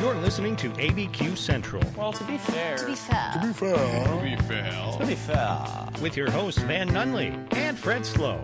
[0.00, 3.32] You're listening to ABQ Central Well, to be fair, To be fair.
[3.40, 4.92] To be fair.
[4.98, 8.42] to be fair, with your hosts Van Nunley and Fred Slow.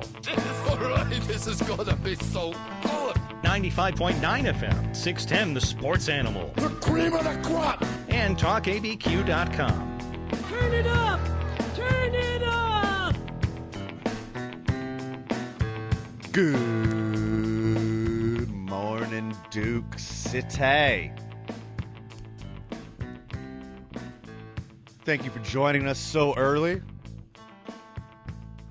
[0.69, 2.53] All right, this is gonna be so
[2.83, 3.15] good.
[3.45, 4.21] 95.9
[4.54, 7.85] FM, 610 The Sports Animal, The cream of the crop.
[8.09, 9.99] and TalkABQ.com.
[10.49, 11.21] Turn it up!
[11.77, 13.15] Turn it up!
[16.33, 16.81] Good morning,
[19.52, 21.12] Duke City.
[25.05, 26.80] Thank you for joining us so early.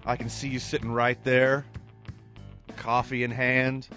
[0.07, 1.65] I can see you sitting right there,
[2.77, 3.89] coffee in hand.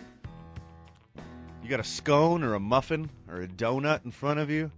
[1.63, 4.71] You got a scone or a muffin or a donut in front of you?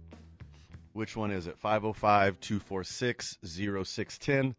[0.93, 1.59] Which one is it?
[1.59, 4.55] 505 246 0610.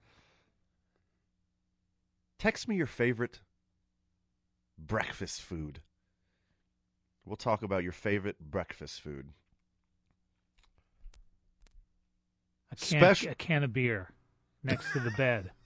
[2.38, 3.40] Text me your favorite
[4.76, 5.80] breakfast food.
[7.28, 9.28] We'll talk about your favorite breakfast food.
[12.72, 14.10] A can, Special- a can of beer
[14.64, 15.50] next to the bed.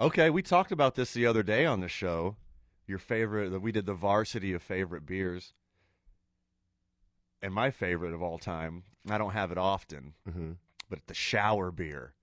[0.00, 2.34] Okay, we talked about this the other day on the show.
[2.88, 5.52] Your favorite, we did the varsity of favorite beers.
[7.40, 10.56] And my favorite of all time, I don't have it often, Mhm.
[10.88, 12.14] but the shower beer.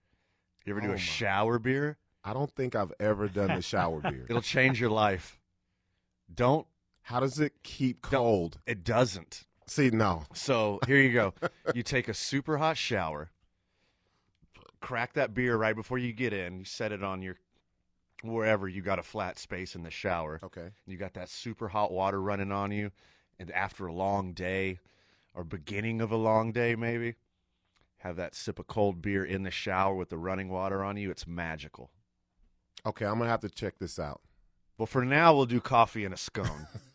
[0.66, 1.00] You ever do Oh, a my.
[1.00, 1.98] shower beer?
[2.22, 4.26] I don't think I've ever done the shower beer.
[4.30, 5.40] It'll change your life.
[6.34, 6.68] Don't,
[7.04, 8.60] How does it keep cold?
[8.66, 9.46] it doesn't.
[9.68, 10.24] See, no.
[10.34, 11.34] So here you go.
[11.76, 13.30] you take a super hot shower,
[14.82, 16.60] crack that beer right before you get in.
[16.60, 17.36] You set it on your
[18.24, 20.40] wherever you got a flat space in the shower.
[20.44, 20.70] Okay.
[20.86, 22.92] You got that super hot water running on you,
[23.38, 24.80] and after a long day,
[25.34, 27.16] or beginning of a long day, maybe
[28.00, 31.12] have that sip of cold beer in the shower with the running water on you.
[31.12, 31.92] It's magical.
[32.86, 34.22] Okay, I'm gonna have to check this out.
[34.78, 36.68] Well, for now, we'll do coffee and a scone.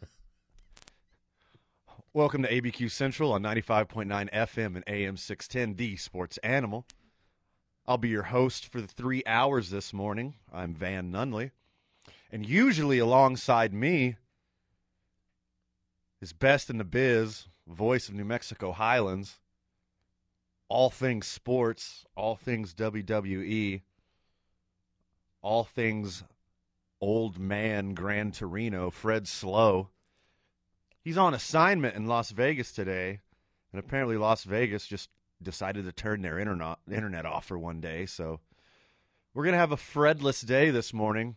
[2.17, 6.87] Welcome to ABQ Central on 95.9 FM and AM 610, the sports animal.
[7.89, 10.37] I'll be your host for the three hours this morning.
[10.53, 11.51] I'm Van Nunley.
[12.31, 14.15] And usually alongside me
[16.23, 19.41] is best in the biz, voice of New Mexico Highlands,
[20.69, 23.83] all things sports, all things WWE,
[25.43, 26.23] all things
[27.01, 29.89] old man Gran Torino, Fred Slow.
[31.05, 33.21] He's on assignment in Las Vegas today,
[33.71, 35.11] and apparently Las Vegas just
[35.43, 38.07] decided to turn their internet internet off for one day.
[38.07, 38.41] So
[39.35, 41.37] we're gonna have a Fredless day this morning,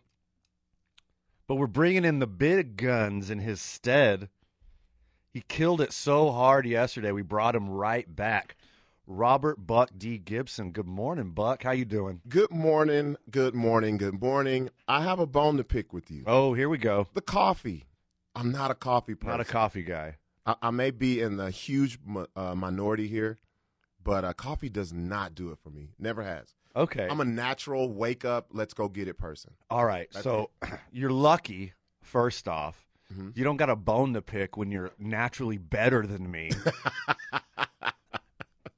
[1.46, 4.30] but we're bringing in the big guns in his stead.
[5.34, 7.12] He killed it so hard yesterday.
[7.12, 8.56] We brought him right back.
[9.06, 10.16] Robert Buck D.
[10.16, 10.72] Gibson.
[10.72, 11.62] Good morning, Buck.
[11.62, 12.22] How you doing?
[12.26, 14.70] Good morning, good morning, good morning.
[14.86, 16.24] I have a bone to pick with you.
[16.26, 17.08] Oh, here we go.
[17.12, 17.87] The coffee.
[18.34, 19.30] I'm not a coffee person.
[19.30, 20.16] Not a coffee guy.
[20.46, 21.98] I, I may be in the huge
[22.36, 23.38] uh, minority here,
[24.02, 25.90] but uh, coffee does not do it for me.
[25.98, 26.54] Never has.
[26.76, 27.08] Okay.
[27.10, 29.52] I'm a natural wake up, let's go get it person.
[29.70, 30.08] All right.
[30.12, 30.50] That's so
[30.92, 31.72] you're lucky,
[32.02, 32.86] first off.
[33.12, 33.34] Mhm.
[33.36, 36.50] You don't got a bone to pick when you're naturally better than me.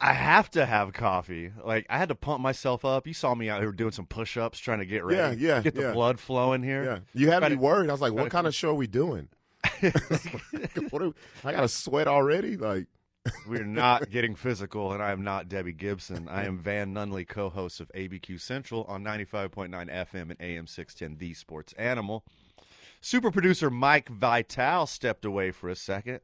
[0.02, 1.52] I have to have coffee.
[1.62, 3.06] Like I had to pump myself up.
[3.06, 5.36] You saw me out here doing some push-ups, trying to get ready.
[5.42, 5.92] Yeah, yeah, Get the yeah.
[5.92, 6.84] blood flowing here.
[6.84, 7.90] Yeah, you had me to- worried.
[7.90, 9.28] I was like, "What to- kind of show are we doing?
[10.90, 11.12] what are,
[11.44, 12.86] I got to sweat already." Like,
[13.46, 16.28] We're not getting physical, and I am not Debbie Gibson.
[16.28, 21.34] I am Van Nunley, co-host of ABQ Central on 95.9 FM and AM 610, The
[21.34, 22.24] Sports Animal.
[23.02, 26.20] Super producer Mike Vital stepped away for a second.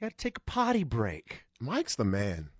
[0.00, 1.44] You got to take a potty break.
[1.60, 2.50] Mike's the man.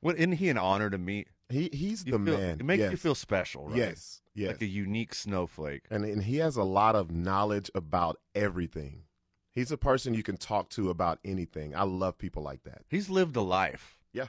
[0.00, 1.28] What, isn't he an honor to meet?
[1.48, 2.60] He he's You the feel- man.
[2.60, 2.90] It makes yes.
[2.90, 3.76] you feel special, right?
[3.78, 4.52] Yes, yes.
[4.52, 5.82] Like a unique snowflake.
[5.90, 9.02] and and he has a lot of knowledge about everything.
[9.50, 11.74] He's a person you can talk to about anything.
[11.74, 12.82] I love people like that.
[12.88, 13.98] He's lived a life.
[14.12, 14.26] Yeah.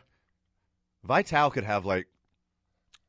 [1.04, 2.08] Vital could have like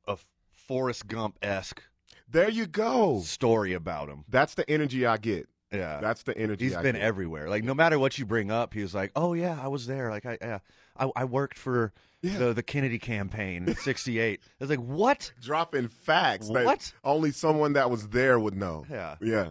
[0.07, 0.17] a
[0.51, 1.83] Forrest Gump esque
[2.29, 3.21] There you go.
[3.21, 4.25] story about him.
[4.29, 5.49] That's the energy I get.
[5.73, 6.01] Yeah.
[6.01, 6.67] That's the energy.
[6.67, 7.03] He's I been get.
[7.03, 7.49] everywhere.
[7.49, 10.11] Like no matter what you bring up, he was like, "Oh yeah, I was there.
[10.11, 10.59] Like I, yeah,
[10.97, 11.93] I, I worked for
[12.23, 12.39] Yeah.
[12.39, 15.33] the the Kennedy campaign in '68." I was like, "What?
[15.43, 16.93] dropping facts that What?
[17.05, 18.87] only someone that was there would know.
[18.91, 19.51] Yeah." Yeah.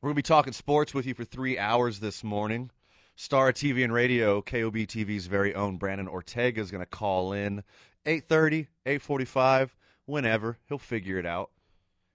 [0.00, 2.70] We're gonna be talking sports with you for three hours this morning.
[3.16, 7.64] Star TV and Radio, KOB TV's very own Brandon Ortega is gonna call in
[8.06, 9.70] 8:30, 8:45,
[10.06, 10.58] whenever.
[10.68, 11.50] He'll figure it out.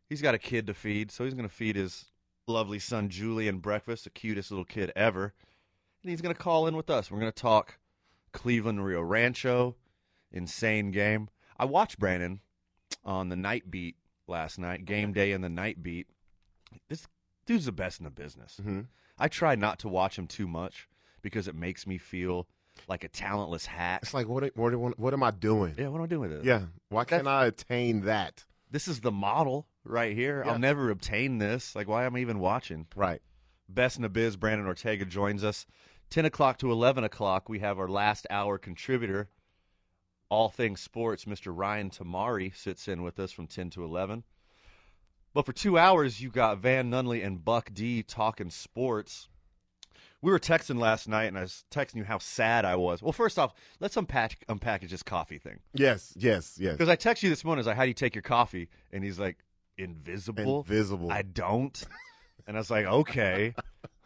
[0.08, 2.06] He's got a kid to feed, so he's gonna feed his
[2.48, 5.34] lovely son Julian breakfast, the cutest little kid ever.
[6.02, 7.10] And he's gonna call in with us.
[7.10, 7.80] We're gonna talk
[8.32, 9.76] Cleveland Rio Rancho,
[10.32, 11.30] insane game.
[11.58, 12.42] I watched Brandon
[13.06, 13.96] on the night beat
[14.28, 16.08] last night, game day in the night beat.
[16.90, 17.08] This
[17.46, 18.58] Dude's the best in the business.
[18.62, 18.82] hmm
[19.20, 20.90] I try not to watch him too much
[21.22, 22.48] because it makes me feel
[22.88, 24.00] like a talentless hack.
[24.04, 25.76] It's like what what what am I doing?
[25.78, 26.46] Yeah, what am I doing with it?
[26.46, 28.44] Yeah, why can't That's- I attain that?
[28.74, 30.42] This is the model right here.
[30.44, 30.52] Yeah.
[30.52, 31.76] I'll never obtain this.
[31.76, 32.88] Like, why am I even watching?
[32.96, 33.22] Right.
[33.70, 35.68] Best in the biz, Brandon Ortega joins us.
[36.10, 39.30] 10 o'clock to 11 o'clock, we have our last hour contributor,
[40.28, 41.26] all things sports.
[41.26, 41.54] Mr.
[41.56, 44.24] Ryan Tamari sits in with us from 10 to 11.
[45.36, 49.30] But for two hours, you got Van Nunley and Buck D talking sports.
[50.24, 53.02] We were texting last night, and I was texting you how sad I was.
[53.04, 55.60] Well, first off, let's unpack unpackage this coffee thing.
[55.74, 56.14] Yes.
[56.16, 56.58] Yes.
[56.58, 56.74] Yes.
[56.74, 58.70] Because I text you this morning, I was like, "How do you take your coffee?"
[58.94, 59.38] And he's like,
[59.78, 61.12] "Invisible." Invisible.
[61.12, 61.84] I don't.
[62.48, 63.54] And I was like, "Okay,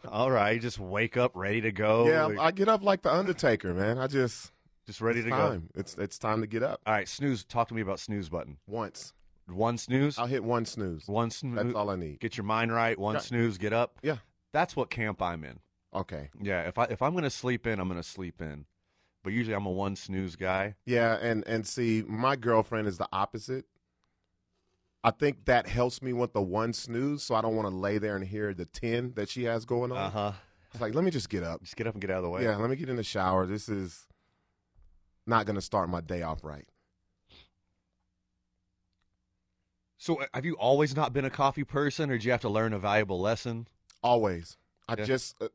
[0.08, 2.08] all right." Just wake up, ready to go.
[2.08, 3.98] yeah, Like, I get up like the Undertaker, man.
[3.98, 4.50] I just
[4.86, 5.62] just ready to go.
[5.74, 6.80] It's it's time to get up.
[6.86, 7.44] All right, snooze.
[7.44, 8.58] Talk to me about snooze button.
[8.66, 9.12] Once
[9.46, 10.18] One snooze.
[10.18, 11.06] I'll hit one snooze.
[11.06, 11.56] One snooze.
[11.56, 12.20] That's all I need.
[12.20, 12.98] Get your mind right.
[12.98, 13.20] One Yeah.
[13.20, 13.56] snooze.
[13.56, 13.98] Get up.
[14.02, 14.16] Yeah.
[14.52, 15.60] That's what camp I'm in.
[15.94, 16.30] Okay.
[16.40, 16.62] Yeah.
[16.68, 18.66] If I if I'm gonna sleep in, I'm gonna sleep in.
[19.24, 20.76] But usually I'm a one snooze guy.
[20.86, 23.64] Yeah, and and see, my girlfriend is the opposite.
[25.04, 27.98] I think that helps me with the one snooze, so I don't want to lay
[27.98, 29.98] there and hear the ten that she has going on.
[29.98, 30.32] Uh huh.
[30.72, 31.62] It's like, let me just get up.
[31.62, 32.42] Just get up and get out of the way.
[32.44, 33.46] Yeah, let me get in the shower.
[33.46, 34.06] This is
[35.26, 36.66] not going to start my day off right.
[39.96, 42.48] So uh, have you always not been a coffee person, or did you have to
[42.48, 43.66] learn a valuable lesson?
[44.02, 44.56] Always.
[44.88, 45.04] I Yeah.
[45.04, 45.48] just, uh,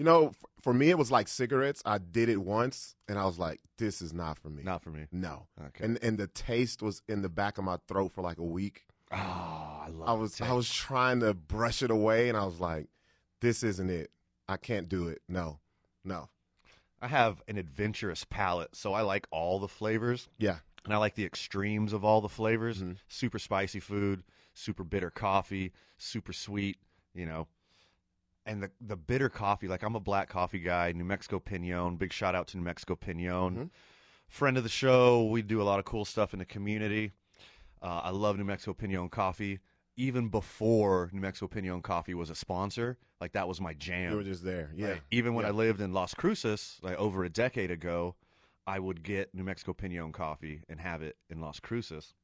[0.00, 0.32] you know,
[0.62, 1.82] for me, it was like cigarettes.
[1.84, 4.62] I did it once, and I was like, this is not for me.
[4.62, 5.04] Not for me.
[5.12, 5.46] No.
[5.62, 5.84] Okay.
[5.84, 8.86] And and the taste was in the back of my throat for like a week.
[9.12, 10.08] Oh, I love.
[10.08, 12.88] I was I was trying to brush it away, and I was like,
[13.42, 14.10] "This isn't it.
[14.48, 15.20] I can't do it.
[15.28, 15.58] No,
[16.02, 16.30] no.
[17.02, 21.14] I have an adventurous palate, so I like all the flavors, Yeah, and I like
[21.14, 22.80] the extremes of all the flavors.
[22.82, 22.96] Mhm.
[23.06, 24.22] Super spicy food,
[24.54, 26.78] super bitter coffee, super sweet.
[27.12, 27.48] You know,
[28.46, 29.68] and the the bitter coffee.
[29.68, 30.92] Like I'm a black coffee guy.
[30.92, 31.96] New Mexico Pinon.
[31.96, 33.56] Big shout out to New Mexico Pinon.
[33.56, 33.70] Mhm.
[34.28, 35.24] Friend of the show.
[35.24, 37.12] We do a lot of cool stuff in the community.
[37.82, 39.58] Uh, I love New Mexico Pinon coffee.
[39.96, 44.12] Even before New Mexico Pinon coffee was a sponsor, like that was my jam.
[44.12, 44.70] you were just there.
[44.74, 45.48] Yeah, Like, even when Yeah.
[45.48, 48.14] I lived in Las Cruces, like over a decade ago,
[48.66, 52.14] I would get New Mexico Pinon coffee and have it in Las Cruces.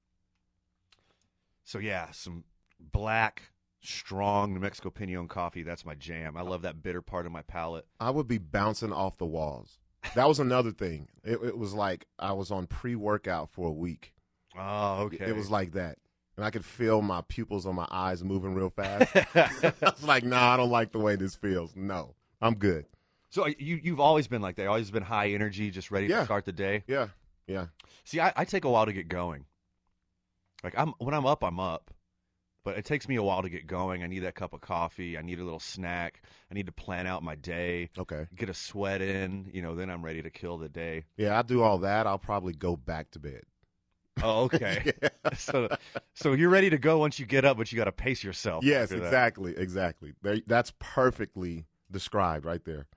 [1.65, 2.45] So yeah, some
[2.79, 3.51] black,
[3.87, 5.63] strong New Mexico Pinon coffee.
[5.63, 6.37] That's my jam.
[6.37, 7.87] I love that bitter part of my palate.
[8.01, 9.79] I would be bouncing off the walls.
[10.15, 11.09] That was another thing.
[11.25, 14.15] It, it was like I was on pre-workout for a week.
[14.59, 15.27] Oh, okay.
[15.27, 15.99] It was like that,
[16.37, 19.15] and I could feel my pupils on my eyes moving real fast.
[19.35, 21.75] I was like, "Nah, I don't like the way this feels.
[21.77, 22.87] No, I'm good."
[23.37, 24.67] so uh, you you've always been like that.
[24.67, 26.85] Always been high energy, just ready to start the day.
[26.87, 27.09] Yeah,
[27.47, 27.67] yeah.
[28.05, 29.45] See, I, I take a while to get going.
[30.65, 31.91] Like I'm when I'm up, I'm up.
[32.67, 34.03] But it takes me a while to get going.
[34.03, 35.17] I need that cup of coffee.
[35.17, 36.21] I need a little snack.
[36.51, 38.27] I need to plan out my day, Okay.
[38.35, 39.49] get a sweat in.
[39.53, 41.05] You know, then I'm ready to kill the day.
[41.17, 42.09] Yeah, I do all that.
[42.09, 43.45] I'll probably go back to bed.
[44.21, 44.93] Oh, okay.
[45.39, 45.69] so,
[46.15, 48.65] so you're ready to go once you get up, but you got to pace yourself.
[48.65, 49.07] Yes, after that.
[49.07, 50.15] exactly, exactly.
[50.49, 52.89] That's perfectly described right there.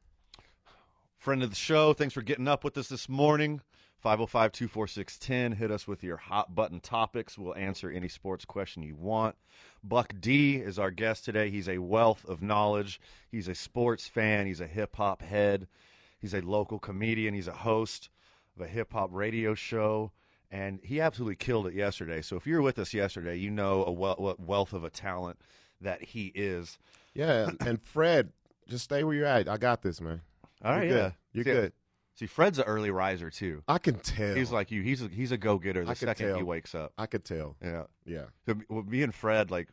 [1.19, 3.61] Friend of the show, thanks for getting up with us this morning.
[4.01, 5.51] 505 246 10.
[5.53, 7.37] Hit us with your hot button topics.
[7.37, 9.35] We'll answer any sports question you want.
[9.83, 11.49] Buck D is our guest today.
[11.49, 12.99] He's a wealth of knowledge.
[13.29, 14.47] He's a sports fan.
[14.47, 15.67] He's a hip hop head.
[16.19, 17.33] He's a local comedian.
[17.33, 18.09] He's a host
[18.55, 20.11] of a hip hop radio show.
[20.51, 22.21] And he absolutely killed it yesterday.
[22.21, 25.37] So if you were with us yesterday, you know a what wealth of a talent
[25.81, 26.77] that he is.
[27.13, 28.31] Yeah, and Fred,
[28.67, 29.47] just stay where you're at.
[29.47, 30.21] I got this, man.
[30.63, 31.03] All right, You're yeah.
[31.03, 31.13] good.
[31.33, 31.73] You're See- good.
[32.19, 33.63] See, Fred's an early riser, too.
[33.65, 34.35] I can tell.
[34.35, 34.81] He's like you.
[34.81, 36.91] He's a, he's a go getter the I second he wakes up.
[36.97, 37.55] I could tell.
[37.63, 37.83] Yeah.
[38.05, 38.25] Yeah.
[38.45, 39.69] So me- well, me and Fred, like,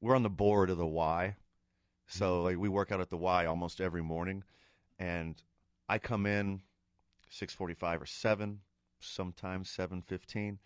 [0.00, 1.36] we're on the board of the Y.
[2.08, 2.44] So mm-hmm.
[2.44, 4.42] like we work out at the Y almost every morning,
[4.98, 5.40] and
[5.88, 6.62] I come in
[7.28, 8.60] six forty five or seven,
[8.98, 10.58] sometimes seven fifteen,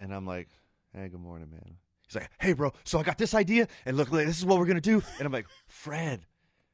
[0.00, 0.48] and I'm like,
[0.92, 1.76] "Hey, good morning, man."
[2.06, 4.58] He's like, "Hey, bro, so I got this idea, and look, look, this is what
[4.58, 6.26] we're gonna do." And I'm like, "Fred,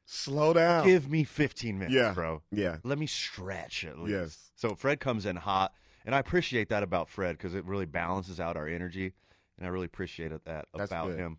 [0.05, 0.85] Slow down.
[0.85, 2.13] give me fifteen minutes, Yeah.
[2.13, 2.77] bro." yeah.
[2.83, 4.11] let me stretch at least.
[4.11, 4.51] Yes.
[4.55, 5.73] So Fred comes in hot,
[6.05, 9.13] and I appreciate that about Fred because it really balances out our energy,
[9.57, 11.19] and I really appreciated that That's about good.
[11.19, 11.37] him.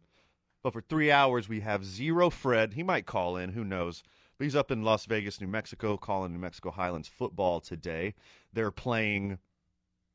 [0.63, 2.73] But for three hours, we have zero Fred.
[2.75, 4.03] He might call in, who knows?
[4.37, 8.15] But he's up in Las Vegas, New Mexico, calling New Mexico Highlands football today.
[8.53, 9.39] They're playing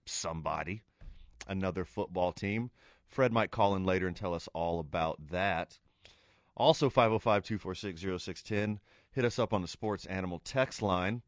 [0.06, 0.82] somebody,
[1.48, 2.70] another football team.
[3.08, 5.80] Fred might call in later and tell us all about that.
[6.56, 8.80] Also, 505 246 0610.
[9.12, 11.22] Hit us up on the Sports Animal text line.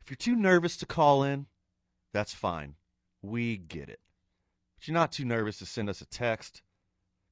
[0.00, 1.46] If you're too nervous to call in,
[2.12, 2.74] that's fine.
[3.22, 4.00] We get it.
[4.76, 6.62] But you're not too nervous to send us a text.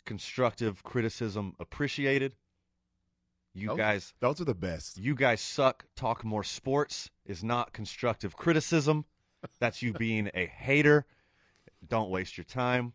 [0.04, 2.35] constructive criticism appreciated.
[3.54, 4.99] You Those- guys Those are the best.
[4.99, 5.85] you guys suck.
[5.94, 9.04] Talk more sports is not constructive criticism.
[9.61, 11.06] That's you being a hater.
[11.87, 12.94] Don't waste your time.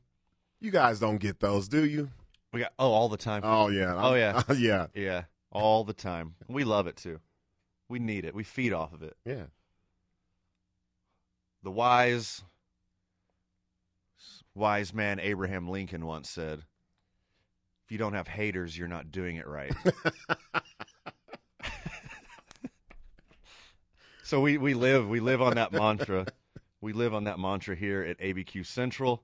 [0.59, 2.09] You guys don't get those, do you?
[2.57, 3.43] We got oh all the time.
[3.45, 3.93] Oh yeah.
[3.95, 4.41] Oh, yeah.
[4.57, 4.87] yeah.
[4.95, 6.33] Yeah, all the time.
[6.47, 7.19] We love it too.
[7.87, 8.33] We need it.
[8.33, 9.15] We feed off of it.
[9.23, 9.43] Yeah.
[11.61, 12.41] The wise
[14.55, 16.63] wise man Abraham Lincoln once said,
[17.85, 19.75] "If you don't have haters, you're not doing it right."
[24.23, 26.25] so we we live we live on that mantra.
[26.81, 29.21] We live on that mantra here at ABQ Central.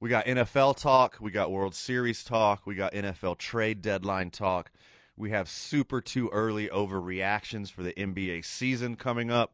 [0.00, 4.70] We got NFL talk, we got World Series talk, we got NFL trade deadline talk.
[5.16, 9.52] We have super too early overreactions for the NBA season coming up.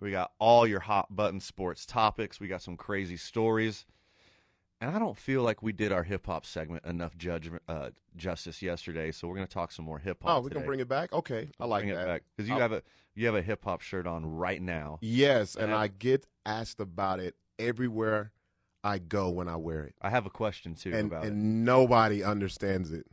[0.00, 2.38] We got all your hot button sports topics.
[2.38, 3.84] We got some crazy stories.
[4.80, 8.62] And I don't feel like we did our hip hop segment enough judgment uh, justice
[8.62, 10.36] yesterday, so we're going to talk some more hip hop.
[10.36, 11.12] Oh, we can bring it back.
[11.12, 12.02] Okay, I like bring that.
[12.02, 12.82] it back because you I'll- have a
[13.14, 14.98] you have a hip hop shirt on right now.
[15.00, 18.32] Yes, and And I- I get asked about it everywhere
[18.86, 22.22] I go when I wear it, I have a question too and about and nobody
[22.22, 23.00] understands it.
[23.00, 23.06] it.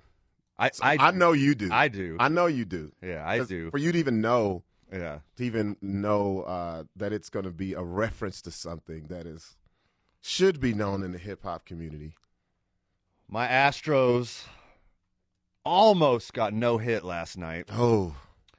[0.58, 1.70] I So I, I know you do.
[1.72, 2.16] I do.
[2.20, 2.92] I know you do.
[3.02, 3.72] yeah, I do.
[3.72, 5.20] For you to even know, yeah.
[5.38, 9.58] to even know uh, that it's going to be a reference to something that is
[10.22, 12.14] should be known in the hip hop community.
[13.28, 14.46] My Astros
[15.66, 17.66] almost got no hit last night.
[17.72, 18.16] Oh,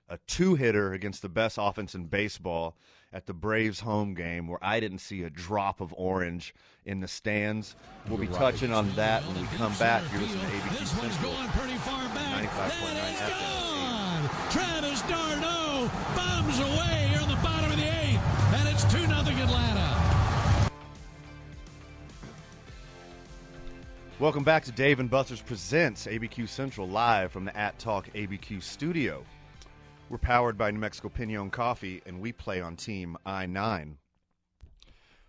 [0.09, 2.77] a two hitter against the best offense in baseball
[3.15, 6.53] at the Braves home game where I didn't see a drop of orange
[6.85, 7.77] in the stands.
[8.09, 8.37] We'll be right.
[8.37, 10.03] touching on that when we come back.
[10.13, 11.33] You're listening to ABQ This one's Central.
[11.33, 12.51] going pretty far back.
[12.51, 13.31] 95.9 FM.
[13.31, 14.51] gone.
[14.51, 18.21] Travis d'Arnaud bombs away here in the bottom of the eighth,
[18.55, 20.71] and it's 2 nothing Atlanta.
[24.19, 28.61] Welcome back to Dave and Buster's Presents ABQ Central live from the At Talk ABQ
[28.61, 29.25] studio.
[30.15, 33.99] We're powered by New Mexico Pinon Coffee, and we play on Team I 9.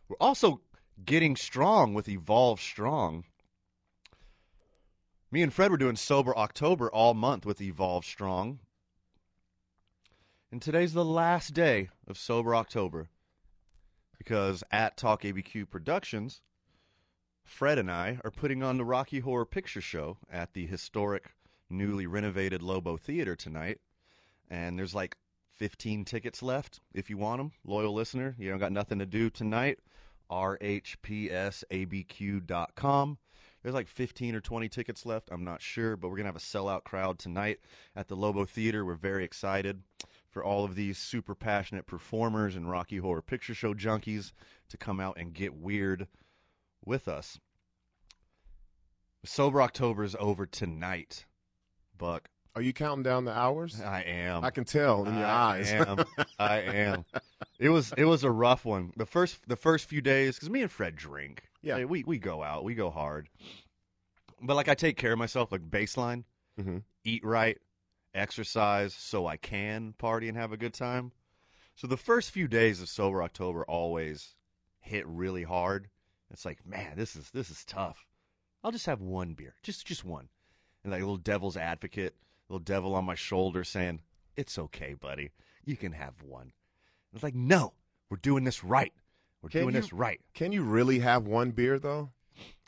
[0.08, 0.62] We're also
[1.04, 3.24] getting strong with Evolve Strong.
[5.32, 8.60] Me and Fred were doing Sober October all month with Evolve Strong.
[10.52, 13.08] And today's the last day of Sober October
[14.20, 16.42] because at Talk ABQ Productions,
[17.44, 21.34] Fred and I are putting on the Rocky Horror Picture Show at the historic,
[21.72, 23.80] newly renovated Lobo Theater tonight.
[24.56, 25.18] And there's like
[25.56, 27.52] 15 tickets left if you want them.
[27.66, 29.80] Loyal listener, you don't got nothing to do tonight.
[30.32, 31.68] RHPSABQ.com.
[33.62, 35.28] There's like 15 or 20 tickets left.
[35.30, 37.60] I'm not sure, but we're going to have a sellout crowd tonight
[37.98, 38.86] at the Lobo Theater.
[38.86, 39.84] We're very excited
[40.30, 44.32] for all of these super passionate performers and Rocky Horror Picture Show junkies
[44.70, 46.08] to come out and get weird
[46.86, 47.42] with us.
[49.26, 51.26] Sober October is over tonight,
[51.98, 52.30] Buck.
[52.56, 53.82] Are you counting down the hours?
[53.82, 54.44] I am.
[54.44, 55.72] I can tell in your I eyes.
[55.72, 56.06] am.
[56.40, 57.06] I am.
[57.60, 58.94] It was it was a rough one.
[58.96, 61.44] The first the first few days because me and Fred drink.
[61.62, 61.84] Yeah.
[61.84, 63.30] We we go out, we go hard.
[64.42, 66.24] But like I take care of myself, like baseline,
[66.60, 66.78] mm-hmm.
[67.04, 67.58] eat right,
[68.14, 71.12] exercise, so I can party and have a good time.
[71.76, 74.36] So the first few days of sober October always
[74.80, 75.90] hit really hard.
[76.32, 78.06] It's like, man, this is this is tough.
[78.64, 80.30] I'll just have one beer, just just one,
[80.84, 82.16] and like a little devil's advocate,
[82.50, 84.02] little devil on my shoulder saying,
[84.36, 85.32] "It's okay, buddy,
[85.66, 86.54] you can have one."
[87.14, 87.74] It's like, no,
[88.10, 88.94] we're doing this right.
[89.42, 90.20] We're Can doing you- this right.
[90.34, 92.12] Can you really have one beer though?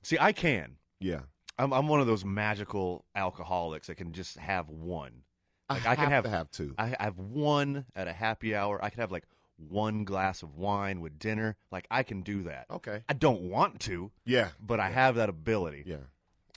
[0.04, 0.78] See, I can.
[1.00, 1.22] Yeah.
[1.60, 5.24] I'm I'm one of those magical alcoholics that can just have one.
[5.70, 6.74] Like I, can have to have two.
[6.78, 8.82] I have one at a happy hour.
[8.82, 9.26] I could have like
[9.58, 11.58] one glass of wine with dinner.
[11.72, 12.68] Like I can do that.
[12.72, 13.02] okay.
[13.10, 14.50] I don't want to, Yeah.
[14.62, 15.84] but I have that ability.
[15.86, 16.06] Yeah.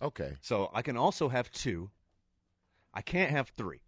[0.01, 0.37] Okay.
[0.43, 1.91] So I can also have two.
[2.93, 3.81] I can't have three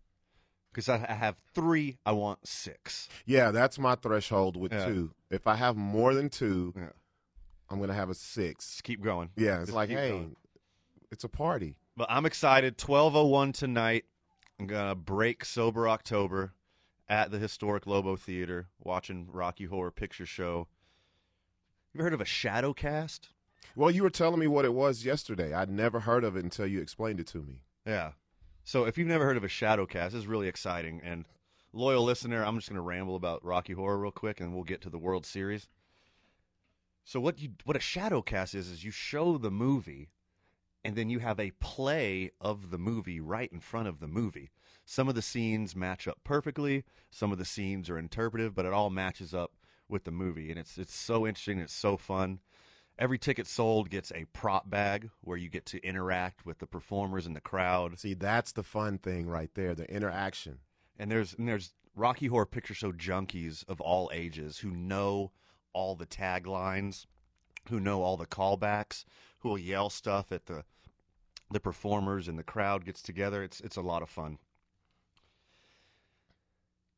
[0.72, 1.98] because I, I have three.
[2.06, 3.08] I want six.
[3.26, 4.86] Yeah, that's my threshold with Yeah.
[4.86, 5.14] two.
[5.30, 6.90] If I have more than two, Yeah.
[7.70, 8.68] I'm gonna have a six.
[8.70, 9.30] Just keep going.
[9.36, 10.36] Yeah, it's Just like, hey, going.
[11.10, 11.76] it's a party.
[11.96, 12.78] But I'm excited.
[12.78, 14.04] 12:01 tonight.
[14.60, 16.52] I'm gonna break sober October
[17.08, 20.68] at the historic Lobo Theater, watching Rocky Horror Picture Show.
[21.92, 23.30] You ever heard of a shadow cast?
[23.74, 25.52] Well, you were telling me what it was yesterday.
[25.52, 27.64] I'd never heard of it until you explained it to me.
[27.86, 28.12] Yeah.
[28.64, 31.00] So if you've never heard of a shadow cast, it's really exciting.
[31.02, 31.24] And
[31.72, 34.80] loyal listener, I'm just going to ramble about Rocky Horror real quick, and we'll get
[34.82, 35.68] to the World Series.
[37.04, 40.10] So what you what a shadow cast is is you show the movie,
[40.84, 44.50] and then you have a play of the movie right in front of the movie.
[44.84, 46.84] Some of the scenes match up perfectly.
[47.10, 49.52] Some of the scenes are interpretive, but it all matches up
[49.88, 51.58] with the movie, and it's it's so interesting.
[51.58, 52.38] It's so fun.
[52.98, 57.26] Every ticket sold gets a prop bag where you get to interact with the performers
[57.26, 57.98] and the crowd.
[57.98, 60.58] See, that's the fun thing right there, the interaction.
[60.98, 65.32] And there's and there's Rocky Horror Picture Show junkies of all ages who know
[65.72, 67.06] all the taglines,
[67.68, 69.04] who know all the callbacks,
[69.38, 70.64] who will yell stuff at the
[71.50, 73.42] the performers and the crowd gets together.
[73.42, 74.38] It's it's a lot of fun.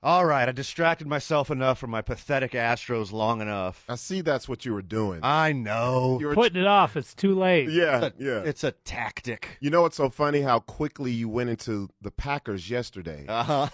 [0.05, 3.87] All right, I distracted myself enough from my pathetic Astros long enough.
[3.89, 5.21] I see that's what you were doing.
[5.23, 6.19] I know.
[6.21, 6.95] you were Putting it off.
[6.95, 7.71] It's too late.
[7.71, 8.41] yeah, It's a, yeah.
[8.41, 9.57] It's a tactic.
[9.63, 10.43] you know what's so funny?
[10.43, 13.25] How quickly you went into the Packers yesterday.
[13.27, 13.69] Uh-huh.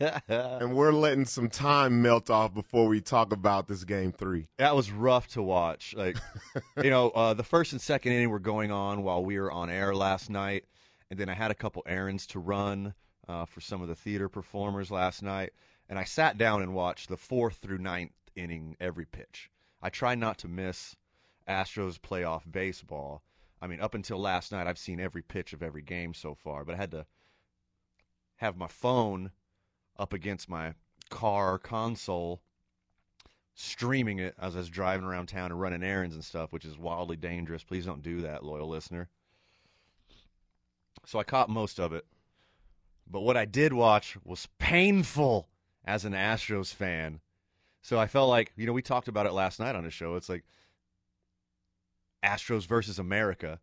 [0.28, 4.48] and we're letting some time melt off before we talk about this game three.
[4.58, 5.94] that was rough to watch.
[5.96, 6.16] Like,
[6.82, 9.70] you know, uh, the first and second inning were going on while we were on
[9.70, 10.64] air last night,
[11.08, 12.94] and then I had a couple errands to run
[13.28, 15.52] uh, for some of the theater performers last night,
[15.88, 19.50] and I sat down and watched the fourth through ninth inning every pitch.
[19.82, 20.96] I try not to miss
[21.48, 23.22] Astros playoff baseball.
[23.60, 26.64] I mean, up until last night, I've seen every pitch of every game so far,
[26.64, 27.06] but I had to
[28.36, 29.30] have my phone
[29.98, 30.74] up against my
[31.08, 32.42] car console
[33.54, 36.76] streaming it as I was driving around town and running errands and stuff, which is
[36.76, 37.64] wildly dangerous.
[37.64, 39.08] Please don't do that, loyal listener.
[41.06, 42.04] So I caught most of it.
[43.08, 45.48] But what I did watch was painful
[45.84, 47.20] as an Astros fan.
[47.82, 50.16] So I felt like, you know, we talked about it last night on the show.
[50.16, 50.44] It's like
[52.24, 53.60] Astros versus America.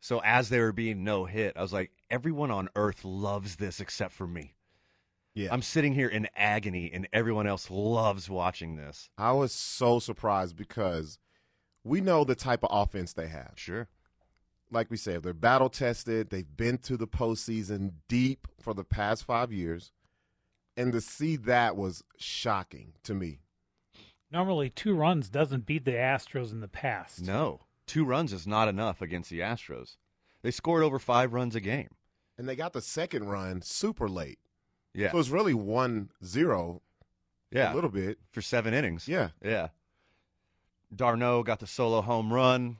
[0.00, 3.78] So as they were being no hit, I was like, everyone on earth loves this
[3.78, 4.54] except for me.
[5.34, 5.52] Yeah.
[5.52, 9.08] I'm sitting here in agony, and everyone else loves watching this.
[9.16, 11.18] I was so surprised because
[11.84, 13.52] we know the type of offense they have.
[13.54, 13.88] Sure.
[14.72, 16.30] Like we said, they're battle tested.
[16.30, 19.92] They've been to the postseason deep for the past five years.
[20.76, 23.40] And to see that was shocking to me.
[24.30, 27.20] Normally, two runs doesn't beat the Astros in the past.
[27.20, 29.96] No, two runs is not enough against the Astros.
[30.40, 31.90] They scored over five runs a game.
[32.38, 34.38] And they got the second run super late.
[34.94, 36.80] Yeah, So it was really 1 0
[37.50, 38.18] yeah, a little bit.
[38.30, 39.06] for seven innings.
[39.06, 39.28] Yeah.
[39.44, 39.68] yeah.
[40.94, 42.78] d'Arnaud got the solo home run,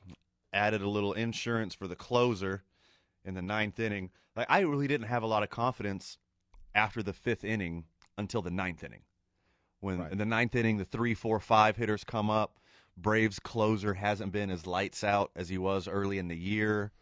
[0.52, 2.62] added a little insurance for the closer
[3.24, 4.10] in the ninth inning.
[4.36, 6.18] Like I really didn't have a lot of confidence
[6.74, 7.84] after the fifth inning
[8.18, 9.02] until the ninth inning.
[9.80, 10.12] When Right.
[10.12, 12.58] in the ninth inning, the three, four, five hitters come up.
[12.96, 16.92] Braves closer hasn't been as lights out as he was early in the year.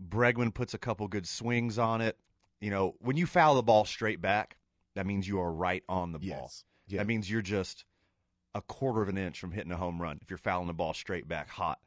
[0.00, 2.18] Bregman puts a couple good swings on it.
[2.60, 4.56] You know, when you foul the ball straight back,
[4.94, 6.26] that means you are right on the ball.
[6.28, 6.64] Yes.
[6.88, 6.98] Yeah.
[6.98, 7.84] That means you're just
[8.54, 10.94] a quarter of an inch from hitting a home run if you're fouling the ball
[10.94, 11.78] straight back hot.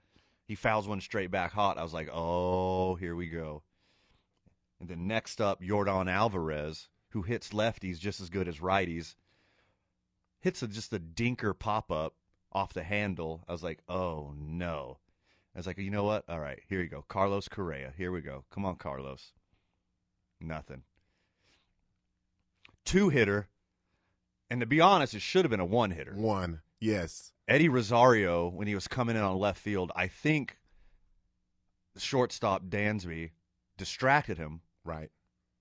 [0.46, 1.78] He fouls one straight back hot.
[1.78, 3.64] I was like, oh, here we go.
[4.80, 9.16] And then next up, Jordan Alvarez, who hits lefties just as good as righties,
[10.42, 12.16] hits a, just a dinker pop up
[12.52, 13.44] off the handle.
[13.48, 15.00] I was like, oh no.
[15.56, 16.26] I was like, you know what?
[16.28, 17.06] All right, here you go.
[17.08, 17.94] Carlos Correa.
[17.96, 18.44] Here we go.
[18.50, 19.32] Come on, Carlos.
[20.42, 20.84] Nothing.
[22.84, 23.48] Two hitter.
[24.50, 26.14] And to be honest, it should have been a one hitter.
[26.14, 26.62] One.
[26.84, 27.32] Yes.
[27.48, 30.58] Eddie Rosario, when he was coming in on left field, I think
[31.98, 33.32] shortstop Dansby
[33.78, 35.10] distracted him Right.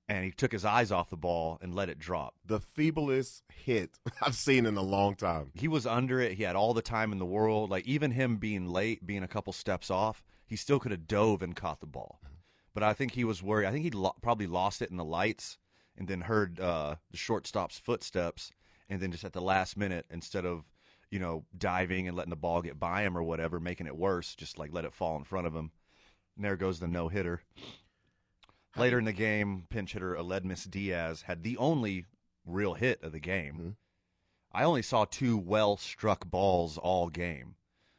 [0.08, 2.34] and he took his eyes off the ball and let it drop.
[2.44, 5.50] The feeblest hit I've seen in a long time.
[5.54, 6.32] He was under it.
[6.32, 7.70] He had all the time in the world.
[7.70, 11.42] Like even him being late, being a couple steps off, he still could have dove
[11.42, 12.20] and caught the ball.
[12.74, 13.66] But I think he was worried.
[13.66, 15.58] I think he lo- probably lost it in the lights
[15.96, 18.50] and then heard uh, the shortstop's footsteps,
[18.88, 20.64] and then just at the last minute, instead of
[21.12, 24.34] you know diving and letting the ball get by him or whatever, making it worse,
[24.34, 25.70] just like let it fall in front of him.
[26.34, 27.42] And there goes the no hitter.
[28.76, 32.06] Later in the game, pinch hitter Aledmys Diaz had the only
[32.46, 33.58] real hit of the game.
[33.58, 33.76] Mhm.
[34.52, 37.56] I only saw two well struck balls all game.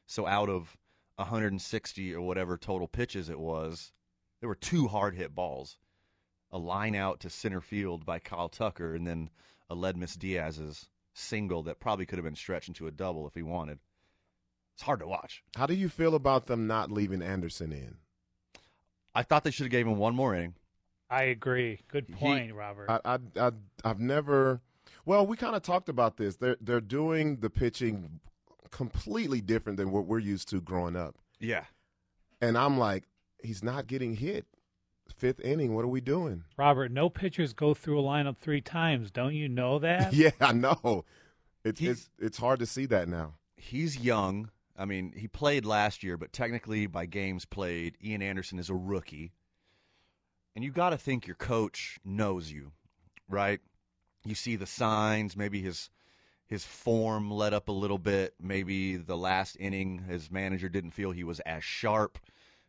[0.07, 0.75] So out of
[1.17, 3.93] 160 or whatever total pitches it was,
[4.39, 5.77] there were two hard hit balls.
[6.49, 9.29] A line out to center field by Kyle Tucker, and then
[9.69, 13.43] a Ledmus Diaz's single that probably could have been stretched into a double if he
[13.43, 13.79] wanted.
[14.75, 15.43] It's hard to watch.
[15.55, 17.97] How do you feel about them not leaving Anderson in?
[19.13, 20.55] I thought they should have gave him one more inning.
[21.09, 21.81] I agree.
[21.89, 22.89] Good He- point, Robert.
[22.89, 23.51] I, I, I
[23.83, 24.61] I've never.
[25.05, 26.37] Well, we kind of talked about this.
[26.37, 28.19] They're they're doing the pitching
[28.71, 31.15] completely different than what we're used to growing up.
[31.39, 31.65] Yeah.
[32.41, 33.03] And I'm like,
[33.43, 34.47] he's not getting hit.
[35.15, 35.73] Fifth inning.
[35.75, 36.43] What are we doing?
[36.57, 39.11] Robert, no pitchers go through a lineup three times.
[39.11, 40.13] Don't you know that?
[40.13, 41.05] yeah, I know.
[41.63, 43.35] It's He's- it's it's hard to see that now.
[43.55, 44.49] he's young.
[44.77, 48.75] I mean, he played last year, but technically by games played, Ian Anderson is a
[48.75, 49.31] rookie.
[50.55, 52.71] And you got to think your coach knows you,
[53.29, 53.59] right?
[54.25, 55.89] You see the signs, maybe his
[56.47, 58.33] his form let up a little bit.
[58.41, 62.19] Maybe the last inning, his manager didn't feel he was as sharp.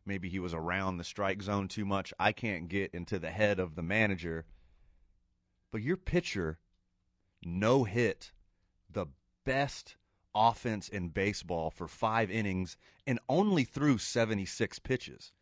[0.06, 2.12] Maybe he was around the strike zone too much.
[2.18, 4.44] I can't get into the head of the manager.
[5.70, 6.58] But your pitcher,
[7.42, 8.32] no hit,
[8.90, 9.06] the
[9.44, 9.96] best
[10.34, 15.32] offense in baseball for five innings and only threw 76 pitches.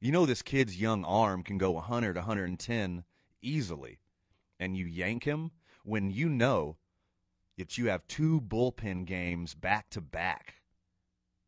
[0.00, 3.04] You know, this kid's young arm can go 100, 110
[3.40, 3.98] easily.
[4.58, 5.50] And you yank him
[5.84, 6.76] when you know
[7.58, 10.61] that you have two bullpen games back to back.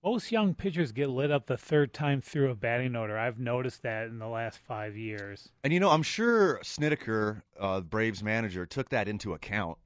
[0.04, 3.16] Most young pitchers get lit up the third time through a batting order.
[3.16, 5.48] I've noticed that in the last five years.
[5.62, 9.78] And you know, I'm sure Snitker, uh, Braves manager, took that into account.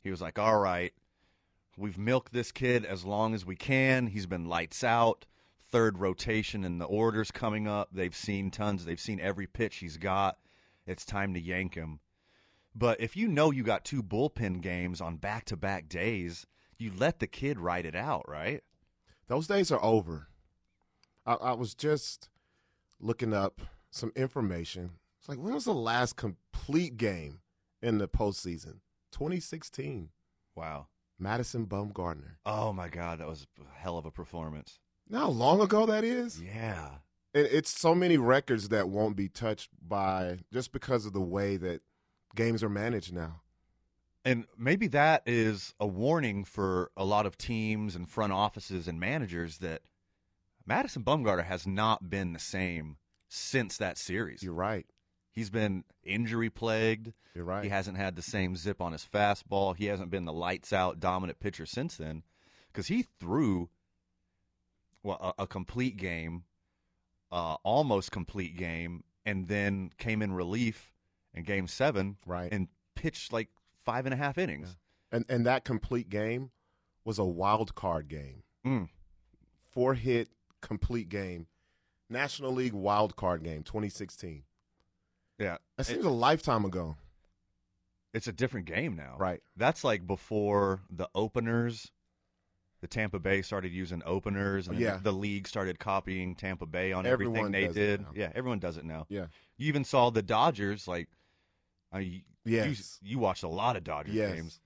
[0.00, 0.92] He was like, "All right,
[1.76, 4.06] we've milked this kid as long as we can.
[4.06, 5.26] He's been lights out.
[5.58, 7.88] Third rotation and the orders coming up.
[7.90, 8.84] They've seen tons.
[8.84, 10.38] They've seen every pitch he's got.
[10.86, 11.98] It's time to yank him."
[12.76, 16.46] But if you know you got two bullpen games on back-to-back days,
[16.78, 18.62] you let the kid ride it out, right?
[19.26, 20.28] Those days are over.
[21.26, 22.28] I, I was just
[23.00, 23.60] looking up
[23.90, 24.90] some information.
[25.18, 27.40] It's like, when was the last complete game
[27.82, 28.80] in the postseason?
[29.12, 30.10] 2016.
[30.54, 30.88] Wow.
[31.18, 32.36] Madison Bumgarner.
[32.44, 34.78] Oh my God, that was a hell of a performance.
[35.08, 36.42] You know how long ago that is?
[36.42, 36.88] Yeah.
[37.34, 41.56] And it's so many records that won't be touched by just because of the way
[41.56, 41.82] that
[42.34, 43.40] games are managed now.
[44.24, 48.98] And maybe that is a warning for a lot of teams and front offices and
[48.98, 49.82] managers that
[50.66, 52.96] Madison Bumgarner has not been the same
[53.28, 54.42] since that series.
[54.42, 54.86] You're right.
[55.30, 57.12] He's been injury plagued.
[57.34, 57.64] You're right.
[57.64, 59.76] He hasn't had the same zip on his fastball.
[59.76, 62.22] He hasn't been the lights out dominant pitcher since then
[62.72, 63.68] because he threw
[65.02, 66.44] well a, a complete game,
[67.30, 70.92] uh, almost complete game, and then came in relief
[71.34, 72.50] in Game Seven, Right.
[72.52, 73.48] and pitched like
[73.84, 74.76] five and a half innings.
[75.12, 76.50] And and that complete game
[77.04, 78.42] was a wild card game.
[78.66, 78.88] Mm.
[79.70, 80.28] Four hit
[80.60, 81.46] complete game.
[82.08, 84.44] National League wild card game 2016.
[85.38, 86.96] Yeah, That It- seems a lifetime ago.
[88.12, 89.16] it's a different game now.
[89.18, 89.42] Right.
[89.56, 91.90] That's like before the openers.
[92.80, 94.98] The Tampa Bay started using openers, and Yeah.
[94.98, 98.04] the league started copying Tampa Bay on Everyone everything they did.
[98.14, 99.06] Yeah, everyone does it now.
[99.08, 99.28] Yeah.
[99.56, 100.86] You even saw the Dodgers.
[100.86, 101.08] Like,
[101.94, 102.98] I, you, Yes.
[103.02, 104.34] you watched a lot of Dodgers Yes.
[104.34, 104.60] games.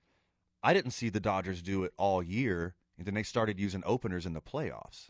[0.61, 4.25] I didn't see the Dodgers do it all year, and then they started using openers
[4.25, 5.09] in the playoffs.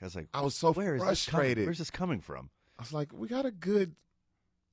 [0.00, 1.64] I was like, I was so where is this frustrated.
[1.66, 2.50] Where's this coming from?
[2.78, 3.96] I was like, we got a good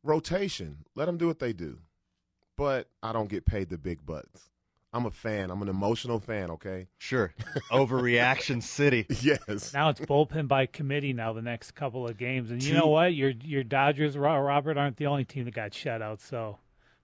[0.03, 0.85] rotation.
[0.95, 1.79] Let them do what they do.
[2.55, 4.49] But I don't get paid the big bucks.
[4.93, 5.51] I'm a fan.
[5.51, 6.87] I'm an emotional fan, okay?
[6.97, 7.33] Sure,
[7.71, 9.05] overreaction city.
[9.21, 9.73] Yes.
[9.73, 11.13] Now it's bullpen by committee.
[11.13, 13.13] Now the next couple of games, and you Two- know what?
[13.13, 16.21] Your your Dodgers, Robert, aren't the only team that got shut out.
[16.21, 16.57] So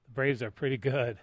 [0.05, 1.17] the Braves are pretty good.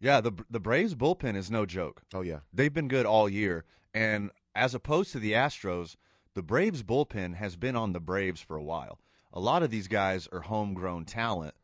[0.00, 2.02] Yeah, the the Braves bullpen is no joke.
[2.14, 2.40] Oh, yeah.
[2.52, 5.96] They've been good all year, and as opposed to the Astros,
[6.34, 8.98] the Braves bullpen has been on the Braves for a while.
[9.32, 11.54] A lot of these guys are homegrown talent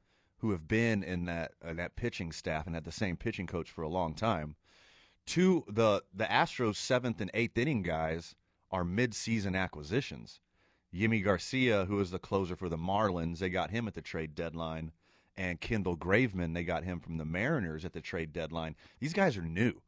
[0.42, 3.70] who have been in that uh, that pitching staff and had the same pitching coach
[3.70, 4.56] for a long time.
[5.24, 8.34] Two the the Astros seventh and eighth inning guys
[8.70, 10.40] are mid-season acquisitions.
[10.92, 14.34] Yimi Garcia, who is the closer for the Marlins, they got him at the trade
[14.34, 14.92] deadline,
[15.36, 18.74] and Kendall Graveman, they got him from the Mariners at the trade deadline.
[18.98, 19.80] These guys are new.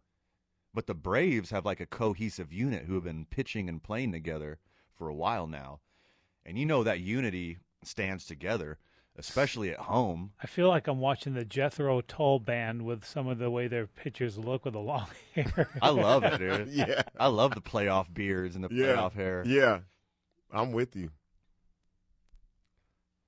[0.72, 4.58] But the Braves have like a cohesive unit who have been pitching and playing together
[4.94, 5.80] for a while now.
[6.44, 8.78] And you know that unity stands together,
[9.16, 10.32] especially at home.
[10.42, 13.86] I feel like I'm watching the Jethro Tull band with some of the way their
[13.86, 15.68] pitchers look with the long hair.
[15.80, 16.68] I love it, dude.
[16.72, 17.02] Yeah.
[17.18, 18.96] I love the playoff beards and the Yeah.
[18.96, 19.42] playoff hair.
[19.46, 19.80] Yeah.
[20.52, 21.10] I'm with you.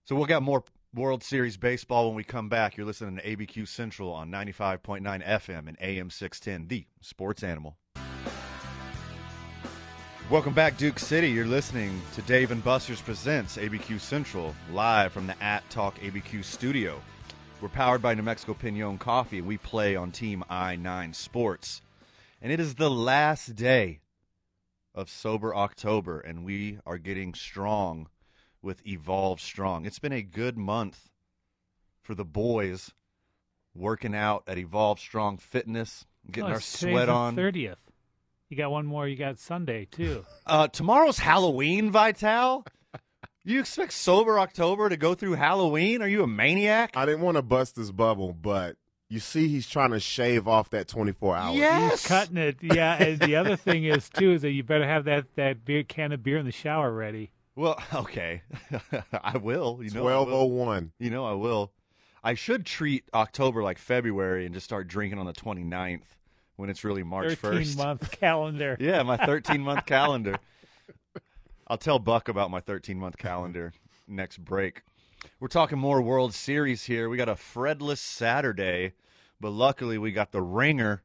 [0.05, 2.77] So we'll get more World Series baseball when we come back.
[2.77, 7.77] You're listening to ABQ Central on 95.9 FM and AM 610, the sports animal.
[10.29, 11.31] Welcome back, Duke City.
[11.31, 16.43] You're listening to Dave and Buster's Presents ABQ Central, live from the At Talk ABQ
[16.43, 17.01] studio.
[17.61, 21.81] We're powered by New Mexico Pinon Coffee, and we play on Team I 9 Sports.
[22.43, 24.01] And it is the last day
[24.97, 28.09] of Sober October, and we are getting strong
[28.61, 29.87] with Evolve Strong.
[29.87, 31.09] It's been a good month
[32.03, 32.93] for the boys
[33.77, 37.37] working out at Evolve Strong Fitness, getting Oh, our sweat on.
[37.37, 37.77] 30th.
[38.49, 39.09] You got one more.
[39.09, 40.25] You got Sunday too.
[40.47, 42.65] Uh, tomorrow's Halloween, Vital.
[43.43, 46.01] You expect sober October to go through Halloween?
[46.03, 46.97] Are you a maniac?
[46.97, 48.77] I didn't want to bust this bubble, but
[49.09, 51.57] you see he's trying to shave off that 24 hours.
[51.57, 51.91] Yes.
[51.91, 52.59] He's cutting it.
[52.63, 53.03] Yeah.
[53.03, 56.13] And the other thing is too is that you better have that that beer can
[56.13, 57.33] of beer in the shower ready.
[57.57, 58.43] Well, okay,
[59.13, 59.81] I will.
[59.83, 60.49] You know, I will.
[60.49, 60.93] 1201.
[61.01, 61.73] You know, I will.
[62.23, 66.03] I should treat October like February and just start drinking on the 29th
[66.57, 67.77] when it's really March 13 1st.
[67.77, 68.77] month calendar.
[68.81, 70.37] Yeah, my 13 month calendar.
[71.69, 73.73] I'll tell Buck about my 13 month calendar
[74.07, 74.83] next break.
[75.40, 77.09] We're talking more World Series here.
[77.09, 78.92] We got a Fredless Saturday,
[79.40, 81.03] but luckily we got the ringer,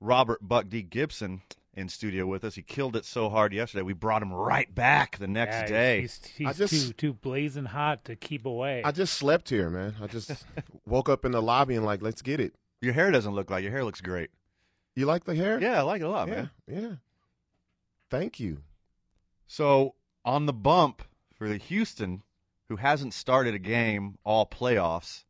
[0.00, 0.82] Robert Buck D.
[0.82, 1.42] Gibson,
[1.74, 2.56] in studio with us.
[2.56, 3.82] He killed it so hard yesterday.
[3.82, 6.00] We brought him right back the next Yeah, day.
[6.02, 8.82] He's, he's I just- too too blazing hot to keep away.
[8.84, 9.94] I just slept here, man.
[10.02, 10.32] I just
[10.86, 12.54] woke up in the lobby and like, let's get it.
[12.82, 14.30] Your hair doesn't look like your hair looks great.
[14.96, 15.58] You like the hair?
[15.60, 16.50] Yeah, I like it a lot, yeah, man.
[16.66, 16.94] yeah.
[18.10, 18.58] Thank you.
[19.46, 22.24] So on the bump for the Houston,
[22.68, 25.24] who hasn't started a game all playoffs,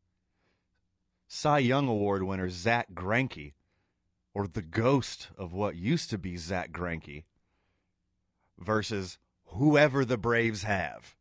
[1.27, 3.53] Cy Young Award winner Zach Greinke,
[4.33, 7.23] or the ghost of what used to be Zach Greinke,
[8.59, 11.15] versus whoever the Braves have.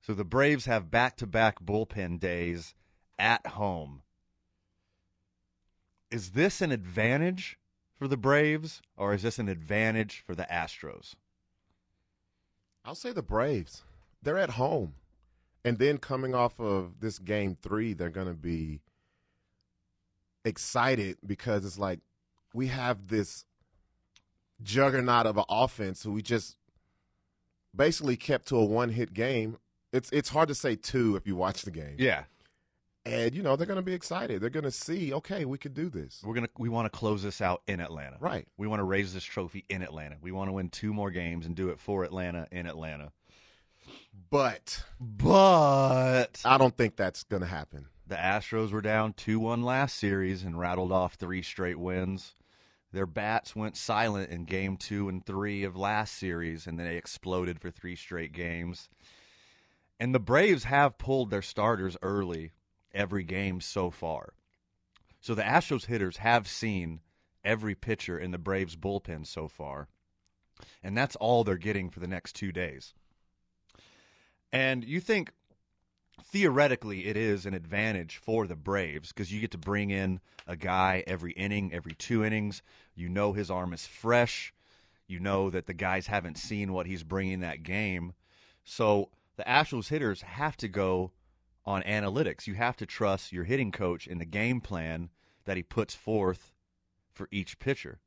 [0.00, 2.74] So the Braves have back-to-back bullpen days
[3.18, 4.02] at home.
[6.10, 7.58] Is this an advantage
[7.98, 11.14] for the Braves, or is this an advantage for the Astros?
[12.84, 13.82] I'll say the Braves.
[14.22, 14.94] They're at home.
[15.64, 18.80] And then coming off of this game three, they're going to be
[20.44, 22.00] excited because it's like
[22.54, 23.44] we have this
[24.62, 26.56] juggernaut of an offense who we just
[27.74, 29.58] basically kept to a one hit game.
[29.92, 31.96] It's it's hard to say two if you watch the game.
[31.98, 32.24] Yeah,
[33.08, 34.40] And you know, they're gonna be excited.
[34.40, 36.20] They're gonna see, okay, we could do this.
[36.24, 38.16] we're gonna we want to close this out in Atlanta.
[38.20, 38.46] Right.
[38.56, 40.16] We want to raise this trophy in Atlanta.
[40.20, 43.12] We want to win two more games and do it for Atlanta in Atlanta.
[44.30, 47.86] But But I don't think that's gonna happen.
[48.06, 52.34] the Astros were down 2-1 last series and rattled off three straight wins.
[52.92, 56.96] Their bats went silent in game 2 and 3 of last series and then they
[56.96, 58.88] exploded for three straight games.
[60.00, 62.52] And the Braves have pulled their starters early
[62.94, 64.34] every game so far.
[65.20, 67.00] So the Astros hitters have seen
[67.44, 69.88] every pitcher in the Braves bullpen so far.
[70.82, 72.94] And that's all they're getting for the next 2 days.
[74.52, 75.32] And you think
[76.24, 80.56] theoretically it is an advantage for the Braves because you get to bring in a
[80.56, 82.62] guy every inning, every two innings.
[82.94, 84.52] You know his arm is fresh.
[85.06, 88.14] You know that the guys haven't seen what he's bringing that game.
[88.64, 91.12] So the Astros hitters have to go
[91.68, 92.46] on analytics.
[92.46, 95.10] You have to trust your hitting coach in the game plan
[95.44, 96.54] that he puts forth
[97.12, 98.00] for each pitcher.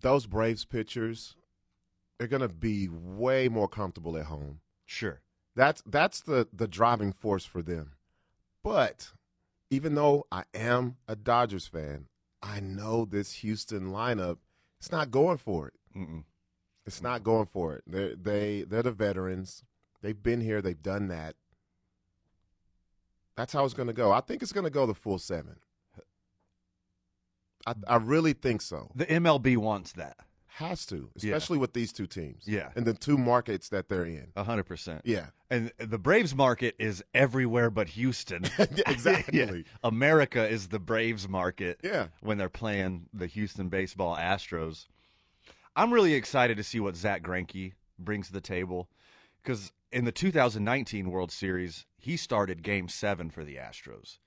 [0.00, 1.36] Those Braves pitchers,
[2.18, 4.60] they're gonna be way more comfortable at home.
[4.86, 5.20] Sure.
[5.54, 7.92] That's that's the the driving force for them.
[8.64, 9.12] But
[9.68, 12.06] even though I am a Dodgers fan,
[12.42, 14.38] I know this Houston lineup
[14.78, 15.74] it's not going for it.
[15.94, 16.24] Mm-mm.
[16.86, 17.84] It's not going for it.
[17.86, 19.64] They they they're the veterans.
[20.02, 20.62] They've been here.
[20.62, 21.34] They've done that.
[23.36, 24.12] That's how it's going to go.
[24.12, 25.56] I think it's going to go the full seven.
[27.66, 28.90] I I really think so.
[28.94, 30.16] The MLB wants that.
[30.54, 31.36] Has to, Yeah.
[31.36, 32.44] especially with these two teams.
[32.46, 32.70] Yeah.
[32.74, 34.32] and the two markets that they're in.
[34.36, 35.00] A 100%.
[35.04, 38.44] Yeah, And the Braves market is everywhere but Houston.
[38.58, 39.38] exactly.
[39.38, 39.62] Yeah.
[39.82, 42.08] America is the Braves market Yeah.
[42.20, 44.86] when they're playing the Houston baseball Astros.
[45.76, 48.90] I'm really excited to see what Zach Greinke brings to the table
[49.42, 54.18] because in the 2019 World Series, he started Game 7 for the Astros.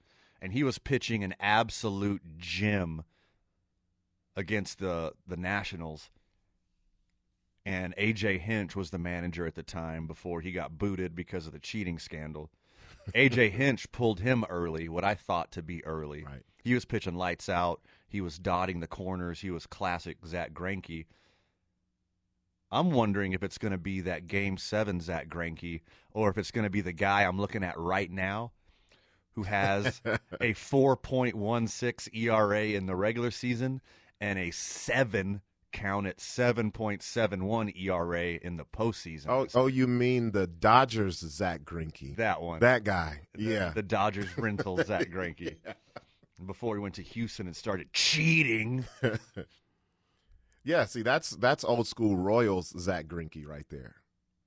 [0.42, 3.04] And he was pitching an absolute gem
[4.36, 6.12] against the, the Nationals.
[7.66, 11.54] And AJ Hinch was the manager at the time before he got booted because of
[11.54, 12.50] the cheating scandal.
[13.16, 16.24] AJ Hinch pulled him early, what I thought to be early.
[16.24, 16.44] Right.
[16.62, 17.82] He was pitching lights out.
[18.08, 19.42] He was dotting the corners.
[19.42, 21.06] He was classic Zach Greinke.
[22.74, 25.82] I'm wondering if it's going to be that Game Seven Zach Greinke,
[26.12, 28.52] or if it's going to be the guy I'm looking at right now,
[29.34, 33.82] who has a 4.16 ERA in the regular season
[34.20, 39.26] and a seven count at 7.71 ERA in the postseason.
[39.28, 42.16] Oh, oh, you mean the Dodgers Zach Greinke?
[42.16, 42.60] that one.
[42.60, 43.22] That guy.
[43.34, 43.70] The- yeah.
[43.70, 45.58] The Dodgers rental Zach Greinke.
[46.46, 48.86] Before he went to Houston and started cheating.
[50.64, 53.96] yeah, see that's that's old school Royals Zach Greinke right there.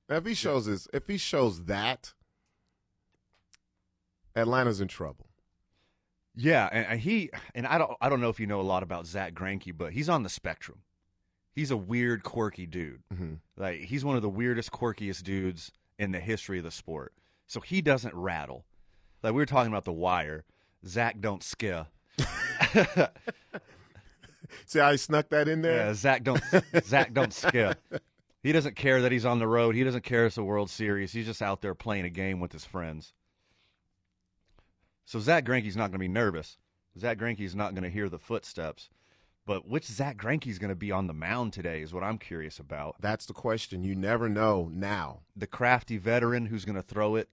[0.09, 2.13] Now, if he shows his if he shows that
[4.35, 5.27] Atlanta's in trouble.
[6.39, 9.07] Yeah, and, he and I don't I don't know if you know a lot about
[9.07, 10.81] Zach Greinke, but he's on the spectrum.
[11.55, 13.03] He's a weird, quirky dude.
[13.13, 13.39] Mhm.
[13.57, 17.15] Like he's one of the weirdest, quirkiest dudes in the history of the sport.
[17.47, 18.67] So he doesn't rattle.
[19.23, 20.45] Like we were talking about the wire.
[20.87, 21.87] Zach don't scare.
[24.67, 25.87] See how he snuck that in there?
[25.87, 26.43] Yeah, Zach don't
[26.85, 27.79] Zach don't skip.
[28.43, 29.75] He doesn't care that he's on the road.
[29.75, 31.13] He doesn't care it's a World Series.
[31.13, 33.13] He's just out there playing a game with his friends.
[35.05, 36.59] So Zach Greinke's not going to be nervous.
[36.99, 38.89] Zach Greinke's not going to hear the footsteps.
[39.47, 42.59] But which Zach Greinke's going to be on the mound today is what I'm curious
[42.59, 42.97] about.
[43.01, 43.85] That's the question.
[43.85, 45.21] You never know now.
[45.37, 47.29] The crafty veteran who's going to throw it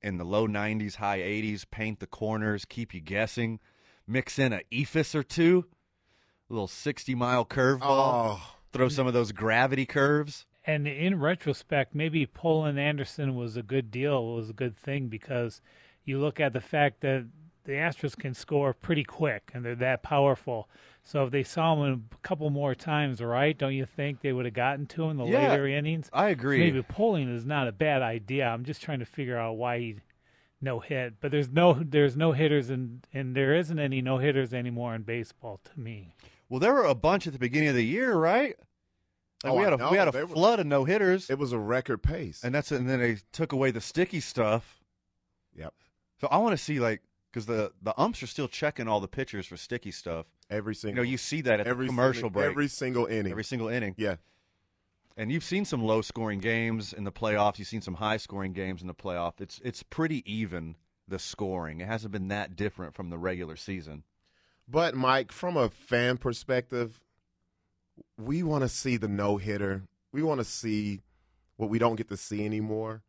[0.00, 3.58] in the low 90s, high 80s, paint the corners, keep you guessing,
[4.06, 5.66] mix in a eephus or two,
[6.48, 10.46] little 60 mile curveball, Oh, throw some of those gravity curves.
[10.64, 15.60] And in retrospect, maybe pulling Anderson was a good deal, was a good thing because
[16.04, 17.26] you look at the fact that
[17.64, 20.68] the Astros can score pretty quick and they're that powerful.
[21.02, 23.56] So if they saw him a couple more times, right?
[23.56, 26.10] Don't you think they would have gotten to him in the Yeah, later innings?
[26.12, 26.58] I So agree.
[26.58, 28.46] maybe pulling is not a bad idea.
[28.46, 29.96] I'm just trying to figure out why he
[30.60, 31.14] no hit.
[31.20, 35.02] But there's no there's no hitters and and there isn't any no hitters anymore in
[35.02, 36.14] baseball to me.
[36.48, 38.56] Well, there were a bunch at the beginning of the year, right?
[39.44, 41.38] Like Oh, we had a we had a They were- flood of no hitters, it
[41.38, 42.42] was a record pace.
[42.42, 44.80] and that's and then they took away the sticky stuff.
[45.54, 45.74] yep.
[46.20, 49.08] So I want to see like because the the umps are still checking all the
[49.08, 50.26] pitchers for sticky stuff.
[50.48, 50.90] Every single.
[51.02, 53.32] You know, you see that at every the commercial single, break Every single inning.
[53.32, 53.94] every single inning.
[53.98, 54.16] yeah.
[55.18, 57.58] And you've seen some low scoring games in the playoffs.
[57.58, 59.40] You've seen some high scoring games in the playoff.
[59.40, 60.76] It's it's pretty even
[61.08, 61.80] the scoring.
[61.80, 64.04] It hasn't been that different from the regular season.
[64.68, 67.00] But Mike, from a fan perspective,
[68.18, 69.82] we want to see the no hitter.
[70.12, 71.00] We want to see
[71.56, 73.02] what we don't get to see anymore.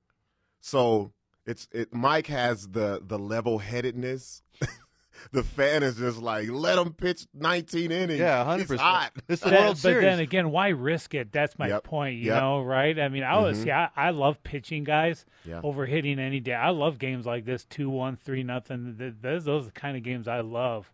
[0.62, 1.12] So
[1.46, 1.94] it's it.
[1.94, 4.44] Mike has the the level headedness.
[5.32, 8.20] the fan is just like, let him pitch 19 innings.
[8.20, 8.68] Yeah, 100.
[8.68, 10.04] percent It's the That- World but Series.
[10.04, 11.32] then again, why risk it?
[11.32, 11.84] That's my Yep.
[11.86, 12.18] point.
[12.18, 12.42] You Yep.
[12.42, 13.00] know, right?
[13.00, 13.64] I mean, I was Mhm.
[13.64, 15.62] see, I, I love pitching guys Yeah.
[15.64, 16.54] over hitting any day.
[16.54, 18.96] I love games like this, two one, three nothing.
[18.98, 20.92] Th- Those those are the kind of games I love.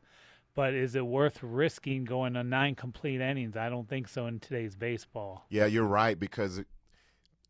[0.56, 3.58] But is it worth risking going on nine complete innings?
[3.58, 5.46] I don't think so in today's baseball.
[5.50, 6.62] Yeah, you're right because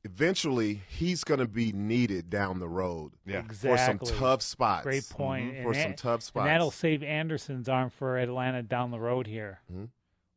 [0.06, 3.42] eventually he's going to be needed down the road yeah.
[3.42, 4.84] for some tough spots.
[4.84, 5.54] Great point.
[5.54, 6.44] Mhm, for that- some tough spots.
[6.44, 9.62] And that'll save Anderson's arm for Atlanta down the road here.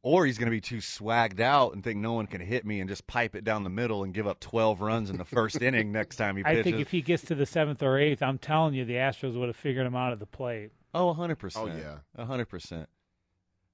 [0.02, 2.78] Or he's going to be too swagged out and think no one can hit me
[2.78, 5.60] and just pipe it down the middle and give up 12 runs in the first
[5.60, 6.58] inning next time he pitches.
[6.60, 9.36] I think if he gets to the seventh or eighth, I'm telling you, the Astros
[9.36, 10.70] would have figured him out at the plate.
[10.96, 11.52] Oh, 100%.
[11.56, 11.98] Oh, yeah.
[12.24, 12.86] 100%.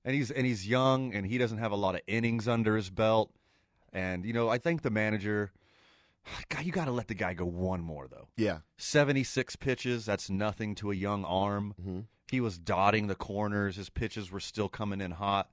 [0.04, 2.90] And he's and he's young and he doesn't have a lot of innings under his
[2.90, 3.30] belt.
[3.92, 5.52] And you know, I think the manager
[6.48, 8.28] God, you got to let the guy go one more though.
[8.37, 8.58] yeah.
[8.76, 11.74] 76 pitches, that's nothing to a young arm.
[11.80, 12.04] Mhm.
[12.30, 15.50] He was dotting the corners, his pitches were still coming in hot.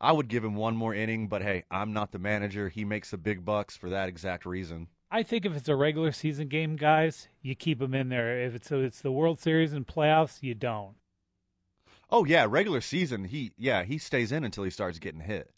[0.00, 2.68] I would give him one more inning, but hey, I'm not the manager.
[2.68, 4.88] He makes the big bucks for that exact reason.
[5.10, 8.40] I think if it's a regular season game, guys, you keep him in there.
[8.40, 10.96] If it's it's the World Series and playoffs, you don't.
[12.10, 15.50] Oh yeah, regular season he yeah, he stays in until he starts getting hit.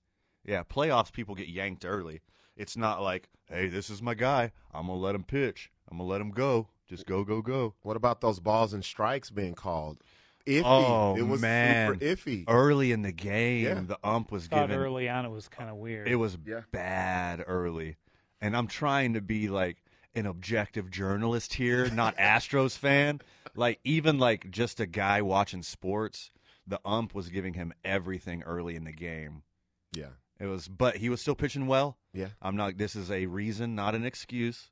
[0.44, 2.20] Yeah, playoffs people get yanked early.
[2.56, 4.52] It's not like, "Hey, this is my guy.
[4.72, 5.70] I'm going to let him pitch.
[5.90, 6.68] I'm going to let him go.
[6.88, 9.98] Just go go go." What about those balls and strikes being called?
[10.46, 10.62] Iffy.
[10.64, 11.92] Oh, it was man.
[11.92, 12.44] super iffy.
[12.48, 13.82] Early in the game, Yeah.
[13.87, 16.08] the ump was Thought giving early on it was kind of weird.
[16.08, 16.62] It was Yeah.
[16.72, 17.96] bad early.
[18.40, 19.83] And I'm trying to be like
[20.14, 23.20] an objective journalist here, not Astros fan.
[23.55, 26.31] Like even like just a guy watching sports,
[26.66, 29.42] the ump was giving him everything early in the game.
[29.92, 30.11] Yeah.
[30.38, 31.96] It was but he was still pitching well.
[32.12, 32.29] Yeah.
[32.40, 34.70] I'm not this is a reason, not an excuse.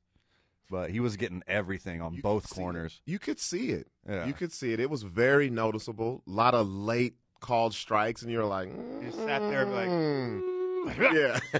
[0.69, 2.99] But he was getting everything on You both corners.
[3.05, 3.11] it.
[3.11, 3.87] You could see it.
[4.07, 4.25] Yeah.
[4.25, 4.81] You could see it.
[4.81, 6.23] It was very noticeable.
[6.27, 8.67] A lot of late called strikes, and you're like,
[9.01, 10.41] You sat there like mm.
[11.13, 11.59] yeah.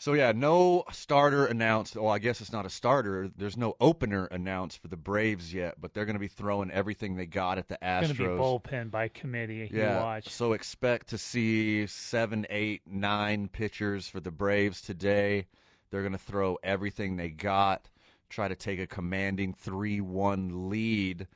[0.00, 1.94] So yeah, no starter announced.
[1.94, 3.28] Oh, I guess it's not a starter.
[3.36, 7.16] There's no opener announced for the Braves yet, but they're going to be throwing everything
[7.16, 8.00] they got at the Astros.
[8.00, 8.62] going to be Astros.
[8.62, 9.68] bullpen by committee.
[9.70, 10.02] You yeah.
[10.02, 10.30] watch.
[10.30, 15.48] So expect to see seven, eight, nine pitchers for the Braves today.
[15.90, 17.90] They're going to throw everything they got,
[18.30, 21.26] try to take a commanding three-one lead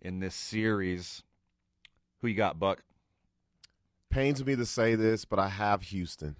[0.00, 1.22] in this series.
[2.22, 2.84] Who you got, Buck?
[4.08, 6.36] Pains me to say this, but I have Houston.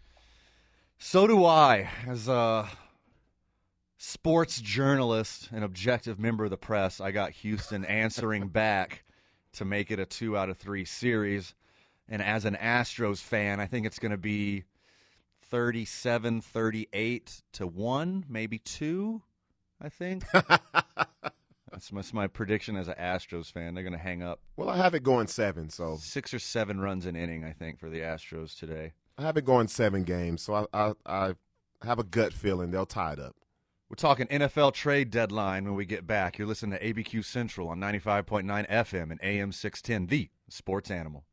[0.99, 2.69] So do I, as a
[4.05, 7.01] sports journalist and objective member of the press.
[7.01, 9.03] I got Houston answering back
[9.55, 11.55] to make it a two out of three series.
[12.07, 14.65] And as an Astros fan, I think it's going to be
[15.47, 19.23] 37 38 to 1, maybe 2,
[19.81, 20.25] I think.
[20.33, 23.73] that's, my, that's my prediction as an Astros fan.
[23.73, 26.79] They're going to hang up Well, I have it going seven, so six or seven
[26.79, 28.93] runs an inning, I think, for the Astros today.
[29.17, 30.43] I have it going seven games.
[30.43, 31.35] So I, I, I
[31.85, 33.37] have a gut feeling they'll tie it up.
[33.89, 36.37] We're talking NFL trade deadline when we get back.
[36.37, 41.25] You're listening to ABQ Central on 95.9 FM and AM 610, the sports animal.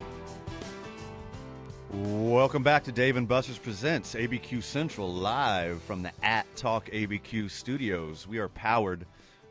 [1.91, 7.49] Welcome back to Dave and Buster's Presents ABQ Central live from the At Talk ABQ
[7.49, 8.27] studios.
[8.27, 9.07] We are powered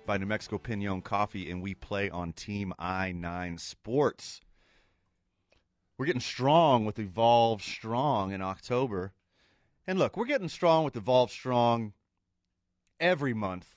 [0.07, 4.41] by New Mexico Pinon Coffee, and we play on Team I9 Sports.
[6.01, 9.12] We're getting strong with Evolve Strong in October.
[9.86, 11.92] And look, we're getting strong with Evolve Strong
[12.98, 13.74] every month.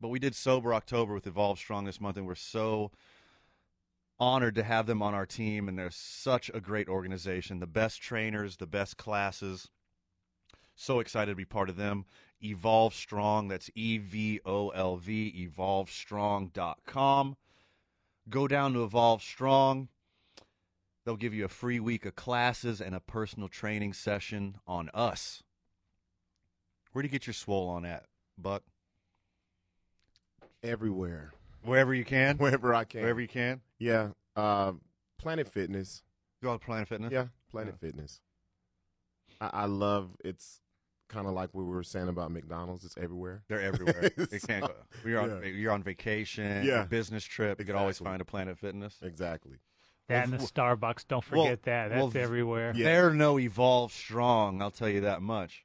[0.00, 2.92] But we did Sober October with Evolve Strong this month, and we're so
[4.20, 5.68] honored to have them on our team.
[5.68, 7.58] And they're such a great organization.
[7.58, 9.68] The best trainers, the best classes.
[10.76, 12.04] So excited to be part of them.
[12.40, 17.36] Evolve Strong, that's E V O L V, evolvestrong.com.
[18.28, 19.88] Go down to Evolve Strong.
[21.10, 25.42] They'll give you a free week of classes and a personal training session on us.
[26.92, 28.04] Where do you get your swole on at,
[28.38, 28.62] Buck?
[30.62, 31.32] Everywhere,
[31.64, 32.36] Wherever you can.
[32.38, 33.00] wherever I can.
[33.00, 33.60] Wherever you can.
[33.80, 34.10] Yeah.
[34.36, 34.74] Uh,
[35.18, 36.04] Planet Fitness.
[36.44, 37.10] Go on Planet Fitness.
[37.12, 38.20] Yeah, Planet Fitness.
[39.40, 40.60] I, I love it's
[41.08, 42.84] kind of like what we were saying about McDonald's.
[42.84, 43.42] It's everywhere.
[43.48, 44.12] They're everywhere.
[44.16, 44.74] you can't go.
[45.04, 45.48] You're on, Yeah.
[45.48, 46.84] you're on vacation, Yeah.
[46.84, 47.58] business trip.
[47.58, 48.96] You could always find a Planet Fitness.
[49.02, 49.56] Exactly.
[50.10, 51.06] That and the Starbucks.
[51.08, 51.88] Don't well- forget that.
[51.88, 52.72] That's well, everywhere.
[52.74, 52.84] Yeah.
[52.84, 55.64] They're no Evolve Strong, I'll tell you that much.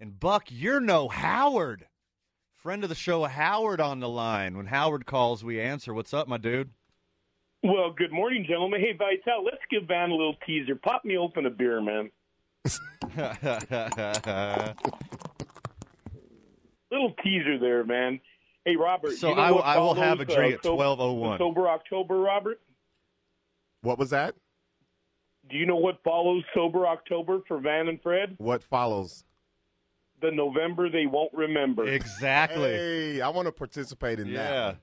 [0.00, 1.86] And Buck, you're no Howard.
[2.56, 4.56] Friend of the show, Howard, on the line.
[4.56, 5.94] When Howard calls, we answer.
[5.94, 6.70] What's up, my dude?
[7.62, 8.80] Well, good morning, gentlemen.
[8.80, 10.76] Hey, Vital, let's give Van a little teaser.
[10.76, 12.10] Pop me open a beer, man.
[16.90, 18.20] Little teaser there, man.
[18.64, 19.12] Hey, Robert.
[19.12, 21.38] So you know I- I will have a drink uh, at 12:01.
[21.38, 22.60] Sober October, Robert.
[23.82, 24.34] What was that?
[25.50, 28.34] Do you know what follows Sober October for Van and Fred?
[28.38, 29.24] What follows?
[30.20, 31.86] The November they won't remember.
[31.88, 32.70] exactly.
[32.72, 34.36] Hey, I want to participate in Yeah.
[34.72, 34.76] that.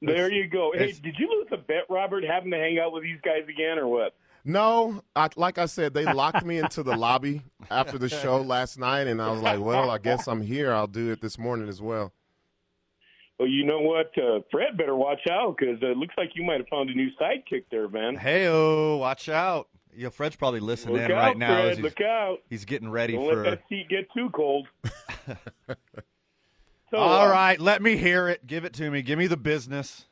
[0.00, 0.72] there you go.
[0.74, 3.78] Hey, did you lose a bet, Robert, having to hang out with these guys again,
[3.78, 4.14] or what?
[4.44, 8.76] No, I, like I said, they locked me into the lobby after the show last
[8.78, 10.72] night, and I was like, well, I guess I'm here.
[10.72, 12.12] I'll do it this morning as well.
[13.42, 14.16] Well, you know what?
[14.16, 17.08] Uh, Fred better watch out because it looks like you might have found a new
[17.20, 18.14] sidekick there, Van.
[18.14, 19.68] Hey, oh, watch out.
[19.96, 21.62] Yeah, Fred's probably listening Look in out, right now.
[21.62, 21.74] Fred.
[21.74, 22.38] he's, Look out.
[22.48, 23.42] he's getting ready Don't for.
[23.42, 24.68] let that seat get too cold.
[25.26, 28.46] so, All uh, right, let me hear it.
[28.46, 29.02] Give it to me.
[29.02, 30.06] Give me the business.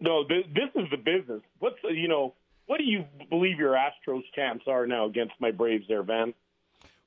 [0.00, 1.42] No, this, this is the business.
[1.58, 2.32] What's the, you know?
[2.64, 6.32] What do you believe your Astros champs are now against my Braves, there, Van?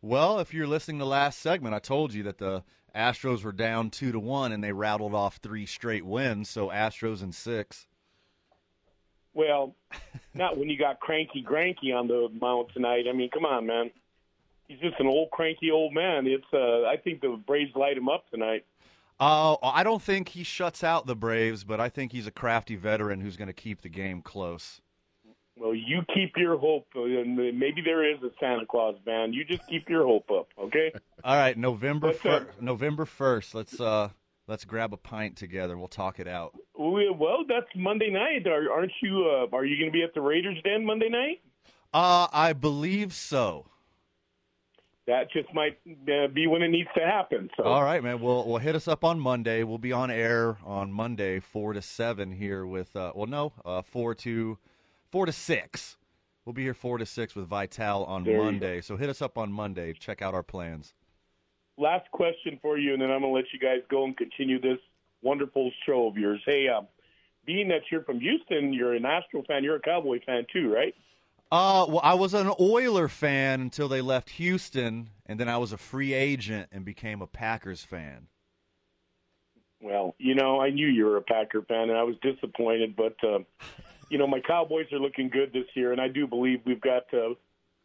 [0.04, 2.64] Well, if you're listening to last segment, I told you that the
[2.96, 6.50] Astros were down two to one and they rattled off three straight wins.
[6.50, 7.88] So Astros in six.
[9.34, 9.76] Well,
[10.34, 13.06] not when you got cranky Greinke on the mound tonight.
[13.10, 13.92] I mean, come on, man.
[14.68, 16.26] He's just an old cranky old man.
[16.26, 18.66] It's uh, I think the Braves light him up tonight.
[19.20, 22.76] Uh, I don't think he shuts out the Braves, but I think he's a crafty
[22.76, 24.82] veteran who's going to keep the game close.
[25.58, 26.88] Well, you keep your hope.
[26.96, 29.32] uh, and Maybe there is a Santa Claus, man.
[29.34, 30.92] You just keep your hope up, okay?
[31.24, 33.56] All right, November What's fir- November first.
[33.56, 34.10] Let's uh
[34.48, 35.78] let's grab a pint together.
[35.78, 36.54] We'll talk it out.
[36.78, 38.46] We- Well, that's Monday night.
[38.48, 39.26] Are, aren't you?
[39.30, 41.42] Uh, are you going to be at the Raiders Den Monday night?
[41.94, 43.68] Uh, I believe so.
[45.08, 45.78] That just might
[46.12, 47.50] uh, be when it needs to happen.
[47.56, 48.20] So, All right, man.
[48.20, 49.64] We'll we'll hit us up on Monday.
[49.64, 52.96] We'll be on air on Monday, four to seven here with.
[52.96, 54.58] Uh, well, no, uh, four to
[55.16, 55.96] four to six.
[56.44, 58.82] We'll be here four to six with Vital on There Monday.
[58.82, 59.94] So hit us up on Monday.
[59.94, 60.94] Check out our plans.
[61.78, 64.60] last question for you, and then I'm going to let you guys go and continue
[64.60, 64.78] this
[65.22, 66.42] wonderful show of yours.
[66.46, 66.82] Hey, uh,
[67.46, 69.64] being that you're from Houston, you're an Astro fan.
[69.64, 70.94] You're a Cowboy fan too, right?
[71.50, 75.72] Uh, well, I was an Oiler fan until they left Houston, and then I was
[75.72, 78.28] a free agent and became a Packers fan.
[79.82, 82.98] Well, you know, I knew you were a Packer fan, and I was disappointed.
[82.98, 83.40] But uh,
[84.10, 87.04] you know, my Cowboys are looking good this year, and I do believe we've got
[87.14, 87.34] uh,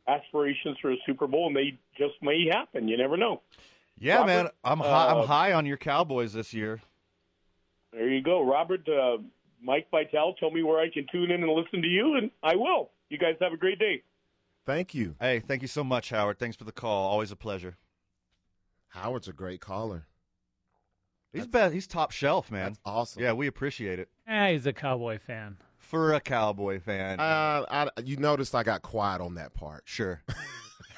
[0.08, 2.88] aspirations for a Super Bowl, and they just may happen.
[2.88, 3.42] You never know.
[3.98, 4.48] Yeah, Robert, man.
[4.64, 6.80] I'm high, uh, I'm high on your Cowboys this year.
[7.92, 8.88] There you go, Robert.
[8.88, 9.18] Uh,
[9.62, 12.56] Mike Vital, tell me where I can tune in and listen to you, and I
[12.56, 12.90] will.
[13.08, 14.02] You guys have a great day.
[14.64, 15.16] Thank you.
[15.20, 16.38] Hey, thank you so much, Howard.
[16.38, 17.08] Thanks for the call.
[17.08, 17.76] Always a pleasure.
[18.88, 20.06] Howard's a great caller.
[21.32, 21.74] He's best.
[21.74, 22.70] He's top shelf, man.
[22.70, 23.22] That's awesome.
[23.22, 24.08] Yeah, we appreciate it.
[24.26, 25.58] Eh, he's a Cowboy fan.
[25.91, 29.82] For a Cowboy fan, Uh, I, you noticed I got quiet on that part.
[29.86, 30.22] sure.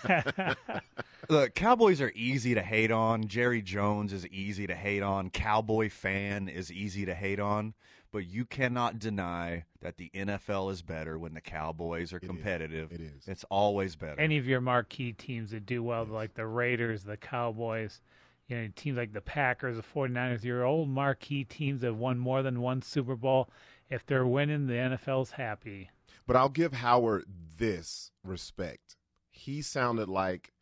[1.29, 3.27] Look, Cowboys are easy to hate on.
[3.29, 5.31] Jerry Jones is easy to hate on.
[5.31, 7.75] Cowboy fan is easy to hate on.
[8.11, 12.27] But you cannot deny that the NFL is better when the Cowboys are is.
[12.29, 12.93] competitive.
[12.93, 13.27] It is.
[13.27, 14.21] It's always better.
[14.21, 18.03] Any of your marquee teams that do well, like the Raiders, the Cowboys,
[18.49, 22.19] you know, teams like the Packers, the 49ers, your old marquee teams that have won
[22.19, 23.49] more than one Super Bowl,
[23.93, 25.91] if they're winning, the NFL's happy.
[26.27, 27.25] But I'll give Howard
[27.59, 28.97] this respect.
[29.31, 30.53] He sounded like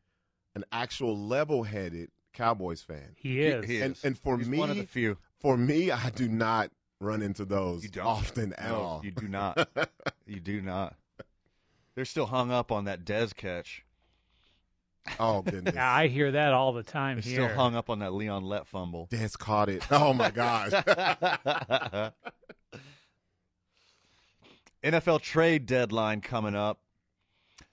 [0.54, 3.12] an actual level headed Cowboys fan.
[3.16, 3.64] He is.
[3.66, 4.04] He And is.
[4.04, 5.18] and for He's me, one of the few.
[5.38, 6.70] for me, I do not
[7.00, 9.00] run into those You often at No, all.
[9.04, 9.68] You do not.
[10.26, 10.96] you do not.
[11.94, 13.84] They're still hung up on that Dez catch.
[15.18, 17.48] oh goodness, Yeah, I hear that all the time They're here.
[17.48, 19.08] still hung up on that Leon Lett fumble.
[19.10, 19.82] Dez caught it.
[19.90, 20.72] Oh my gosh.
[24.82, 26.80] NFL trade deadline coming up.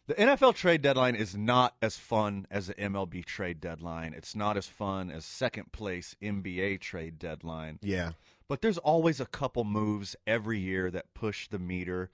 [0.08, 4.14] The NFL trade deadline is not as fun as the MLB trade deadline.
[4.14, 7.80] It's not as fun as second place NBA trade deadline.
[7.82, 8.12] yeah,
[8.48, 12.10] But there's always a couple moves every year that push the meter,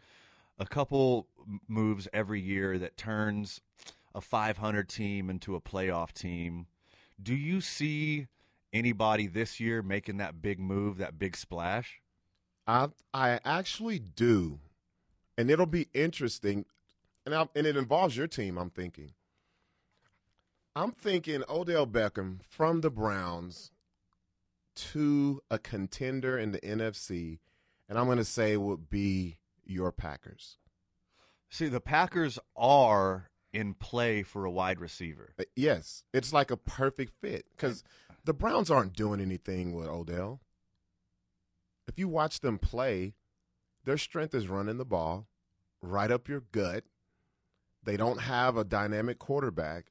[0.57, 1.27] a couple
[1.67, 3.61] moves every year that turns
[4.15, 6.65] a 500 team into a playoff team.
[7.21, 8.27] Do you see
[8.71, 12.01] anybody this year making that big move, that big splash?
[12.65, 14.59] I I actually do,
[15.37, 16.65] and it'll be interesting,
[17.25, 18.57] and I, and it involves your team.
[18.57, 19.11] I'm thinking.
[20.75, 23.71] I'm thinking Odell Beckham from the Browns
[24.75, 27.39] to a contender in the NFC,
[27.87, 30.57] and I'm going to say would be your Packers.
[31.49, 35.33] See, the Packers are in play for a wide receiver.
[35.39, 37.83] Uh, Yes, it's like a perfect fit because
[38.25, 40.41] the Browns aren't doing anything with Odell.
[41.87, 43.13] If you watch them play,
[43.85, 45.27] their strength is running the ball
[45.81, 46.83] right up your gut.
[47.83, 49.87] They don't have a dynamic quarterback,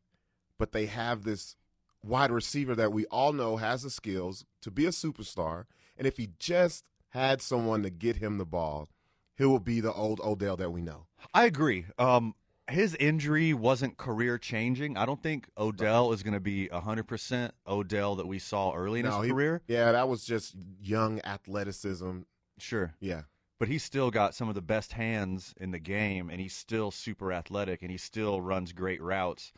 [0.59, 1.57] but they have this
[2.03, 5.65] wide receiver that we all know has the skills to be a superstar.
[5.97, 8.89] And if he just had someone to get him the ball,
[9.37, 11.07] he will be the old Odell that we know.
[11.35, 11.85] I agree.
[11.99, 12.35] Um,
[12.69, 14.97] his injury wasn't career changing.
[14.97, 19.07] I don't think Odell is going to be 100% Odell that we saw early in
[19.07, 19.61] No, his he- career.
[19.67, 22.21] Yeah, that was just young athleticism.
[22.59, 22.95] Sure.
[23.01, 23.23] Yeah.
[23.59, 26.91] But he's still got some of the best hands in the game, and he's still
[26.91, 29.53] super athletic, and he still runs great routes.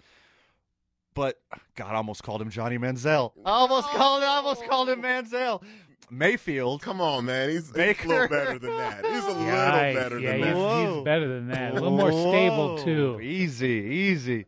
[1.15, 1.41] But
[1.77, 3.33] God, I almost called him Johnny Manziel.
[3.45, 5.63] I almost called, I almost called him Manziel.
[6.11, 6.83] Mayfield.
[6.83, 7.51] Come on, man.
[7.51, 9.07] He's, he's a little better than that.
[9.07, 9.95] He's a little Yikes.
[9.95, 10.95] better yeah, than he's, that.
[10.95, 11.71] He's better than that.
[11.71, 13.21] A little more stable too.
[13.23, 14.47] Easy, easy.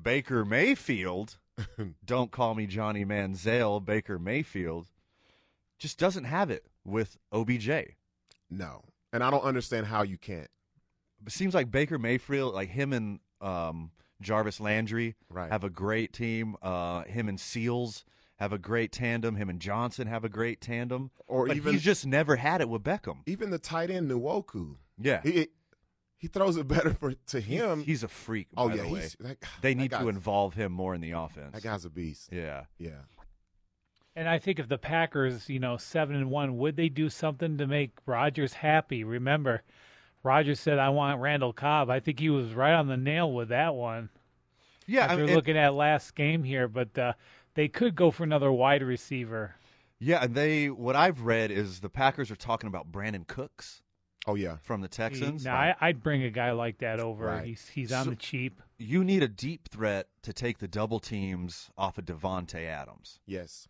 [0.00, 1.36] Baker Mayfield.
[2.04, 3.84] don't call me Johnny Manziel.
[3.84, 4.88] Baker Mayfield
[5.78, 7.68] just doesn't have it with OBJ.
[8.54, 8.82] It No.
[9.12, 10.48] And I don't understand how you can't.
[11.28, 13.90] seems like Baker Mayfield, like him and um,
[14.20, 15.50] Jarvis Landry, Right.
[15.50, 16.56] have a great team.
[16.62, 18.04] Uh, him and Seals
[18.36, 19.36] have a great tandem.
[19.36, 21.10] Him and Johnson have a great tandem.
[21.26, 23.18] Or but even he's just never had it with Beckham.
[23.26, 24.76] even the tight end Njoku.
[25.00, 25.48] Yeah, He
[26.16, 27.82] he throws it better for to him.
[27.82, 28.48] he's a freak.
[28.56, 31.52] oh yeah, the that, they need to involve him more in the offense.
[31.52, 32.30] That guy's a beast.
[32.32, 32.64] yeah.
[32.78, 32.90] Yeah.
[34.16, 37.58] And I think if the Packers, you know, seven and one, would they do something
[37.58, 39.02] to make Rodgers happy?
[39.02, 39.62] Remember,
[40.22, 43.48] Rodgers said, "I want Randall Cobb." I think he was right on the nail with
[43.48, 44.10] that one.
[44.86, 47.14] Yeah, I After mean, and- looking at last game here, but uh,
[47.54, 49.56] they could go for another wide receiver.
[49.98, 53.82] yeah, and they what I've read is the Packers are talking about Brandin Cooks
[54.26, 54.56] Oh yeah.
[54.62, 55.44] from the Texans.
[55.44, 57.26] Now, I, I'd bring a guy like that over.
[57.26, 57.44] Right.
[57.46, 58.62] He's he's on So- the cheap.
[58.78, 63.18] you need a deep threat to take the double teams off of Davante Adams.
[63.26, 63.66] Yes.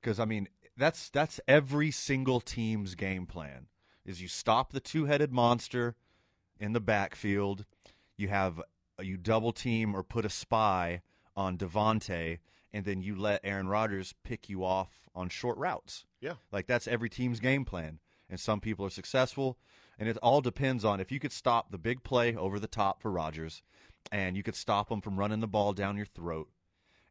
[0.00, 3.66] Because I mean, that's that's every single team's game plan.
[4.04, 5.94] Is you stop the two-headed monster
[6.58, 7.64] in the backfield.
[8.16, 8.62] You have
[9.00, 11.02] you double team or put a spy
[11.36, 12.38] on Davante,
[12.72, 16.04] and then you let Aaron Rodgers pick you off on short routes.
[16.20, 16.34] Yeah.
[16.50, 18.00] Like that's every team's game plan.
[18.30, 19.58] And some people are successful,
[19.98, 23.00] and it all depends on if you could stop the big play over the top
[23.00, 23.62] for Rodgers,
[24.12, 26.50] and you could stop him from running the ball down your throat,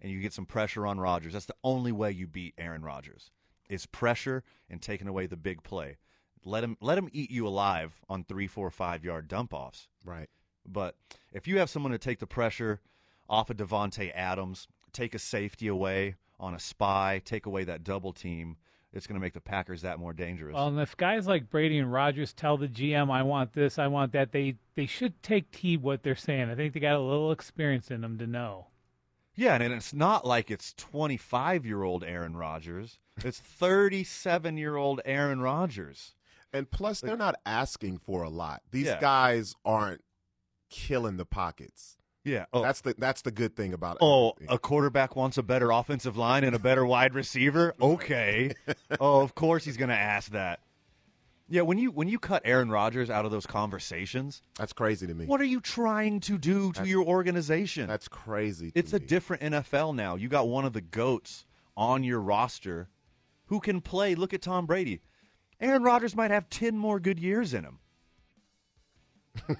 [0.01, 1.33] and you get some pressure on Rodgers.
[1.33, 3.31] That's the only way you beat Aaron Rodgers.
[3.69, 5.97] Is pressure and taking away the big play.
[6.45, 9.89] Let him let him eat you alive on three, four, five yard dump offs.
[10.05, 10.29] Right.
[10.65, 10.95] But
[11.33, 12.81] if you have someone to take the pressure
[13.29, 18.13] off of Davante Adams, take a safety away on a spy, take away that double
[18.13, 18.57] team,
[18.93, 20.53] it's going to make the Packers that more dangerous.
[20.53, 23.87] Well, and if guys like Brady and Rodgers tell the GM, "I want this, I
[23.87, 26.49] want that," they they should take heed what they're saying.
[26.49, 28.67] I think they got a little experience in them to know.
[29.38, 32.99] Yeah, and it's not like it's 25 year old Aaron Rodgers.
[33.23, 36.13] It's 37 year old Aaron Rodgers.
[36.53, 38.61] And plus, they're not asking for a lot.
[38.71, 38.99] These Yeah.
[38.99, 40.03] guys aren't
[40.69, 41.97] killing the pockets.
[42.23, 42.45] Yeah.
[42.51, 43.99] Oh, That's the that's the good thing about it.
[44.01, 47.73] Oh, a quarterback wants a better offensive line and a better wide receiver.
[47.81, 48.51] Okay.
[48.99, 50.59] oh, of course he's going to ask that.
[51.49, 55.13] Yeah, when you when you cut Aaron Rodgers out of those conversations, that's crazy to
[55.13, 55.25] me.
[55.25, 57.87] what are you trying to do to your organization?
[57.87, 58.71] That's crazy.
[58.71, 60.15] To it's a different NFL now.
[60.15, 61.45] You got one of the goats
[61.77, 62.89] on your roster
[63.45, 64.13] who can play.
[64.15, 65.01] Look at Tom Brady.
[65.59, 67.79] Aaron Rodgers might have 10 more good years in him.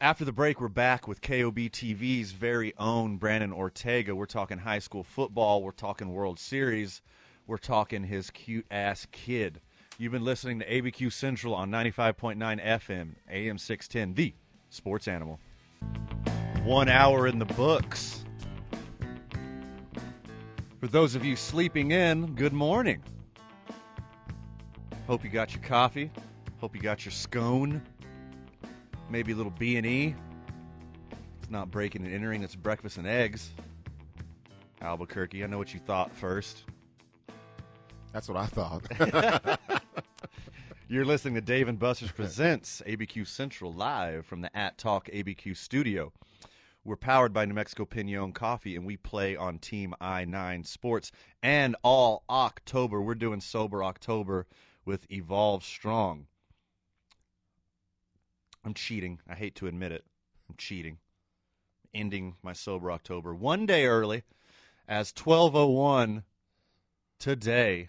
[0.00, 4.16] After the break, we're back with KOB TV's very own Brandon Ortega.
[4.16, 5.62] We're talking high school football.
[5.62, 7.02] We're talking World Series.
[7.46, 9.60] We're talking his cute ass kid.
[10.02, 14.34] You've been listening to ABQ Central on 95.9 FM, AM 610, the
[14.68, 15.38] sports animal.
[16.64, 18.24] One hour in the books.
[20.80, 23.00] For those of you sleeping in, good morning.
[25.06, 26.10] Hope you got your coffee.
[26.60, 27.80] Hope you got your scone.
[29.08, 30.16] Maybe a little B and E.
[31.40, 32.42] It's not breaking and entering.
[32.42, 33.50] It's breakfast and eggs.
[34.80, 35.44] Albuquerque.
[35.44, 36.64] I know what you thought first.
[38.12, 39.80] That's what I thought.
[40.88, 45.56] You're listening to Dave and Buster's Presents ABQ Central live from the At Talk ABQ
[45.56, 46.12] studio.
[46.84, 51.10] We're powered by New Mexico Pinon Coffee, and we play on Team I 9 Sports.
[51.42, 54.46] And all October, we're doing Sober October
[54.84, 56.26] with Evolve Strong.
[58.62, 59.20] I'm cheating.
[59.26, 60.04] I hate to admit it.
[60.50, 60.98] I'm cheating.
[61.94, 64.24] Ending my Sober October one day early
[64.86, 66.24] as 1201
[67.18, 67.88] today.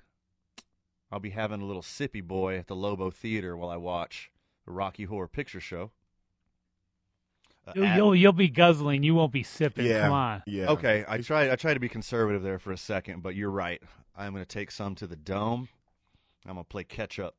[1.14, 4.32] I'll be having a little sippy boy at the Lobo Theater while I watch
[4.66, 5.92] the Rocky Horror Picture Show.
[7.68, 9.04] Uh, You'll, you'll you'll be guzzling.
[9.04, 9.86] You won't be sipping.
[9.86, 10.02] yeah.
[10.02, 10.44] Come on.
[10.48, 10.72] Yeah.
[10.72, 11.52] Okay, I try.
[11.52, 13.82] I try to be conservative there for a second, but you're right.
[14.18, 15.70] I'm going to take some to the dome.
[16.48, 17.36] I'm going to play catch up.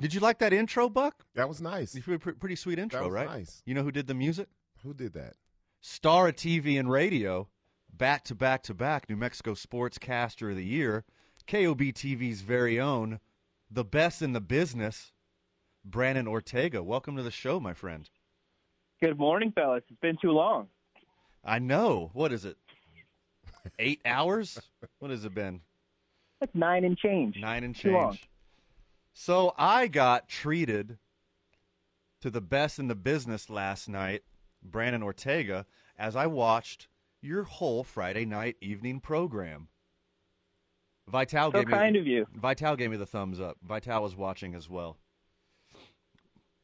[0.00, 1.24] Did you like that intro, Buck?
[1.34, 1.94] That was nice.
[1.94, 3.28] You feel pre- pretty sweet intro, That was right?
[3.28, 3.62] nice.
[3.64, 4.48] You know who did the music?
[4.82, 5.34] Who did that?
[5.80, 7.48] Star of TV and radio,
[7.92, 11.04] back to back to back, New Mexico Sportscaster of the Year,
[11.46, 13.20] KOB TV's very own,
[13.70, 15.12] the best in the business,
[15.84, 16.82] Brandon Ortega.
[16.82, 18.08] Welcome to the show, my friend.
[19.00, 19.82] Good morning, fellas.
[19.88, 20.68] It's been too long.
[21.44, 22.10] I know.
[22.12, 22.56] What is it?
[23.78, 24.60] Eight hours?
[25.00, 25.60] What has it been?
[26.40, 27.36] That's nine and change.
[27.40, 28.12] Nine and Too long.
[28.12, 28.28] change.
[29.14, 30.98] So I got treated
[32.20, 34.22] to the best in the business last night,
[34.62, 35.66] Brandon Ortega,
[35.98, 36.86] as I watched
[37.22, 39.68] your whole Friday night evening program.
[41.08, 42.26] Vital So gave me kind of you.
[42.34, 43.56] Vital gave me the thumbs up.
[43.62, 44.98] Vital was watching as well.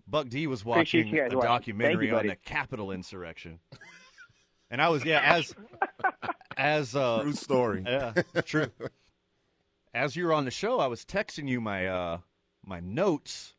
[0.06, 1.48] Buck D was watching you guys a watching.
[1.50, 3.60] documentary you, on the Capitol insurrection.
[4.70, 5.54] And I was yeah, as
[6.58, 7.84] as uh True story.
[7.86, 8.12] yeah,
[8.44, 8.66] true.
[9.94, 12.18] As you were on the show, I was texting you my uh
[12.66, 13.54] my notes,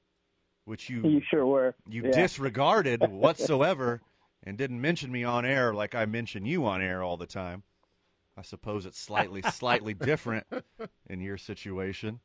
[0.65, 1.73] which you You sure were.
[1.89, 2.11] you Yeah.
[2.11, 4.01] disregarded whatsoever
[4.43, 7.63] and didn't mention me on air like I mention you on air all the time.
[8.37, 10.45] I suppose it's slightly slightly different
[11.09, 12.19] in your situation.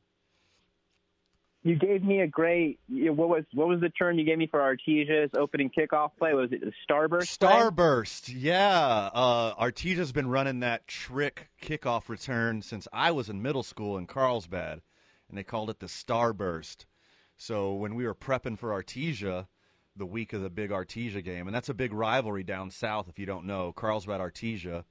[1.65, 2.79] You gave me a great.
[2.89, 6.35] What was what was the term you gave me for Artesia's opening kickoff play?
[6.35, 7.41] Was it the Starburst?
[7.41, 7.49] play?
[7.49, 9.09] Starburst, yeah.
[9.15, 14.07] Uh, Artesia's been running that trick kickoff return since I was in middle school in
[14.07, 14.83] Carlsbad,
[15.27, 16.85] and they called it the Starburst.
[17.39, 19.47] So when we were prepping for Artesia,
[19.97, 23.09] the week of the big Artesia game, and that's a big rivalry down south.
[23.09, 24.84] If you don't know, Carlsbad Artesia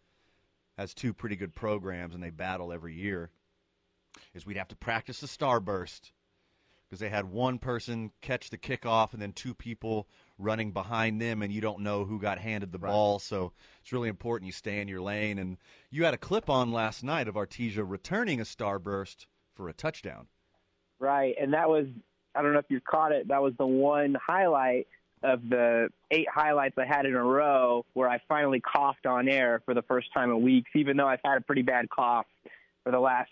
[0.78, 3.30] has two pretty good programs, and they battle every year.
[4.34, 6.12] Is we'd have to practice the Starburst
[6.88, 11.42] because they had one person catch the kickoff and then two people running behind them,
[11.42, 13.18] and you don't know who got handed the ball.
[13.18, 13.52] So
[13.82, 15.40] it's really important you stay in your lane.
[15.40, 15.58] And
[15.90, 19.26] you had a clip on last night of Artesia returning a starburst
[19.56, 20.28] for a touchdown.
[21.00, 21.88] Right, and that was.
[22.36, 23.28] I don't know if you caught it.
[23.28, 24.88] That was the one highlight
[25.24, 29.62] of the eight highlights I had in a row where I finally coughed on air
[29.66, 32.26] for the first time in weeks, even though I've had a pretty bad cough
[32.84, 33.32] for the last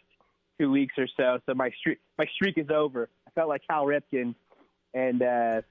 [0.59, 1.39] two weeks or so.
[1.45, 3.09] So my streak my streak is over.
[3.27, 4.35] I felt like Cal Ripken,
[4.93, 5.61] and uh,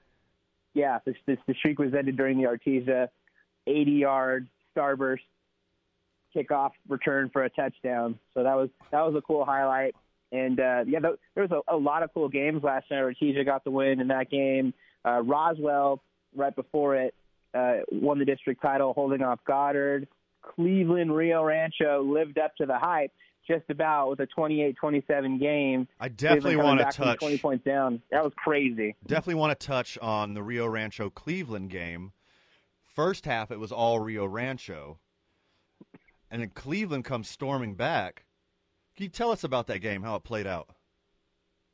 [0.73, 3.07] yeah, this, this the streak was ended during the Artesia
[3.67, 5.19] 80 yard starburst
[6.35, 8.17] kickoff return for a touchdown.
[8.33, 9.95] So that was that was a cool highlight.
[10.31, 13.01] And uh, yeah, there was a, a lot of cool games last night.
[13.01, 14.73] Artesia got the win in that game.
[15.05, 16.01] Uh, Roswell,
[16.35, 17.13] right before it,
[17.53, 20.07] uh, won the district title, holding off Goddard.
[20.41, 23.11] Cleveland Rio Rancho lived up to the hype
[23.47, 25.87] just about with a 28-27 game.
[25.99, 27.19] I definitely want to touch.
[27.19, 28.01] 20 points down.
[28.11, 28.95] That was crazy.
[29.05, 32.13] Definitely want to touch on the Rio Rancho Cleveland game.
[32.95, 34.99] First half, it was all Rio Rancho,
[36.29, 38.25] and then Cleveland comes storming back.
[38.95, 40.03] Can you tell us about that game?
[40.03, 40.69] How it played out?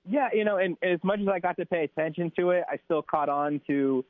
[0.10, 2.78] Yeah, you know, and as much as I got to pay attention to it, I
[2.86, 4.06] still caught on to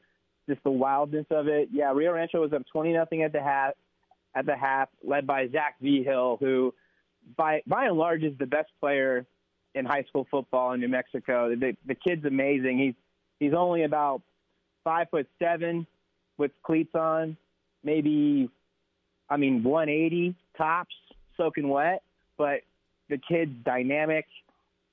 [0.47, 1.70] just the wildness of it.
[1.72, 3.74] Yeah, Rio Rancho was up twenty nothing at the half,
[4.36, 6.74] at the half, led by Zach V Hill, who
[7.36, 9.26] by by and large is the best player
[9.74, 11.55] in high school football in New Mexico.
[11.55, 12.78] The the kid's amazing.
[12.78, 12.93] He's
[13.39, 14.22] he's only about
[14.84, 15.88] five foot seven
[16.38, 17.36] with cleats on,
[17.84, 18.49] maybe
[19.30, 20.95] I mean one eighty tops,
[21.36, 22.03] soaking wet,
[22.38, 22.62] but
[23.10, 24.26] the kid's dynamic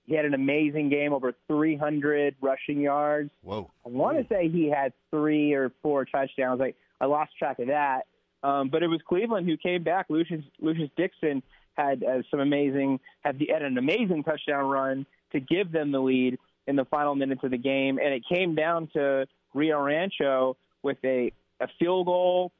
[0.06, 3.30] He had an amazing game, over 300 rushing yards.
[3.42, 3.70] Whoa.
[3.84, 6.60] I want to say he had three or four touchdowns.
[6.60, 8.06] I, I lost track of that.
[8.42, 10.06] Um, but it was Cleveland who came back.
[10.10, 11.42] Lucius, Lucius Dixon
[11.74, 15.98] had uh, some amazing, had, the, had an amazing touchdown run to give them the
[15.98, 17.98] lead in the final minutes of the game.
[17.98, 22.52] And it came down to Rio Rancho with a, a field goal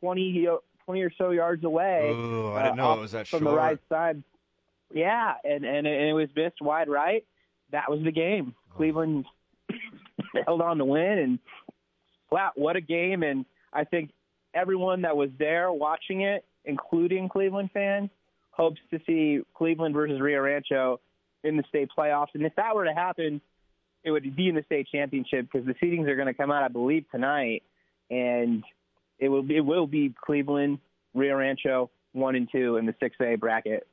[0.00, 0.48] 20,
[0.84, 2.10] 20 or so yards away.
[2.12, 3.52] Ooh, I didn't know uh, it was that from short.
[3.52, 4.22] the right side.
[4.94, 7.24] Yeah, and and it, and it was missed wide right.
[7.72, 8.54] That was the game.
[8.76, 9.26] Cleveland
[10.46, 11.38] held on to win, and
[12.30, 13.24] wow, what a game!
[13.24, 14.10] And I think
[14.54, 18.08] everyone that was there watching it, including Cleveland fans,
[18.52, 21.00] hopes to see Cleveland versus Rio Rancho
[21.42, 22.28] in the state playoffs.
[22.34, 23.40] And if that were to happen,
[24.04, 26.62] it would be in the state championship because the seedings are going to come out,
[26.62, 27.64] I believe, tonight,
[28.10, 28.62] and
[29.18, 30.78] it will be, it will be Cleveland,
[31.14, 33.88] Rio Rancho, one and two in the six A bracket.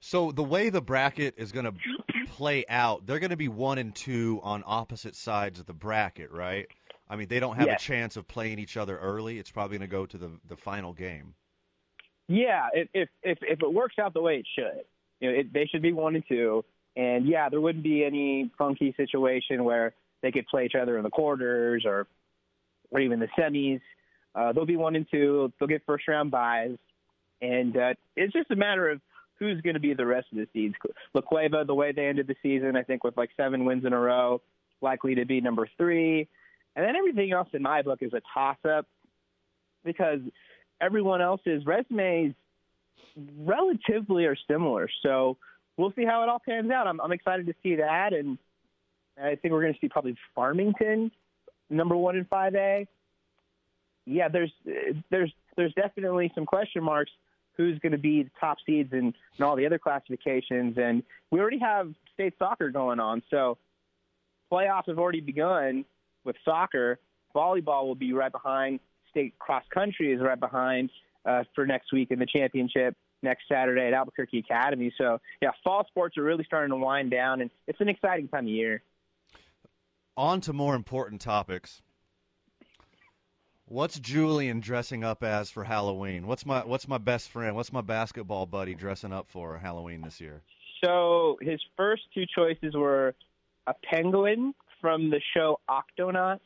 [0.00, 1.74] So the way the bracket is going to
[2.28, 6.30] play out, they're going to be one and two on opposite sides of the bracket,
[6.30, 6.66] right?
[7.08, 7.82] I mean, they don't have Yes.
[7.82, 9.38] a chance of playing each other early.
[9.38, 11.34] It's probably going to go to the the final game.
[12.28, 14.84] Yeah, if if if, if it works out the way it should,
[15.20, 16.64] you know, it, they should be one and two,
[16.96, 21.02] and yeah, there wouldn't be any funky situation where they could play each other in
[21.04, 22.06] the quarters or
[22.90, 23.80] or even the semis.
[24.34, 25.50] Uh, they'll be one and two.
[25.58, 26.76] They'll get first round buys,
[27.40, 29.00] and uh, it's just a matter of
[29.38, 30.74] who's going to be the rest of the seeds.
[31.14, 33.92] La Cueva, the way they ended the season, I think with like seven wins in
[33.92, 34.40] a row,
[34.80, 36.28] likely to be number three,
[36.76, 38.86] and then everything else in my book is a toss up
[39.84, 40.20] because
[40.80, 42.34] everyone else's resumes
[43.40, 44.88] relatively are similar.
[45.02, 45.36] So
[45.76, 46.86] we'll see how it all pans out.
[46.86, 48.38] I'm, I'm excited to see that, and
[49.20, 51.10] I think we're going to see probably Farmington
[51.70, 52.86] number one in 5A.
[54.06, 54.52] Yeah, there's
[55.10, 57.10] there's there's definitely some question marks.
[57.58, 60.76] Who's going to be the top seeds in, in all the other classifications?
[60.78, 63.58] And we already have state soccer going on, so
[64.50, 65.84] playoffs have already begun
[66.24, 66.98] with soccer.
[67.34, 68.80] Volleyball will be right behind.
[69.10, 70.90] State cross country is right behind
[71.24, 74.92] uh, for next week in the championship next Saturday at Albuquerque Academy.
[74.96, 78.44] So yeah, fall sports are really starting to wind down, and it's an exciting time
[78.44, 78.82] of year.
[80.16, 81.82] On to more important topics.
[83.70, 86.26] What's Julian dressing up as for Halloween?
[86.26, 87.54] What's my what's my best friend?
[87.54, 90.42] What's my basketball buddy dressing up for Halloween this year?
[90.82, 93.14] So his first two choices were
[93.66, 96.40] a penguin from the show Octonauts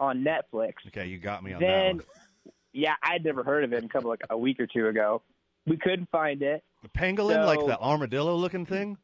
[0.00, 0.72] on Netflix.
[0.88, 2.52] Okay, you got me on Then, that one.
[2.72, 5.22] yeah, I'd never heard of it until like a week or two ago.
[5.66, 6.64] We couldn't find it.
[6.82, 8.98] The pangolin, like the armadillo looking thing?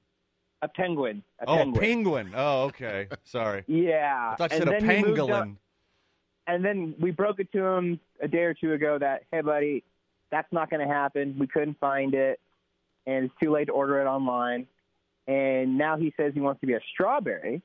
[0.63, 1.23] A penguin.
[1.41, 1.81] A oh, penguin.
[1.81, 2.33] penguin.
[2.35, 3.09] Oh, okay.
[3.25, 3.65] Sorry.
[3.69, 4.31] Yeah.
[4.33, 5.57] I thought you and said a pangolin.
[6.55, 9.84] And then we broke it to him a day or two ago that, hey, buddy,
[10.30, 11.36] that's not going to happen.
[11.38, 12.40] We couldn't find it,
[13.07, 14.66] and it's too late to order it online.
[15.26, 17.62] And now he says he wants to be a strawberry,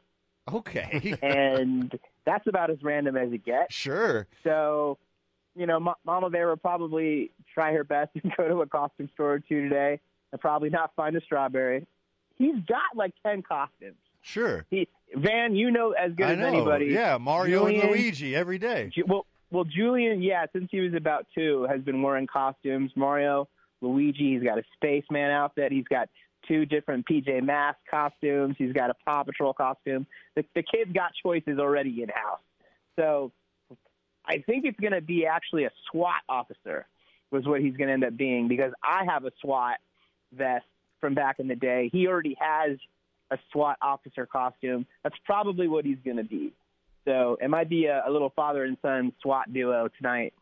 [0.53, 1.15] Okay.
[1.21, 1.91] and
[2.25, 3.73] that's about as random as it gets.
[3.73, 4.27] sure.
[4.43, 4.97] So,
[5.55, 9.09] you know, Ma- Mama Bear will probably try her best to go to a costume
[9.13, 9.99] store or two today
[10.31, 11.87] and probably not find a strawberry.
[12.37, 13.95] He's got like 10 costumes.
[14.27, 14.65] Sure.
[14.69, 16.47] He, Van, you know as good I as know.
[16.47, 16.85] anybody.
[16.87, 18.89] Yeah, Mario Julian- and Luigi every day.
[18.93, 22.91] Ju- Well, well, Julian, yeah, since he was about two, has been wearing costumes.
[22.95, 23.47] Mario,
[23.81, 25.71] Luigi, he's got a spaceman outfit.
[25.71, 26.09] He's got
[26.47, 28.55] two different PJ Masks costumes.
[28.57, 30.05] He's got a Paw Patrol costume.
[30.35, 32.39] The, the kid's got choices already in house.
[32.97, 33.31] So
[34.25, 36.85] I think it's going to be actually a SWAT officer,
[37.31, 39.77] was what he's going to end up being, because I have a SWAT
[40.33, 40.65] vest
[40.99, 41.89] from back in the day.
[41.93, 42.77] He already has
[43.31, 44.85] a SWAT officer costume.
[45.03, 46.53] That's probably what he's going to be.
[47.05, 50.33] So it might be a, a little father and son SWAT duo tonight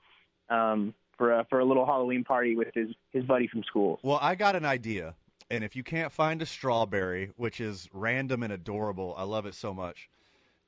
[0.49, 3.99] um, for a, for a little Halloween party with his his buddy from school.
[4.03, 5.15] Well, I got an idea.
[5.51, 9.53] And if you can't find a strawberry, which is random and adorable, I love it
[9.53, 10.09] so much.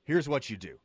[0.04, 0.78] Here's what you do.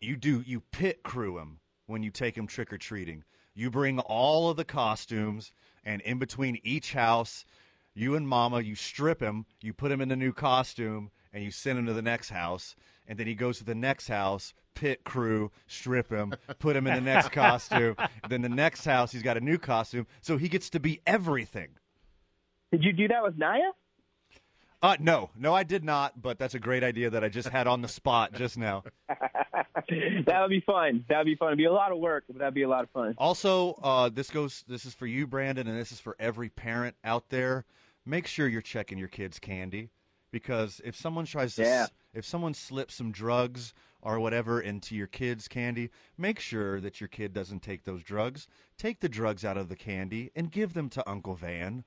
[0.00, 3.24] You do you pit crew him when you take him trick or treating.
[3.54, 5.52] You bring all of the costumes
[5.84, 7.46] and in between each house,
[7.96, 11.50] you and mama, you strip him, you put him in the new costume and you
[11.50, 12.76] send him to the next house
[13.08, 16.94] and then he goes to the next house, pit crew, strip him, put him in
[16.94, 17.96] the next costume,
[18.28, 21.68] then the next house he's got a new costume, so he gets to be everything.
[22.72, 23.70] Did you do that with Naya?
[24.82, 26.20] Uh, no, no, I did not.
[26.20, 28.84] But that's a great idea that I just had on the spot just now.
[29.08, 31.04] that would be fun.
[31.08, 31.48] That would be fun.
[31.48, 33.14] It'd be a lot of work, but that'd be a lot of fun.
[33.18, 34.64] Also, uh, this goes.
[34.68, 37.64] This is for you, Brandon, and this is for every parent out there.
[38.08, 39.90] Make sure you're checking your kids' candy
[40.30, 41.86] because if someone tries to, Yeah.
[42.14, 47.08] if someone slips some drugs or whatever into your kids' candy, make sure that your
[47.08, 48.46] kid doesn't take those drugs.
[48.78, 51.84] Take the drugs out of the candy and give them to Uncle Van.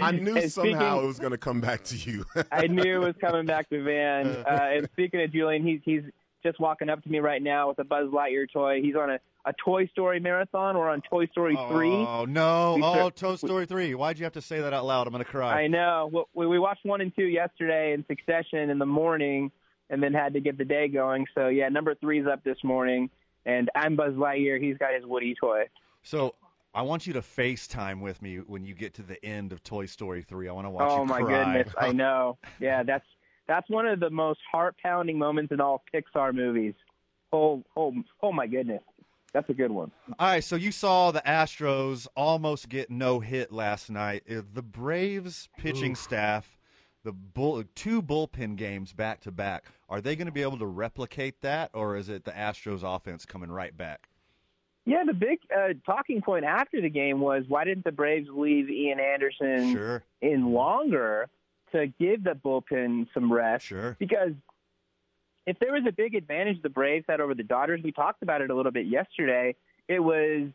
[0.00, 2.24] I knew And somehow speaking- it was going to come back to you.
[2.50, 4.26] I knew it was coming back to Van.
[4.46, 6.02] Uh, and speaking of Julian, he's he's
[6.44, 8.80] just walking up to me right now with a Buzz Lightyear toy.
[8.82, 10.76] He's on a, a Toy Story marathon.
[10.76, 11.90] We're on Toy Story three.
[11.90, 12.74] Oh no!
[12.76, 13.94] We Oh, took- Toy Story three.
[13.94, 15.06] Why'd you have to say that out loud?
[15.06, 15.62] I'm gonna cry.
[15.62, 16.26] I know.
[16.34, 19.50] We we watched one and two yesterday in succession in the morning,
[19.90, 21.26] and then had to get the day going.
[21.34, 23.10] So yeah, number three's up this morning,
[23.46, 24.62] and I'm Buzz Lightyear.
[24.62, 25.64] He's got his Woody toy.
[26.02, 26.34] So
[26.74, 29.86] I want you to FaceTime with me when you get to the end of Toy
[29.86, 30.48] Story three.
[30.48, 32.36] I want to watch oh you my goodness, I know.
[32.60, 33.06] Yeah, that's
[33.46, 36.74] that's one of the most heart pounding moments in all Pixar movies.
[37.32, 37.92] Oh oh
[38.22, 38.82] oh my goodness,
[39.32, 39.90] that's a good one.
[40.18, 44.22] All right, so you saw the Astros almost get no hit last night.
[44.30, 46.56] Uh, The Braves pitching staff,
[47.04, 49.64] the bull, two bullpen games back to back.
[49.88, 53.26] Are they going to be able to replicate that, or is it the Astros offense
[53.26, 54.08] coming right back?
[54.86, 58.68] Yeah, the big uh, talking point after the game was why didn't the Braves leave
[58.68, 61.28] Ian Anderson Sure, in longer
[61.74, 63.66] to give the bullpen some rest?
[63.66, 63.96] sure.
[63.98, 64.32] Because
[65.46, 68.40] if there was a big advantage the Braves had over the Dodgers, we talked about
[68.40, 69.54] it a little bit yesterday.
[69.88, 70.48] It was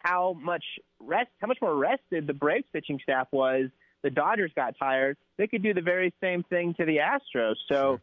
[0.00, 0.64] how much
[1.00, 3.66] rest, how much more rested the Braves pitching staff was.
[4.02, 5.16] The Dodgers got tired.
[5.38, 7.54] They could do the very same thing to the Astros.
[7.68, 8.00] So,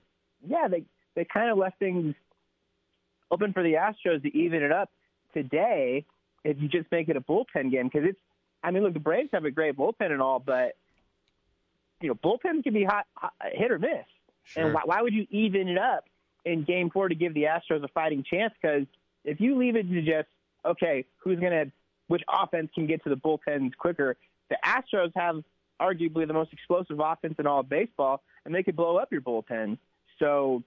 [0.47, 0.83] yeah, they
[1.15, 2.15] they kind of left things
[3.29, 4.89] open for the Astros to even it up
[5.33, 6.05] today.
[6.43, 8.19] If you just make it a bullpen game, because it's,
[8.63, 10.75] I mean, look, the Braves have a great bullpen and all, but
[12.01, 14.05] you know, bullpens can be hot, hot hit or miss.
[14.43, 14.65] Sure.
[14.65, 16.05] And why, why would you even it up
[16.45, 18.53] in game four to give the Astros a fighting chance?
[18.61, 18.87] Because
[19.23, 20.27] if you leave it to just,
[20.65, 21.71] okay, who's going to,
[22.07, 24.17] which offense can get to the bullpens quicker?
[24.49, 25.43] The Astros have
[25.79, 29.21] arguably the most explosive offense in all of baseball, and they could blow up your
[29.21, 29.77] bullpen.
[30.19, 30.63] So,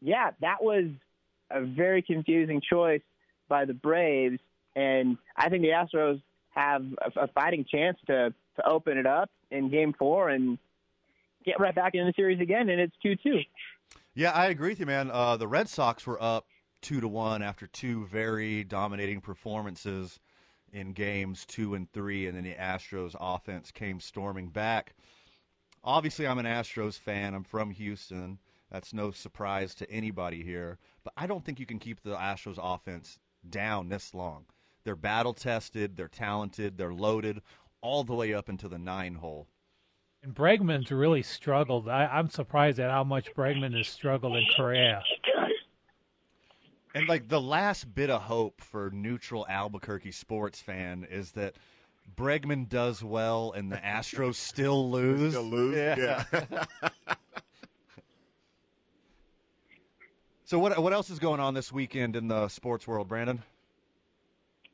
[0.00, 0.86] yeah, that was
[1.50, 3.02] a very confusing choice
[3.48, 4.40] by the Braves.
[4.76, 6.20] And I think the Astros
[6.50, 10.58] have a, a fighting chance to, to open it up in game four and
[11.44, 13.40] get right back in the series again, and it's 2 2.
[14.14, 15.10] Yeah, I agree with you, man.
[15.10, 16.46] Uh, the Red Sox were up
[16.82, 20.20] two to one after two very dominating performances
[20.72, 24.94] in games two and three, and then the Astros offense came storming back.
[25.84, 27.34] Obviously, I'm an Astros fan.
[27.34, 28.38] I'm from Houston.
[28.70, 30.78] That's no surprise to anybody here.
[31.04, 33.18] But I don't think you can keep the Astros offense
[33.48, 34.46] down this long.
[34.84, 37.42] They're battle tested, they're talented, they're loaded
[37.80, 39.48] all the way up into the nine hole.
[40.22, 41.88] And Bregman's really struggled.
[41.88, 45.02] I, I'm surprised at how much Bregman has struggled in Korea.
[46.94, 51.54] And like the last bit of hope for neutral Albuquerque sports fan is that
[52.16, 55.32] Bregman does well and the Astros still lose.
[55.32, 55.74] Still lose?
[55.76, 56.24] Yeah.
[60.44, 63.42] so what what else is going on this weekend in the sports world, Brandon?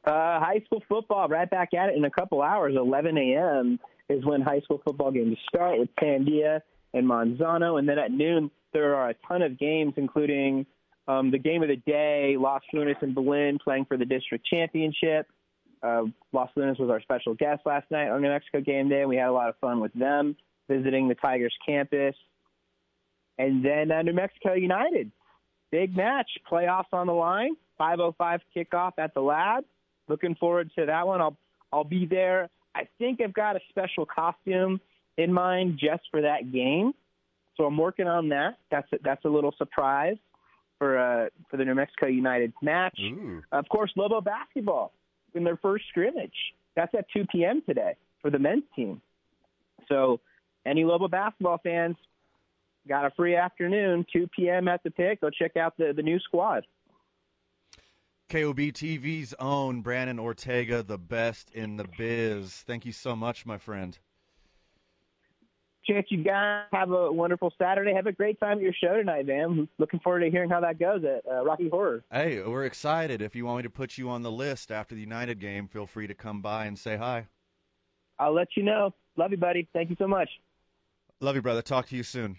[0.04, 2.74] Uh, high school football, right back at it in a couple hours.
[2.76, 3.78] 11 a.m.
[4.08, 6.60] is when high school football games start with Pandia
[6.94, 7.78] and Manzano.
[7.78, 10.66] And then at noon, there are a ton of games, including
[11.06, 15.26] um, the game of the day, Los Lunas and Belen playing for the district championship.
[15.82, 19.04] Uh, Los Lunas was our special guest last night on New Mexico game day.
[19.04, 20.36] We had a lot of fun with them
[20.68, 22.14] visiting the Tigers campus.
[23.38, 25.10] And then uh, New Mexico United,
[25.70, 29.64] big match, playoffs on the line, 5:05 kickoff at the lab.
[30.08, 31.20] Looking forward to that one.
[31.20, 31.36] I'll
[31.72, 32.48] I'll be there.
[32.78, 34.80] I think I've got a special costume
[35.16, 36.92] in mind just for that game,
[37.56, 38.58] so I'm working on that.
[38.70, 40.16] That's a, that's a little surprise
[40.78, 42.96] for uh, for the New Mexico United match.
[43.02, 43.42] Ooh.
[43.50, 44.92] Of course, Lobo basketball
[45.34, 46.32] in their first scrimmage.
[46.76, 47.62] That's at 2 p.m.
[47.66, 49.02] today for the men's team.
[49.88, 50.20] So,
[50.64, 51.96] any Lobo basketball fans
[52.88, 54.68] got a free afternoon, 2 p.m.
[54.68, 55.20] at the pick.
[55.20, 56.64] Go check out the the new squad.
[58.28, 62.52] KOB TV's own Brandon Ortega, the best in the biz.
[62.66, 63.98] Thank you so much, my friend.
[65.86, 67.94] Chance, you guys have a wonderful Saturday.
[67.94, 69.66] Have a great time at your show tonight, man.
[69.78, 72.04] Looking forward to hearing how that goes at uh, Rocky Horror.
[72.12, 73.22] Hey, we're excited.
[73.22, 75.86] If you want me to put you on the list after the United game, feel
[75.86, 77.28] free to come by and say hi.
[78.18, 78.92] I'll let you know.
[79.16, 79.66] Love you, buddy.
[79.72, 80.28] Thank you so much.
[81.20, 81.62] Love you, brother.
[81.62, 82.36] Talk to you soon.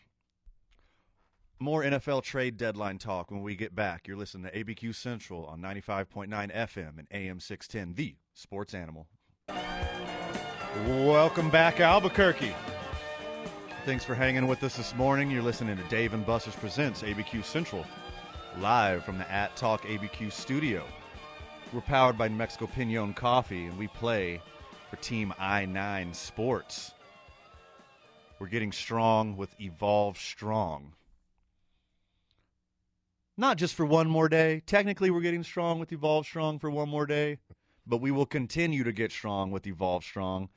[1.61, 4.07] More NFL trade deadline talk when we get back.
[4.07, 9.07] You're listening to ABQ Central on 95.9 FM and AM 610, the sports animal.
[10.87, 12.53] Welcome back, Albuquerque.
[13.85, 15.29] Thanks for hanging with us this morning.
[15.29, 17.85] You're listening to Dave and Buster's Presents ABQ Central,
[18.59, 20.85] live from the At Talk ABQ studio.
[21.73, 24.41] We're powered by New Mexico Pinon Coffee, and we play
[24.89, 26.93] for Team I 9 Sports.
[28.39, 30.93] We're getting strong with Evolve Strong.
[33.39, 34.61] Not just for one more day.
[34.65, 37.37] Technically, we're getting strong with Evolve Strong for one more day,
[37.87, 40.49] but we will continue to get strong with Evolve Strong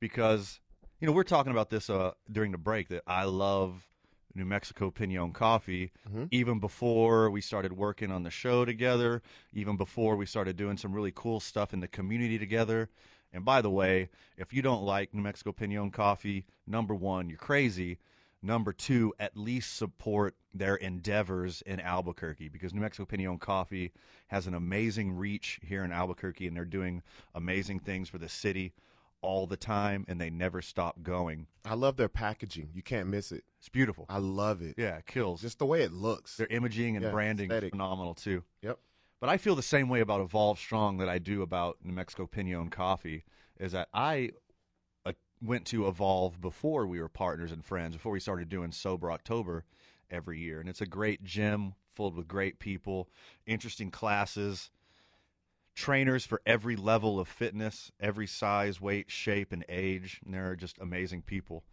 [0.00, 0.58] because
[1.00, 3.86] you know we're talking about this uh, during the break that I love
[4.34, 5.92] New Mexico Pinon Coffee
[6.30, 9.20] even before we started working on the show together,
[9.52, 12.88] even before we started doing some really cool stuff in the community together.
[13.34, 14.08] And by the way,
[14.38, 17.98] if you don't like New Mexico Pinon Coffee, number one, you're crazy.
[18.44, 23.90] Number two, at least support their endeavors in Albuquerque because New Mexico Pinon Coffee
[24.28, 27.02] has an amazing reach here in Albuquerque and they're doing
[27.34, 28.74] amazing things for the city
[29.22, 31.46] all the time and they never stop going.
[31.64, 32.68] I love their packaging.
[32.74, 33.44] You can't miss it.
[33.58, 34.04] It's beautiful.
[34.10, 34.74] I love it.
[34.76, 35.40] Yeah, it kills.
[35.40, 36.36] Just the way it looks.
[36.36, 38.44] Their imaging and Yeah, branding is phenomenal too.
[38.60, 38.78] Yep.
[39.20, 42.26] But I feel the same way about Evolve Strong that I do about New Mexico
[42.26, 43.24] Pinon Coffee.
[43.58, 44.32] Is that I
[45.42, 49.64] went to Evolve before we were partners and friends, before we started doing Sober October
[50.10, 53.08] every year, and it's a great gym filled with great people,
[53.46, 54.70] interesting classes,
[55.74, 60.78] trainers for every level of fitness, every size, weight, shape, and age, and they're just
[60.78, 61.64] amazing people.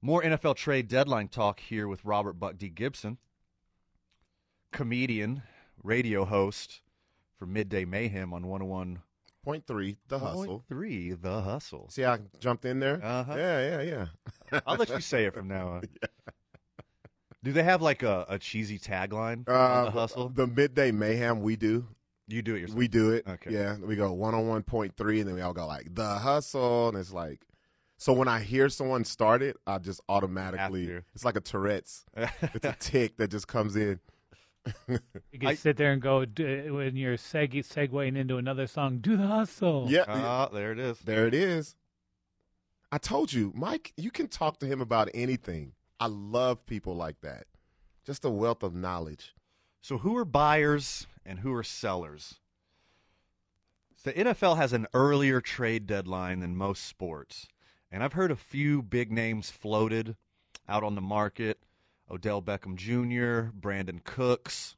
[0.00, 2.68] More NFL trade deadline talk here with Robert Buck D.
[2.68, 3.18] Gibson
[4.72, 5.42] comedian,
[5.82, 6.80] radio host
[7.38, 9.02] for Midday Mayhem on 101
[9.44, 10.64] Point three, the hustle.
[10.68, 11.88] 3, The Hustle.
[11.90, 13.00] See how I jumped in there?
[13.02, 13.34] Uh-huh.
[13.36, 14.06] Yeah, yeah,
[14.52, 14.60] yeah.
[14.66, 15.82] I'll let you say it from now on.
[16.02, 16.08] Yeah.
[17.44, 20.28] Do they have like a, a cheesy tagline on Uh, The Hustle?
[20.28, 21.86] The midday mayhem we do.
[22.26, 22.76] You do it yourself.
[22.76, 23.26] We do it.
[23.28, 23.52] Okay.
[23.52, 23.76] Yeah.
[23.76, 26.88] We go one on one point three, and then we all go like the hustle,
[26.88, 27.40] and it's like.
[27.96, 30.86] So when I hear someone start it, I just automatically.
[30.86, 31.02] to.
[31.14, 32.04] It's like a Tourette's.
[32.16, 33.98] it's a tick that just comes in.
[35.32, 38.98] You can I- sit there and go d- when you're seg- segueing into another song.
[38.98, 39.86] Do the hustle.
[39.88, 40.04] Yeah.
[40.08, 40.98] Ah, there it is.
[41.00, 41.76] There it is.
[42.90, 45.72] I told you, Mike, you can talk to him about anything.
[46.00, 47.44] I love people like that.
[48.06, 49.34] Just a wealth of knowledge.
[49.82, 52.40] So, who are buyers and who are sellers?
[54.04, 57.46] The NFL has an earlier trade deadline than most sports.
[57.90, 60.16] And I've heard a few big names floated
[60.68, 61.58] out on the market
[62.10, 64.76] Odell Beckham Jr., Brandin Cooks,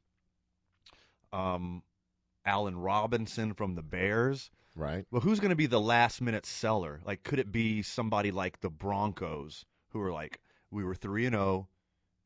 [1.31, 1.83] um,
[2.45, 4.49] Allen Robinson from the Bears.
[4.75, 5.05] Right.
[5.11, 7.01] Well, who's going to be the last minute seller?
[7.05, 11.35] Like, could it be somebody like the Broncos, who are like, we were 3 and
[11.35, 11.67] 0,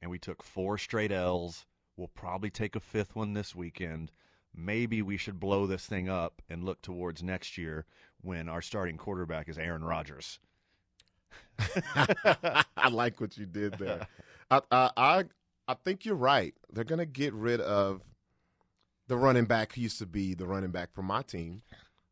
[0.01, 1.65] and we took four straight L's.
[1.97, 4.11] We'll probably take a fifth one this weekend.
[4.53, 7.85] Maybe we should blow this thing up and look towards next year
[8.21, 10.39] when our starting quarterback is Aaron Rodgers.
[11.59, 14.07] I like what you did there.
[14.51, 15.23] I, I I
[15.67, 16.53] I think you're right.
[16.71, 18.01] They're gonna get rid of
[19.07, 21.61] the running back who used to be the running back for my team,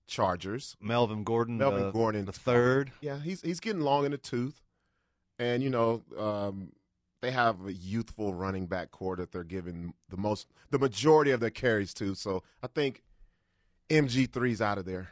[0.08, 0.76] Chargers.
[0.80, 2.92] Melvin Gordon, Melvin the, Gordon, the third.
[3.02, 4.62] Yeah, he's he's getting long in the tooth,
[5.40, 6.72] and you know um,
[7.24, 11.40] they have a youthful running back core that they're giving the most, the majority of
[11.40, 12.16] their carries to.
[12.16, 13.02] So I think
[13.90, 15.10] MG 3s out of there.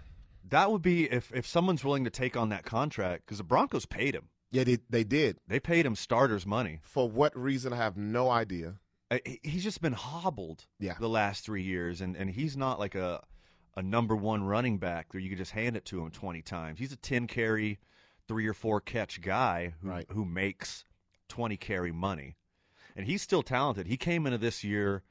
[0.50, 3.86] That would be if, if someone's willing to take on that contract because the Broncos
[3.86, 4.28] paid him.
[4.52, 5.38] Yeah, they, they did.
[5.48, 6.80] They paid him starters money.
[6.84, 8.76] For what reason, I have no idea.
[9.10, 10.96] Uh, He's just been hobbled Yeah.
[11.00, 13.24] the last three years, and, and he's not like a
[13.78, 16.80] a number one running back where you could just hand it to him twenty times.
[16.80, 17.80] He's a ten carry,
[18.28, 20.06] three or four catch guy who Right.
[20.12, 20.84] who makes
[21.30, 22.36] twenty carry money,
[22.98, 23.88] and he's still talented.
[23.88, 25.04] He came into this year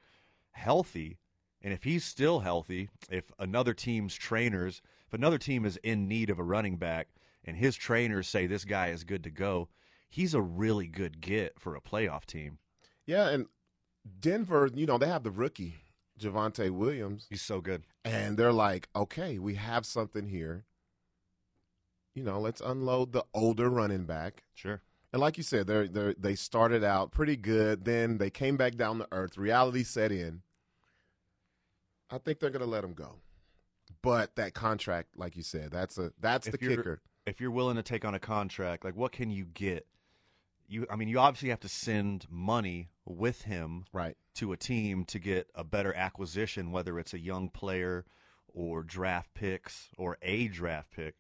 [0.53, 1.19] healthy,
[1.63, 6.29] and if he's still healthy, if another team's trainers, if another team is in need
[6.29, 7.09] of a running back,
[7.45, 9.69] and his trainers say this guy is good to go,
[10.09, 12.59] he's a really good get for a playoff team.
[13.07, 13.47] Yeah, and
[14.21, 15.77] Denver, you know, they have the rookie
[16.21, 17.85] Javonte Williams, He's so good.
[18.05, 20.65] and they're like, okay, we have something here.
[22.15, 24.43] You know, let's unload the older running back.
[24.55, 24.83] Sure.
[25.13, 27.85] And like you said, they they they started out pretty good.
[27.85, 29.39] Then they came back down to earth.
[29.39, 30.43] Reality set in.
[32.11, 33.17] I think they're going to let him go.
[34.03, 37.01] But that contract, like you said, that's a that's If the kicker.
[37.27, 39.87] If you're willing to take on a contract, like what can you get?
[40.69, 44.17] You, I mean, you obviously have to send money with him Right.
[44.35, 48.05] to a team to get a better acquisition, whether it's a young player
[48.55, 51.17] or draft picks or a draft pick.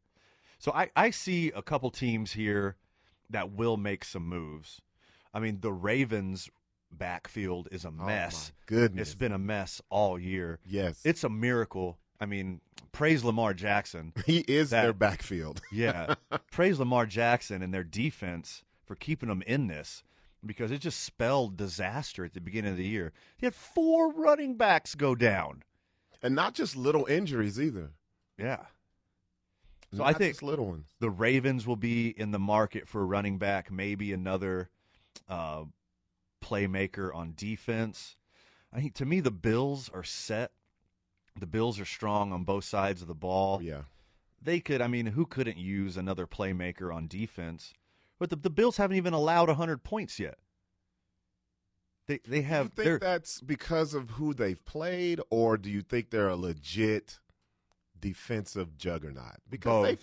[0.58, 2.76] So I, I see a couple teams here
[3.28, 4.80] that will make some moves.
[5.34, 6.48] I mean, the Ravens
[6.92, 8.52] backfield is a Oh, mess.
[8.52, 9.08] my goodness.
[9.08, 10.58] It's been a mess all year.
[10.64, 11.00] Yes.
[11.04, 11.98] It's a miracle.
[12.20, 12.60] I mean,
[12.92, 14.12] praise Lamar Jackson.
[14.26, 15.60] he is that- their backfield.
[15.72, 16.14] Yeah.
[16.50, 20.02] Praise Lamar Jackson and their defense for keeping them in this
[20.44, 23.12] because it just spelled disaster at the beginning of the year.
[23.36, 25.62] He had four running backs go down.
[26.22, 27.90] and not just little injuries either.
[28.38, 28.66] Yeah.
[29.92, 30.86] So Not I think just little ones.
[31.00, 34.68] the Ravens will be in the market for a running back, maybe another
[35.28, 35.64] uh,
[36.44, 38.16] playmaker on defense.
[38.72, 40.52] I think to me the Bills are set
[41.38, 43.58] The Bills are strong on both sides of the ball.
[43.60, 43.82] Oh, yeah.
[44.42, 47.74] They could, I mean, who couldn't use another playmaker on defense?
[48.18, 50.38] But the, the Bills haven't even allowed 100 points yet.
[52.06, 55.80] They they have Do you think that's because of who they've played, or do you
[55.82, 57.20] think they're a legit
[58.00, 59.36] defensive juggernaut?
[59.48, 59.98] Because they,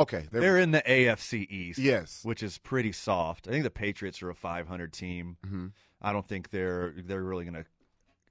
[0.00, 1.78] okay, they're, they're in the AFC East.
[1.78, 2.20] Yes.
[2.24, 3.46] which is pretty soft.
[3.46, 5.36] I think the Patriots are a 500 team.
[5.46, 5.72] Mhm.
[6.00, 7.66] I don't think they're they're really going to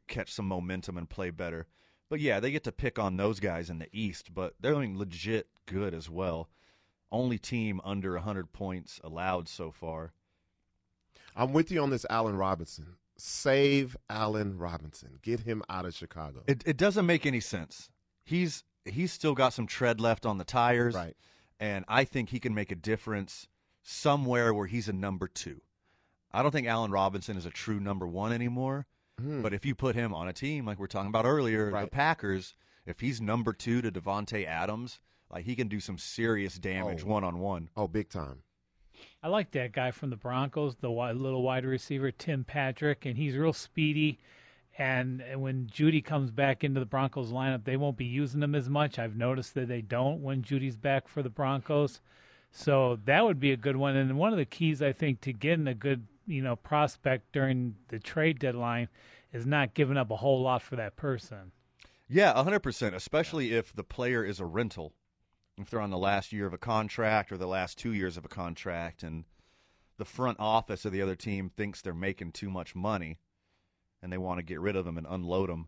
[0.08, 1.68] catch some momentum and play better.
[2.12, 4.98] But yeah, they get to pick on those guys in the East, but they're doing
[4.98, 6.50] legit good as well.
[7.10, 10.12] Only team under 100 points allowed so far.
[11.38, 12.98] I'm with you on this, Allen Robinson.
[13.18, 15.20] Save Allen Robinson.
[15.22, 16.44] Get him out of Chicago.
[16.48, 17.90] It it doesn't make any sense.
[18.26, 21.16] He's he's still got some tread left on the tires, Right.
[21.62, 23.48] And I think he can make a difference
[23.84, 25.62] somewhere where he's a number two.
[26.34, 28.86] I don't think Allen Robinson is a true number one anymore.
[29.22, 29.42] Hmm.
[29.42, 31.88] But if you put him on a team like we are talking about earlier, the
[31.88, 32.56] Packers,
[32.86, 35.00] if he's number two to Davante Adams,
[35.32, 37.70] like he can do some serious damage one on one.
[37.78, 38.44] oh, big time.
[39.24, 43.18] I like that guy from the Broncos, the wi- little wide receiver Tim Patrick, and
[43.18, 44.20] he's real speedy.
[44.78, 48.56] And and when Jeudy comes back into the Broncos lineup, they won't be using him
[48.56, 48.98] as much.
[49.00, 52.00] I've noticed that they don't when Jeudy's back for the Broncos.
[52.52, 53.96] So that would be a good one.
[53.96, 57.76] And one of the keys, I think, to getting a good you know prospect during
[57.90, 58.88] the trade deadline
[59.34, 61.52] is not giving up a whole lot for that person.
[62.08, 64.94] Yeah, 100%, especially if the player is a rental.
[65.58, 68.26] If they're on the last year of a contract or the last two years of
[68.26, 69.26] a contract, and
[69.98, 73.20] the front office of the other team thinks they're making too much money
[74.02, 75.68] and they want to get rid of them and unload them.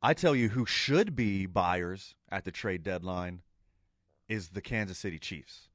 [0.00, 3.42] I tell you who should be buyers at the trade deadline
[4.28, 5.68] is the Kansas City Chiefs.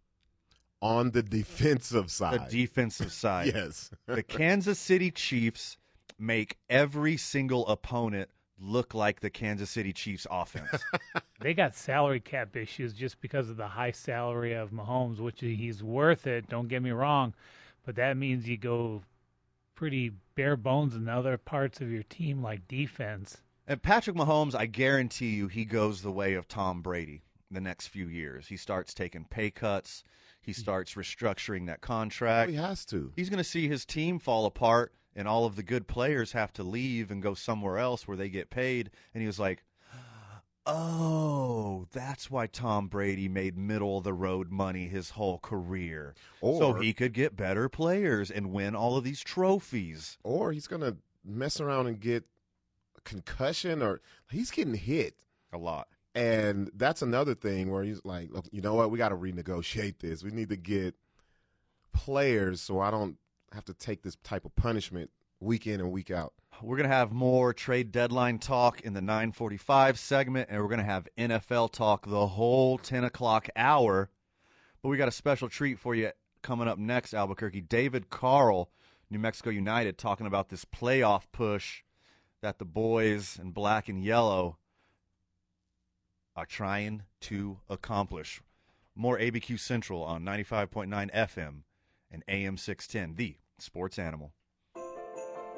[0.82, 2.50] On the defensive side.
[2.50, 3.52] The defensive side.
[3.54, 3.92] yes.
[4.08, 5.78] the Kansas City Chiefs
[6.18, 8.30] make every single opponent
[8.60, 10.70] look like the Kansas City Chiefs offense.
[11.40, 15.82] They got salary cap issues just because of the high salary of Mahomes, which he's
[15.82, 16.48] worth it.
[16.48, 17.34] Don't get me wrong,
[17.84, 19.02] but that means you go
[19.74, 23.38] pretty bare bones in other parts of your team, like defense.
[23.68, 27.88] And Patrick Mahomes, I guarantee you, he goes the way of Tom Brady the next
[27.88, 28.48] few years.
[28.48, 30.04] He starts taking pay cuts.
[30.42, 30.62] He mm-hmm.
[30.62, 32.50] starts restructuring that oh, contract.
[32.50, 33.14] he has to.
[33.16, 36.52] He's going to see his team fall apart, and all of the good players have
[36.54, 38.90] to leave and go somewhere else where they get paid.
[39.14, 39.64] And he was like,
[40.66, 46.74] "Oh, that's why Tom Brady made middle of the road money his whole career, so
[46.74, 50.98] he could get better players and win all of these trophies." Or he's going to
[51.24, 52.26] mess around and get
[52.98, 55.16] a concussion, or he's getting hit.
[55.54, 55.90] A lot.
[56.14, 58.92] And that's another thing where he's like, "Look, you know what?
[58.92, 60.24] We got to renegotiate this.
[60.24, 60.96] We need to get
[61.94, 63.18] players so I don't
[63.54, 65.10] have to take this type of punishment
[65.40, 66.34] week in and week out.
[66.62, 70.80] We're going to have more trade deadline talk in the 945 segment, and we're going
[70.80, 74.10] to have NFL talk the whole 10 o'clock hour.
[74.82, 76.12] But we got a special treat for you
[76.44, 77.62] coming up next, Albuquerque.
[77.62, 78.70] David Carl,
[79.10, 81.84] New Mexico United, talking about this playoff push
[82.42, 84.58] that the boys in black and yellow
[86.42, 88.42] are trying to accomplish.
[88.96, 91.62] More ABQ Central on 95.9 FM
[92.10, 94.34] and AM 610, the sports animal.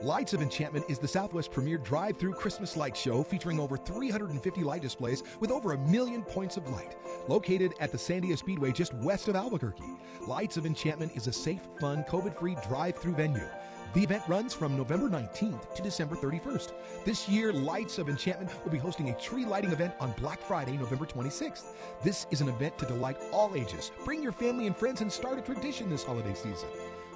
[0.01, 4.63] Lights of Enchantment is the Southwest premier drive through Christmas light show featuring over 350
[4.65, 6.97] light displays with over a million points of light.
[7.29, 11.61] Located at the Sandia Speedway just west of Albuquerque, Lights of Enchantment is a safe,
[11.79, 13.47] fun, COVID free drive through venue.
[13.94, 16.72] The event runs from November 19th to December 31st.
[17.06, 20.78] This year, Lights of Enchantment will be hosting a tree lighting event on Black Friday,
[20.78, 21.65] November 26th.
[22.03, 23.91] This is an event to delight all ages.
[24.03, 26.70] Bring your family and friends and start a tradition this holiday season.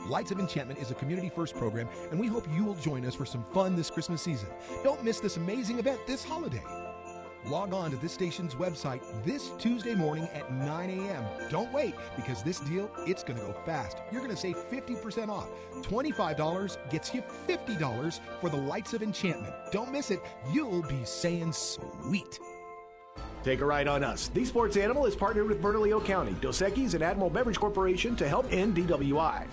[0.08, 3.16] Lights of Enchantment is a community first program, and we hope you will join us
[3.16, 4.50] for some fun this Christmas season.
[4.84, 6.62] Don't miss this amazing event this holiday.
[7.50, 11.24] Log on to this station's website this Tuesday morning at 9 a.m.
[11.50, 13.98] Don't wait because this deal, it's going to go fast.
[14.12, 15.48] You're going to save 50% off.
[15.82, 19.54] $25 gets you $50 for the Lights of Enchantment.
[19.72, 20.20] Don't miss it.
[20.52, 22.40] You'll be saying sweet.
[23.44, 24.28] Take a ride on us.
[24.28, 28.28] The Sports Animal is partnered with Bernalillo County, Dos Equis, and Admiral Beverage Corporation to
[28.28, 29.48] help end DWI.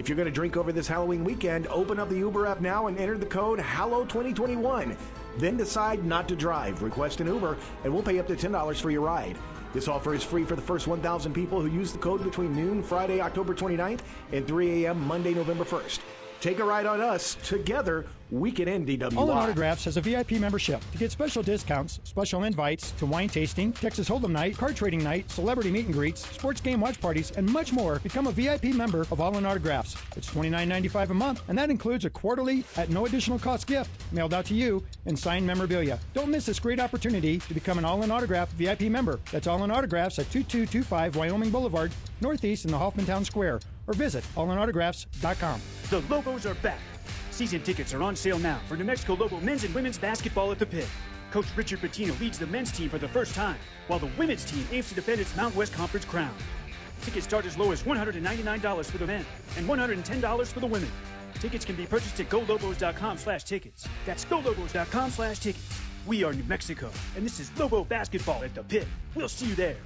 [0.00, 2.86] If you're going to drink over this Halloween weekend, open up the Uber app now
[2.86, 4.96] and enter the code HALLOW2021.
[5.36, 6.80] Then decide not to drive.
[6.80, 9.36] Request an Uber, and we'll pay up to $10 for your ride.
[9.74, 12.82] This offer is free for the first 1,000 people who use the code between noon
[12.82, 14.00] Friday, October 29th,
[14.32, 15.06] and 3 a.m.
[15.06, 15.98] Monday, November 1st.
[16.40, 17.36] Take a ride on us.
[17.44, 19.16] Together, we can end DWI.
[19.16, 20.80] All in Autographs has a VIP membership.
[20.92, 25.30] To get special discounts, special invites to wine tasting, Texas Hold'em night, card trading night,
[25.30, 29.02] celebrity meet and greets, sports game watch parties, and much more, become a VIP member
[29.10, 29.96] of All in Autographs.
[30.16, 34.34] It's $29.95 a month, and that includes a quarterly, at no additional cost gift, mailed
[34.34, 35.98] out to you, and signed memorabilia.
[36.14, 39.20] Don't miss this great opportunity to become an All in Autograph VIP member.
[39.32, 44.24] That's All in Autographs at 2225 Wyoming Boulevard, Northeast in the Hoffmantown Square, or visit
[44.36, 45.60] allinautographs.com.
[45.90, 46.78] The Lobos are back.
[47.40, 50.58] Season tickets are on sale now for New Mexico Lobo men's and women's basketball at
[50.58, 50.86] the pit.
[51.30, 53.56] Coach Richard Pitino leads the men's team for the first time,
[53.86, 56.34] while the women's team aims to defend its Mountain West Conference crown.
[57.00, 59.24] Tickets start as low as $199 for the men
[59.56, 60.90] and $110 for the women.
[61.36, 63.88] Tickets can be purchased at golobos.com slash tickets.
[64.04, 65.80] That's golobos.com slash tickets.
[66.06, 68.86] We are New Mexico, and this is Lobo basketball at the pit.
[69.14, 69.76] We'll see you there.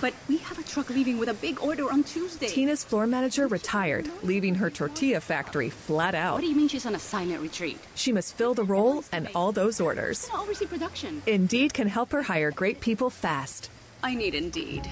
[0.00, 2.48] But we have a truck leaving with a big order on Tuesday.
[2.48, 6.34] Tina's floor manager retired, leaving her tortilla factory flat out.
[6.34, 7.78] What do you mean she's on a silent retreat?
[7.94, 10.28] She must fill the role and all those orders.
[10.32, 11.22] I'll oversee production.
[11.26, 13.70] Indeed can help her hire great people fast.
[14.02, 14.88] I need Indeed.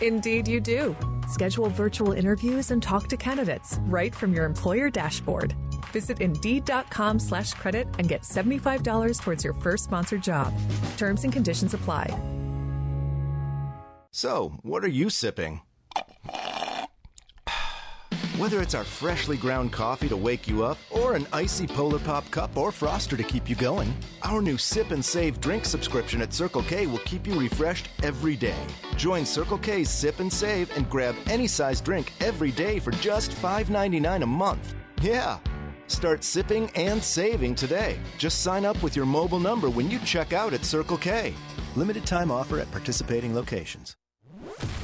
[0.00, 0.96] Indeed, you do.
[1.28, 5.54] Schedule virtual interviews and talk to candidates right from your employer dashboard.
[5.92, 10.52] Visit Indeed.com slash credit and get $75 towards your first sponsored job.
[10.96, 12.10] Terms and conditions apply.
[14.16, 15.60] So, what are you sipping?
[18.38, 22.30] Whether it's our freshly ground coffee to wake you up, or an icy Polar Pop
[22.30, 23.92] cup or froster to keep you going,
[24.22, 28.36] our new Sip and Save drink subscription at Circle K will keep you refreshed every
[28.36, 28.64] day.
[28.96, 33.32] Join Circle K's Sip and Save and grab any size drink every day for just
[33.32, 34.76] $5.99 a month.
[35.02, 35.40] Yeah!
[35.88, 37.98] Start sipping and saving today.
[38.16, 41.34] Just sign up with your mobile number when you check out at Circle K.
[41.74, 43.96] Limited time offer at participating locations.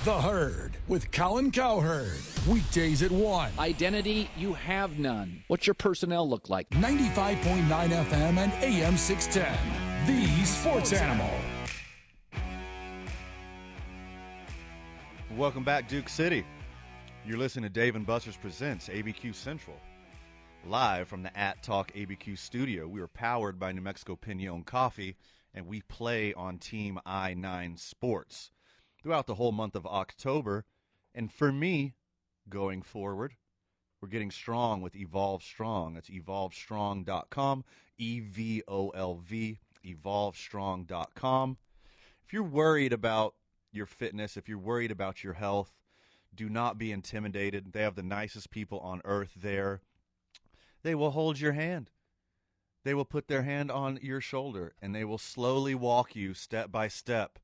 [0.04, 2.18] The Herd with Colin Cowherd.
[2.48, 3.52] Weekdays at 1.
[3.58, 5.44] Identity, you have none.
[5.46, 6.68] What's your personnel look like?
[6.70, 10.06] 95.9 FM and AM 610.
[10.06, 11.30] The Sports Animal.
[15.36, 16.44] Welcome back, Duke City.
[17.24, 19.76] You're listening to Dave and Buster's Presents ABQ Central.
[20.66, 22.88] Live from the At Talk ABQ studio.
[22.88, 25.16] We are powered by New Mexico Pinon Coffee,
[25.54, 28.50] and we play on Team I 9 Sports
[29.02, 30.64] throughout the whole month of October.
[31.14, 31.94] And for me,
[32.48, 33.34] going forward,
[34.00, 35.94] we're getting strong with Evolve Strong.
[35.94, 37.64] That's evolvestrong.com,
[37.98, 41.58] E V O L V, evolvestrong.com.
[42.24, 43.34] If you're worried about
[43.72, 45.72] your fitness, if you're worried about your health,
[46.34, 47.72] do not be intimidated.
[47.72, 49.80] They have the nicest people on earth there.
[50.82, 51.90] They will hold your hand.
[52.84, 56.72] They will put their hand on your shoulder and they will slowly walk you step
[56.72, 57.38] by step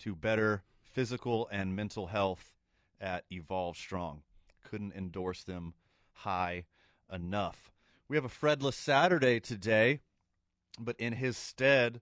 [0.00, 2.52] to better physical and mental health
[3.00, 4.22] at Evolve Strong.
[4.62, 5.74] Couldn't endorse them
[6.12, 6.64] high
[7.12, 7.72] enough.
[8.08, 10.00] We have a Fredless Saturday today,
[10.78, 12.00] but in his stead,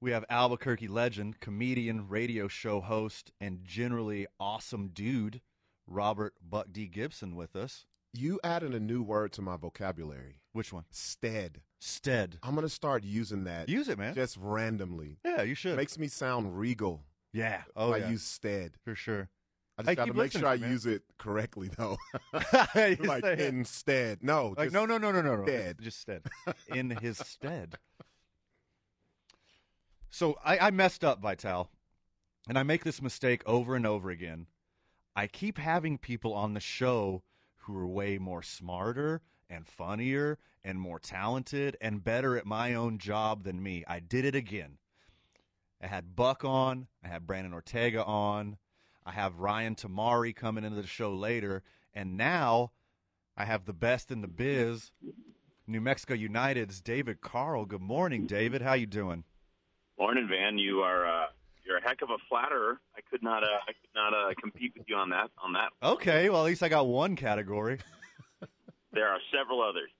[0.00, 5.40] we have Albuquerque legend, comedian, radio show host, and generally awesome dude,
[5.86, 6.86] Robert Buck D.
[6.88, 7.86] Gibson, with us.
[8.12, 10.40] You added a new word to my vocabulary.
[10.52, 10.84] Which one?
[10.90, 11.62] Stead.
[11.80, 12.38] Stead.
[12.42, 13.68] I'm gonna start using that.
[13.68, 14.14] Use it, man.
[14.14, 15.18] Just randomly.
[15.24, 15.76] Yeah, you should.
[15.76, 17.02] Makes me sound regal.
[17.34, 17.62] Yeah.
[17.76, 18.10] Oh, I yeah.
[18.10, 18.72] use stead.
[18.84, 19.28] For sure.
[19.76, 20.70] I just Hey, got to make sure I man.
[20.70, 21.98] use it correctly, though.
[22.74, 24.22] Like say instead.
[24.22, 24.54] No.
[24.56, 25.42] Like no, no, no, no, no, no.
[25.44, 25.78] Stead.
[25.82, 26.22] Just stead.
[26.68, 27.74] In his stead.
[30.10, 31.70] So I, I messed up, Vital,
[32.48, 34.46] and I make this mistake over and over again.
[35.16, 37.22] I keep having people on the show
[37.58, 42.98] who are way more smarter and funnier and more talented and better at my own
[42.98, 43.84] job than me.
[43.88, 44.78] I did it again.
[45.84, 46.86] I had Buck on.
[47.04, 48.56] I had Brandon Ortega on.
[49.04, 51.62] I have Ryan Tamari coming into the show later.
[51.92, 52.72] And now
[53.36, 54.92] I have the best in the biz,
[55.66, 57.66] New Mexico United's David Carl.
[57.66, 58.62] Good morning, David.
[58.62, 59.24] How you doing?
[59.98, 60.56] Morning, Van.
[60.56, 61.26] You are uh,
[61.66, 62.80] you're a heck of a flatterer.
[62.96, 65.68] I could not uh, I could not uh, compete with you on that on that.
[65.82, 67.78] Okay, well at least I got one category.
[68.92, 69.90] There are several others.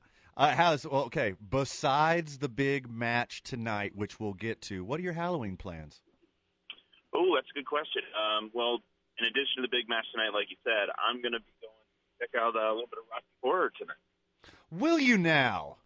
[0.38, 1.34] Uh, how's well, okay?
[1.50, 6.00] Besides the big match tonight, which we'll get to, what are your Halloween plans?
[7.12, 8.02] Oh, that's a good question.
[8.14, 8.78] Um, well,
[9.18, 11.74] in addition to the big match tonight, like you said, I'm going to be going
[11.74, 13.98] to check out uh, a little bit of Rocky Horror tonight.
[14.70, 15.78] Will you now?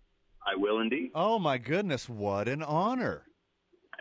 [0.47, 1.13] I will indeed.
[1.15, 3.23] Oh my goodness, what an honor!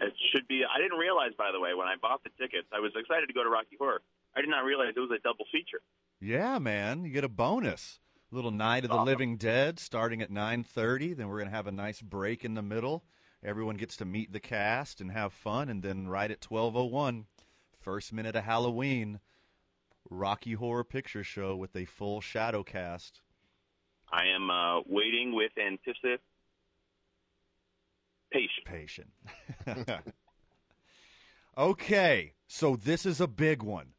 [0.02, 0.64] It should be.
[0.68, 3.34] I didn't realize, by the way, when I bought the tickets, I was excited to
[3.34, 4.02] go to Rocky Horror.
[4.36, 5.80] I did not realize it was a double feature.
[6.20, 8.02] Yeah, man, you get a bonus.
[8.32, 9.04] Little Night of the.
[9.04, 11.16] Living Dead starting at 9:30.
[11.16, 13.04] Then we're going to have a nice break in the middle.
[13.44, 17.26] Everyone gets to meet the cast and have fun and then right at 12:01,
[17.80, 19.20] first minute of Halloween,
[20.10, 23.22] Rocky Horror Picture Show with a full shadow cast.
[24.12, 26.20] I am uh, waiting with anticipation.
[28.66, 29.10] Patient.
[31.58, 33.94] okay, so this is a big one.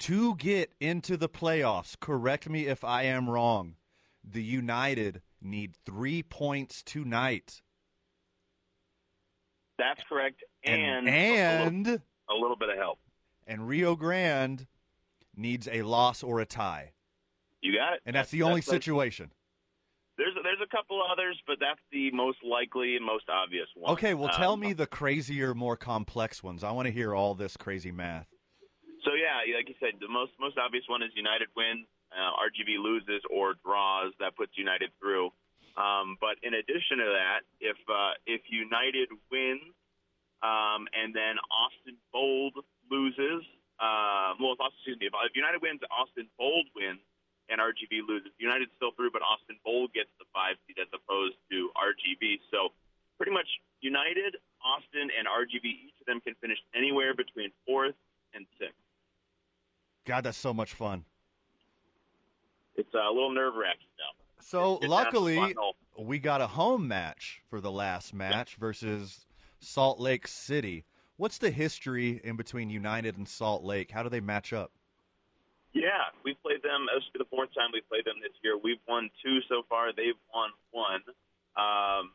[0.00, 3.76] To get into the playoffs, correct me if I am wrong,
[4.22, 7.62] the United need three points tonight.
[9.78, 12.98] That's correct, and and a, little, a little bit of help.
[13.46, 14.66] And Rio Grande
[15.36, 16.92] needs a loss or a tie.
[17.60, 18.00] You got it.
[18.06, 19.32] And that's, the only that's situation.
[20.16, 23.92] There's there's a couple others, but that's the most likely and most obvious one.
[23.94, 26.62] Okay, well, tell Um, me the crazier, more complex ones.
[26.62, 28.28] I want to hear all this crazy math.
[29.04, 32.80] So yeah, like you said, the most most obvious one is United wins, uh, RGV
[32.80, 34.12] loses or draws.
[34.20, 35.30] That puts United through.
[35.76, 39.74] Um, but in addition to that, if uh, if United wins
[40.40, 42.54] um, and then Austin Bold
[42.90, 43.44] loses,
[43.76, 47.02] uh, well, if, excuse me, if, if United wins, Austin Bold wins,
[47.48, 51.36] and RGV loses, United's still through, but Austin Bold gets the five seed as opposed
[51.52, 52.40] to RGV.
[52.48, 52.72] So
[53.18, 53.48] pretty much
[53.80, 57.96] United, Austin, and RGV, each of them can finish anywhere between fourth
[58.32, 58.83] and sixth.
[60.04, 61.04] God, that's so much fun.
[62.76, 64.24] It's a little nerve wracking though.
[64.40, 65.54] So It's luckily,
[65.98, 69.26] we got a home match for the last match versus
[69.58, 70.84] Salt Lake City.
[71.16, 73.92] What's the history in between United and Salt Lake?
[73.92, 74.72] How do they match up?
[75.72, 76.86] Yeah, we've played them.
[76.94, 78.58] This will be the fourth time we've played them this year.
[78.58, 79.92] We've won two so far.
[79.94, 81.02] They've won one.
[81.56, 82.10] Um,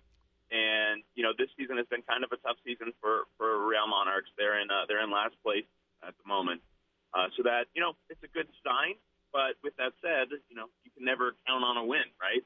[0.51, 3.87] and you know, this season has been kind of a tough season for for Real
[3.87, 4.29] Monarchs.
[4.37, 5.67] They're in uh, they're in last place
[6.07, 6.61] at the moment.
[7.13, 8.95] Uh, so that you know, it's a good sign.
[9.29, 12.41] But with that said, you know, you can never count on a win, right?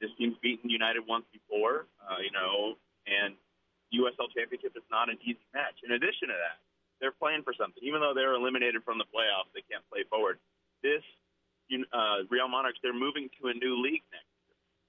[0.00, 3.36] This team's beaten United once before, uh, you know, and
[3.92, 5.84] USL Championship is not an easy match.
[5.84, 6.64] In addition to that,
[6.98, 7.78] they're playing for something.
[7.84, 10.40] Even though they're eliminated from the playoffs, they can't play forward.
[10.80, 11.04] This
[11.92, 14.32] uh, Real Monarchs, they're moving to a new league next.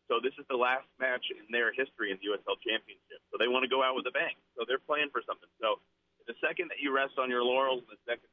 [0.05, 3.19] So this is the last match in their history in the USL Championship.
[3.33, 4.37] So they want to go out with a bang.
[4.53, 5.49] So they're playing for something.
[5.57, 5.81] So
[6.29, 8.29] the second that you rest on your laurels, the second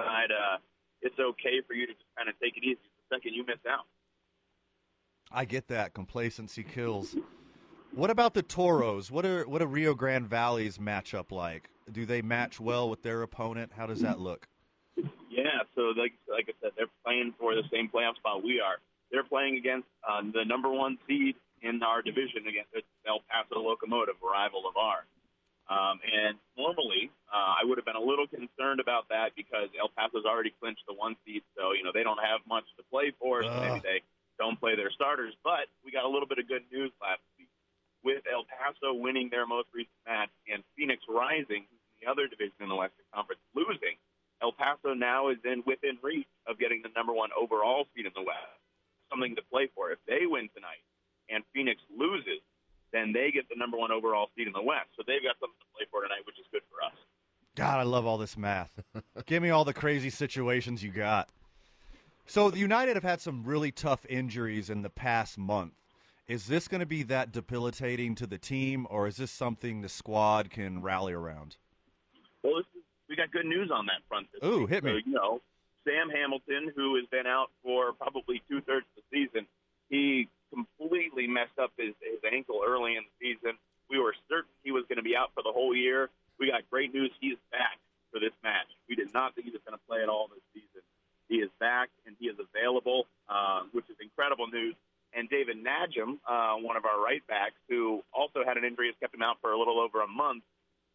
[0.00, 0.58] uh,
[1.02, 2.78] it's okay for you to just kind of take it easy,
[3.10, 3.86] the second you miss out.
[5.30, 7.16] I get that complacency kills.
[7.94, 9.10] What about the Toros?
[9.10, 11.70] What are what are Rio Grande Valley's matchup like?
[11.90, 13.72] Do they match well with their opponent?
[13.76, 14.48] How does that look?
[15.30, 18.78] Yeah, so like like I said, they're playing for the same playoff spot we are.
[19.10, 23.60] They're playing against uh, the number one seed in our division against the El Paso
[23.60, 25.06] Locomotive, rival of ours.
[25.64, 29.88] Um, and normally, uh, I would have been a little concerned about that because El
[29.88, 33.12] Paso's already clinched the one seed, so you know they don't have much to play
[33.16, 33.42] for.
[33.42, 33.98] So maybe they
[34.38, 35.32] don't play their starters.
[35.42, 37.48] But we got a little bit of good news last week
[38.04, 42.28] with El Paso winning their most recent match and Phoenix Rising, who's in the other
[42.28, 43.96] division in the Western Conference, losing.
[44.44, 48.12] El Paso now is in within reach of getting the number one overall seed in
[48.12, 48.52] the West.
[49.08, 49.90] Something to play for.
[49.90, 50.84] If they win tonight
[51.32, 52.44] and Phoenix loses,
[52.94, 54.88] then they get the number one overall seed in the West.
[54.96, 56.94] So they've got something to play for tonight, which is good for us.
[57.56, 58.80] God, I love all this math.
[59.26, 61.28] Give me all the crazy situations you got.
[62.26, 65.74] So the United have had some really tough injuries in the past month.
[66.26, 69.90] Is this going to be that debilitating to the team, or is this something the
[69.90, 71.56] squad can rally around?
[72.42, 74.28] Well, this is, we got good news on that front.
[74.32, 74.70] This Ooh, week.
[74.70, 74.92] hit me.
[74.92, 75.40] So, you know,
[75.84, 79.46] Sam Hamilton, who has been out for probably two thirds of the season,
[79.90, 83.58] he completely messed up his, his ankle early in the season.
[83.90, 86.08] We were certain he was going to be out for the whole year.
[86.38, 87.10] We got great news.
[87.20, 87.78] He's back
[88.14, 88.70] for this match.
[88.88, 90.82] We did not think he was going to play at all this season.
[91.28, 94.74] He is back and he is available, uh, which is incredible news.
[95.14, 98.96] And David Najem, uh, one of our right backs, who also had an injury, has
[98.98, 100.42] kept him out for a little over a month.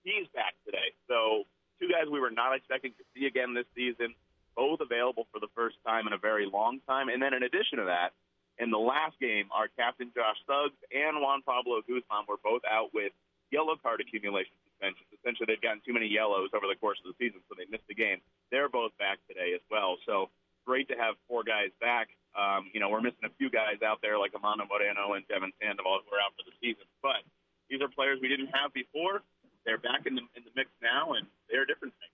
[0.03, 0.91] He's back today.
[1.07, 1.43] So
[1.79, 4.13] two guys we were not expecting to see again this season,
[4.55, 7.07] both available for the first time in a very long time.
[7.07, 8.11] And then in addition to that,
[8.59, 12.91] in the last game, our captain Josh Suggs and Juan Pablo Guzman were both out
[12.93, 13.15] with
[13.51, 15.07] yellow card accumulation suspensions.
[15.15, 17.87] Essentially, they've gotten too many yellows over the course of the season, so they missed
[17.87, 18.19] the game.
[18.51, 19.95] They're both back today as well.
[20.05, 20.29] So
[20.67, 22.11] great to have four guys back.
[22.37, 25.51] Um, you know, we're missing a few guys out there like Amando Moreno and Devin
[25.57, 27.25] Sandoval who are out for the season, but
[27.71, 29.23] these are players we didn't have before.
[29.65, 32.13] They're back in the in the mix now, and they're different things.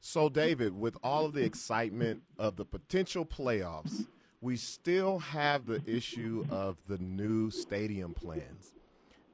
[0.00, 4.06] So, David, with all of the excitement of the potential playoffs,
[4.44, 8.74] we still have the issue of the new stadium plans.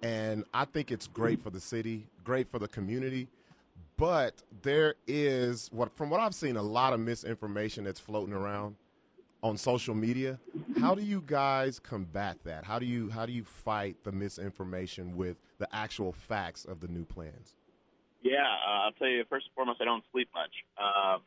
[0.02, 3.26] And I think it's great for the city, great for the community,
[3.96, 8.76] but there is what from what I've seen a lot of misinformation that's floating around
[9.42, 10.38] on social media.
[10.78, 12.64] How do you guys combat that?
[12.64, 16.88] How do you how do you fight the misinformation with the actual facts of the
[16.88, 17.56] new plans?
[18.22, 20.52] Yeah, uh, I'll tell you first and foremost, I don't sleep much.
[20.78, 21.18] Uh,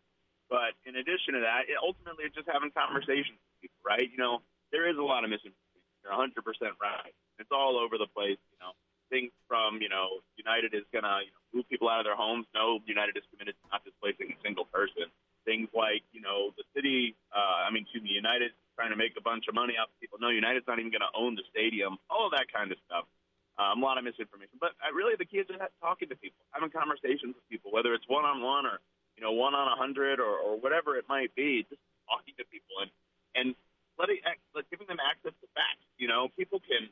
[0.50, 4.04] but in addition to that, it, ultimately, it's just having conversations people, right?
[4.04, 4.44] You know,
[4.76, 5.88] there is a lot of misinformation.
[6.04, 7.16] You're 100 percent right.
[7.40, 8.42] It's all over the place.
[8.52, 8.76] You know,
[9.08, 12.18] things from you know United is going to you know, move people out of their
[12.18, 12.50] homes.
[12.52, 15.08] No, United is committed to not displacing a single person.
[15.46, 17.16] Things like you know the city.
[17.32, 19.98] Uh, I mean, excuse me, United trying to make a bunch of money off of
[20.02, 20.18] people.
[20.18, 22.02] No, United's not even going to own the stadium.
[22.10, 23.06] All of that kind of stuff.
[23.54, 24.58] Um, a lot of misinformation.
[24.58, 27.94] But uh, really, the key is just talking to people, having conversations with people, whether
[27.94, 28.82] it's one on one or
[29.14, 31.62] you know one on a hundred or, or whatever it might be.
[31.70, 32.90] Just talking to people and
[33.36, 33.54] and
[33.98, 34.20] letting
[34.54, 35.86] like giving them access to facts.
[35.98, 36.90] You know, people can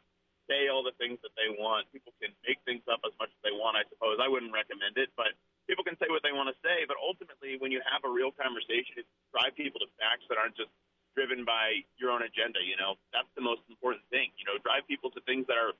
[0.49, 1.89] say all the things that they want.
[1.93, 3.77] People can make things up as much as they want.
[3.77, 5.33] I suppose I wouldn't recommend it, but
[5.69, 6.83] people can say what they want to say.
[6.85, 10.73] But ultimately, when you have a real conversation, drive people to facts that aren't just
[11.15, 12.59] driven by your own agenda.
[12.63, 14.31] You know, that's the most important thing.
[14.39, 15.75] You know, drive people to things that are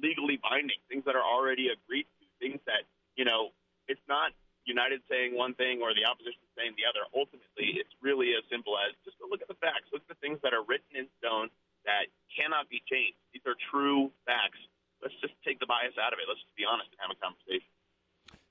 [0.00, 3.54] legally binding, things that are already agreed to, things that you know
[3.86, 4.34] it's not
[4.64, 7.02] United saying one thing or the opposition saying the other.
[7.10, 10.20] Ultimately, it's really as simple as just go look at the facts, look at the
[10.22, 11.50] things that are written in stone
[11.84, 13.18] that cannot be changed.
[13.34, 14.60] These are true facts.
[15.02, 16.30] Let's just take the bias out of it.
[16.30, 17.66] Let's just be honest and have a conversation.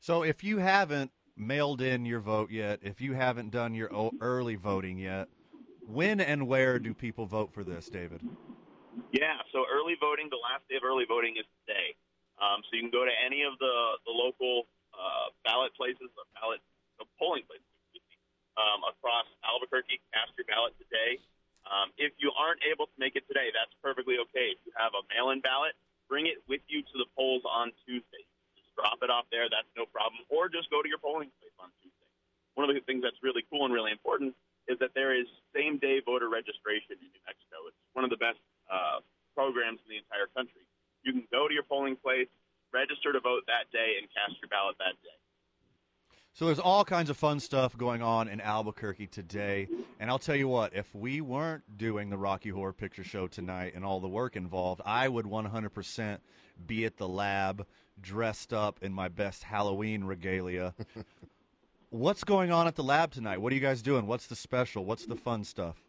[0.04, 3.90] So if you haven't mailed in your vote yet, if you haven't done your
[4.20, 5.30] early voting yet,
[5.88, 8.22] when and where do people vote for this, David?
[9.12, 11.96] Yeah, so early voting, the last day of early voting is today.
[12.42, 13.76] Um, so you can go to any of the,
[14.06, 14.68] the local
[15.02, 16.61] uh, ballot places, or ballot
[17.02, 17.65] the polling places
[18.53, 19.98] um, across Albuquerque.
[20.14, 21.18] Cast your ballot today.
[21.65, 24.53] Um, if you aren't able to make it today, that's perfectly okay.
[24.53, 25.73] If you have a mail-in ballot,
[26.10, 28.26] bring it with you to the polls on Tuesday.
[28.57, 29.49] Just drop it off there.
[29.49, 30.22] That's no problem.
[30.30, 32.10] Or just go to your polling place on Tuesday.
[32.53, 34.36] One of the things that's really cool and really important
[34.68, 35.26] is that there is
[35.56, 37.65] same-day voter registration in New Mexico.
[37.69, 38.99] It's one of the best uh,
[39.34, 40.65] programs in the entire country.
[41.02, 42.30] You can go to your polling place,
[42.73, 45.15] register to vote that day, and cast your ballot that day.
[46.34, 49.68] So there's all kinds of fun stuff going on in Albuquerque today.
[49.99, 53.73] And I'll tell you what, if we weren't doing the Rocky Horror Picture Show tonight
[53.76, 56.19] and all the work involved, I would 100%
[56.65, 57.68] be at the lab
[57.99, 60.73] dressed up in my best Halloween regalia.
[61.89, 63.41] What's going on at the lab tonight?
[63.41, 64.07] What are you guys doing?
[64.07, 64.85] What's the special?
[64.85, 65.84] What's the fun stuff?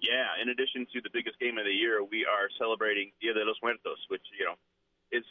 [0.00, 3.44] Yeah, in addition to the biggest game of the year, we are celebrating Dia de
[3.44, 4.54] los Muertos, which, you know,
[5.12, 5.24] is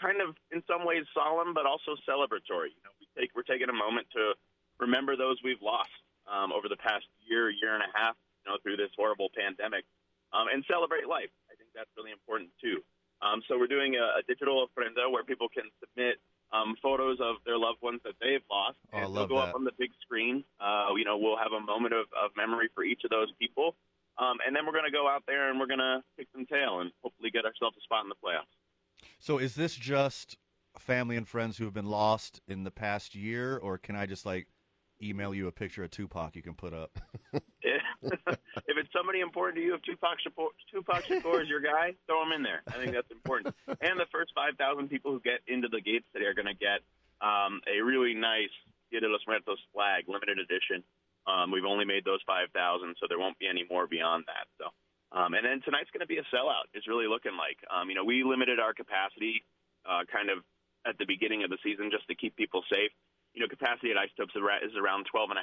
[0.00, 2.72] kind of in some ways solemn but also celebratory.
[2.72, 4.34] You know, we take we're taking a moment to
[4.80, 5.92] remember those we've lost
[6.26, 9.84] um, over the past year, year and a half, you know, through this horrible pandemic,
[10.32, 11.30] um, and celebrate life.
[11.52, 12.80] I think that's really important too.
[13.20, 16.16] Um, so we're doing a, a digital ofrenda where people can submit
[16.52, 19.52] um, photos of their loved ones that they've lost, oh, and they'll go that.
[19.52, 20.42] up on the big screen.
[20.58, 23.76] Uh, you know, we'll have a moment of, of memory for each of those people.
[24.18, 26.44] Um, and then we're going to go out there and we're going to kick some
[26.44, 28.52] tail and hopefully get ourselves a spot in the playoffs.
[29.18, 30.36] So is this just
[30.78, 34.24] family and friends who have been lost in the past year, or can I just
[34.24, 34.48] like
[35.02, 36.98] email you a picture of Tupac you can put up?
[38.02, 42.22] if it's somebody important to you, if Tupac Shakur, Tupac Shakur is your guy, throw
[42.22, 42.62] him in there.
[42.68, 43.54] I think that's important.
[43.68, 46.80] and the first 5,000 people who get into the gates today are going to get
[47.20, 48.52] um, a really nice
[48.90, 50.82] Dia de los Muertos flag, limited edition.
[51.26, 54.48] Um, we've only made those 5,000, so there won't be any more beyond that.
[54.58, 54.72] So,
[55.12, 56.70] um, and then tonight's going to be a sellout.
[56.74, 57.58] It's really looking like.
[57.66, 59.42] Um, you know, we limited our capacity
[59.82, 60.46] uh, kind of
[60.86, 62.94] at the beginning of the season just to keep people safe.
[63.34, 65.38] You know, capacity at Isotopes is around 12,500,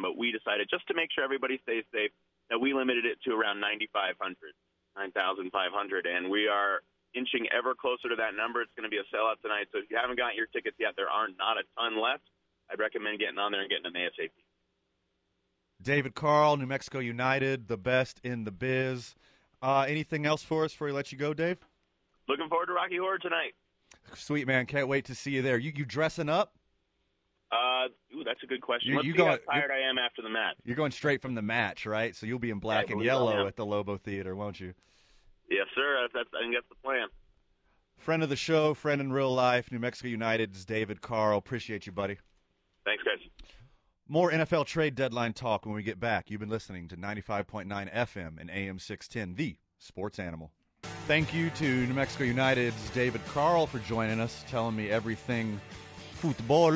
[0.00, 2.12] but we decided just to make sure everybody stays safe
[2.52, 6.84] that we limited it to around 9,500, 9,500, and we are
[7.16, 8.60] inching ever closer to that number.
[8.60, 10.92] It's going to be a sellout tonight, so if you haven't gotten your tickets yet,
[11.00, 12.28] there are not a ton left.
[12.68, 14.32] I'd recommend getting on there and getting them ASAP.
[15.84, 19.14] David Carl, New Mexico United, the best in the biz.
[19.62, 21.58] Uh, anything else for us before we let you go, Dave?
[22.28, 23.52] Looking forward to Rocky Horror tonight.
[24.14, 25.58] Sweet man, can't wait to see you there.
[25.58, 26.54] You you dressing up?
[27.52, 28.90] Uh, ooh, that's a good question.
[28.90, 30.56] You, Let's you going, how tired I am after the match.
[30.64, 32.16] You're going straight from the match, right?
[32.16, 34.74] So you'll be in black Yeah, and yellow at the Lobo Theater, won't you?
[35.48, 35.98] Yes, sir.
[36.02, 37.08] That's, that's, I think that's the plan.
[37.96, 41.38] Friend of the show, friend in real life, New Mexico United's David Carl.
[41.38, 42.18] Appreciate you, buddy.
[42.84, 43.18] Thanks, guys.
[44.06, 46.30] More NFL trade deadline talk when we get back.
[46.30, 50.50] You've been listening to 95.9 FM and AM 610, the sports animal.
[51.06, 55.58] Thank you to New Mexico United's David Carl for joining us, telling me everything
[56.16, 56.72] football,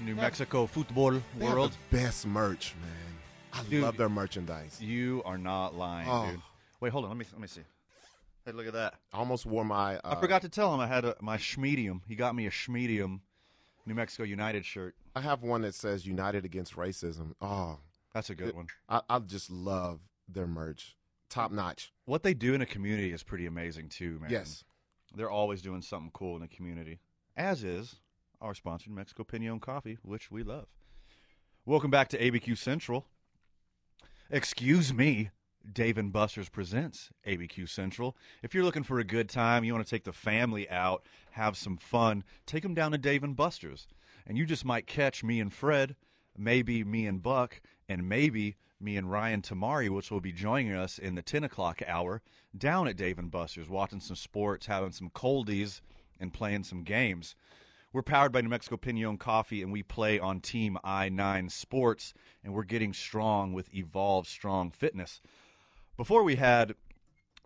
[0.00, 1.72] New Mexico football world.
[1.90, 2.90] the best merch, man.
[3.52, 4.80] I Dude, love their merchandise.
[4.80, 6.30] You are not lying, Oh.
[6.30, 6.40] dude.
[6.80, 7.10] Wait, hold on.
[7.10, 7.62] Let me let me see.
[8.46, 8.94] Hey, look at that.
[9.12, 9.96] I almost wore my.
[9.96, 12.00] Uh, I forgot to tell him I had a, my schmedium.
[12.06, 13.20] He got me a schmedium
[13.88, 14.94] New Mexico United shirt.
[15.16, 17.78] I have one that says "United Against Racism." Oh,
[18.12, 18.66] That's a good one.
[18.88, 20.94] I, I just love their merch,
[21.30, 21.92] top notch.
[22.04, 24.30] What they do in a community is pretty amazing too, man.
[24.30, 24.64] Yes.
[25.14, 27.00] They're always doing something cool in the community.
[27.36, 27.96] As is
[28.40, 30.66] our sponsor, New Mexico Pinon Coffee, which we love.
[31.64, 33.06] Welcome back to ABQ Central.
[34.30, 35.30] Excuse me,
[35.72, 38.16] Dave and Buster's presents ABQ Central.
[38.42, 41.56] If you're looking for a good time, you want to take the family out, have
[41.56, 43.86] some fun, take them down to Dave and Buster's.
[44.26, 45.96] And you just might catch me and Fred,
[46.36, 50.98] maybe me and Buck, and maybe me and Ryan Tamari, which will be joining us
[50.98, 52.22] in the 10 o'clock hour,
[52.56, 55.80] down at Dave and Buster's, watching some sports, having some coldies,
[56.20, 57.34] and playing some games.
[57.92, 62.12] We're powered by New Mexico Pinon Coffee, and we play on Team I 9 Sports,
[62.44, 65.20] and we're getting strong with Evolve Strong Fitness.
[65.98, 66.76] Before we had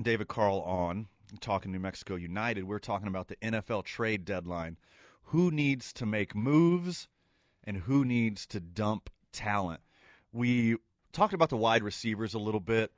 [0.02, 1.08] David Carl on
[1.40, 4.76] talking New Mexico United, we are talking about the NFL trade deadline.
[5.22, 7.08] Who needs to make moves
[7.64, 9.80] and who needs to dump talent?
[10.32, 10.76] We
[11.14, 12.92] talked about the wide receivers a little bit.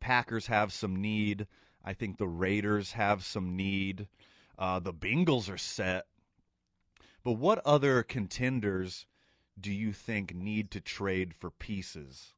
[0.00, 1.46] Packers have some need.
[1.84, 4.08] I think the Raiders have some need.
[4.58, 6.06] Uh, the Bengals are set.
[7.22, 9.06] But what other contenders
[9.58, 12.34] do you think need to trade for pieces?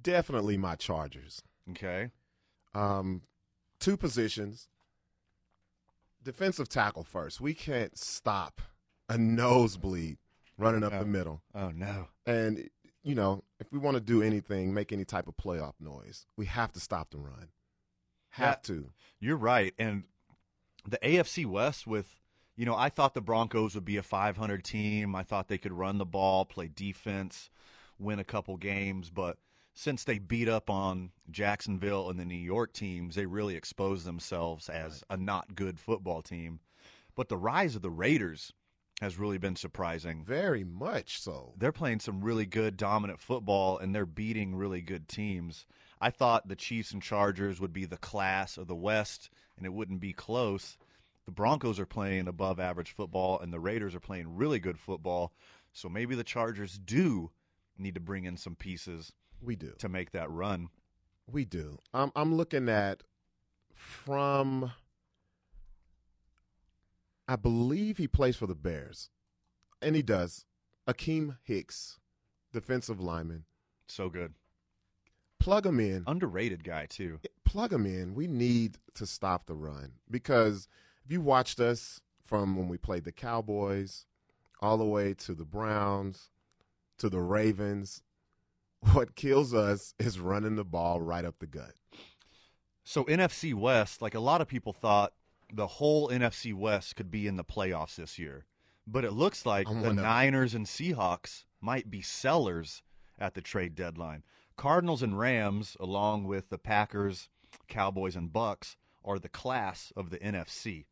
[0.00, 1.42] Definitely my Chargers.
[1.70, 2.10] Okay.
[2.74, 3.22] Um,
[3.80, 4.68] two positions.
[6.22, 7.40] Defensive tackle first.
[7.40, 8.60] We can't stop
[9.08, 10.18] a nosebleed
[10.58, 10.98] running up Oh.
[11.00, 11.42] the middle.
[11.54, 12.08] Oh no.
[12.26, 12.68] And
[13.02, 16.46] you know, if we want to do anything, make any type of playoff noise, we
[16.46, 17.48] have to stop the run.
[18.30, 18.90] Have Yeah, to.
[19.20, 19.72] You're right.
[19.78, 20.04] And
[20.86, 22.20] the AFC West with
[22.56, 25.14] you know, I thought the Broncos would be a 500 team.
[25.14, 27.50] I thought they could run the ball, play defense,
[28.00, 29.38] win a couple games, but
[29.78, 34.68] since they beat up on Jacksonville and the New York teams, they really exposed themselves
[34.68, 36.58] as a not good football team.
[37.14, 38.52] But the rise of the Raiders
[39.00, 40.24] has really been surprising.
[40.24, 41.54] Very much so.
[41.56, 45.64] They're playing some really good, dominant football, and they're beating really good teams.
[46.00, 49.72] I thought the Chiefs and Chargers would be the class of the West, and it
[49.72, 50.76] wouldn't be close.
[51.24, 55.32] The Broncos are playing above average football, and the Raiders are playing really good football.
[55.72, 57.30] So maybe the Chargers do
[57.78, 59.12] need to bring in some pieces.
[59.42, 60.68] We do to make that run.
[61.30, 61.78] We do.
[61.92, 63.02] I'm I'm looking at
[63.74, 64.72] from
[67.28, 69.10] I believe he plays for the Bears.
[69.82, 70.46] And he does.
[70.88, 72.00] Akiem Hicks,
[72.52, 73.44] defensive lineman.
[73.86, 74.34] So good.
[75.38, 76.04] Plug him in.
[76.06, 77.20] Underrated guy too.
[77.44, 78.14] Plug him in.
[78.14, 80.68] We need to stop the run because
[81.04, 84.06] if you watched us from when we played the Cowboys
[84.60, 86.30] all the way to the Browns
[86.98, 88.02] to the Ravens,
[88.92, 91.72] what kills us is running the ball right up the gut.
[92.84, 95.12] So NFC West, like a lot of people thought
[95.52, 98.46] the whole NFC West could be in the playoffs this year.
[98.86, 102.82] But it looks like the Niners and Seahawks might be sellers
[103.18, 104.24] at the trade deadline.
[104.56, 107.28] Cardinals and Rams, along with the Packers,
[107.68, 110.86] Cowboys, and Bucks, are the class of the NFC.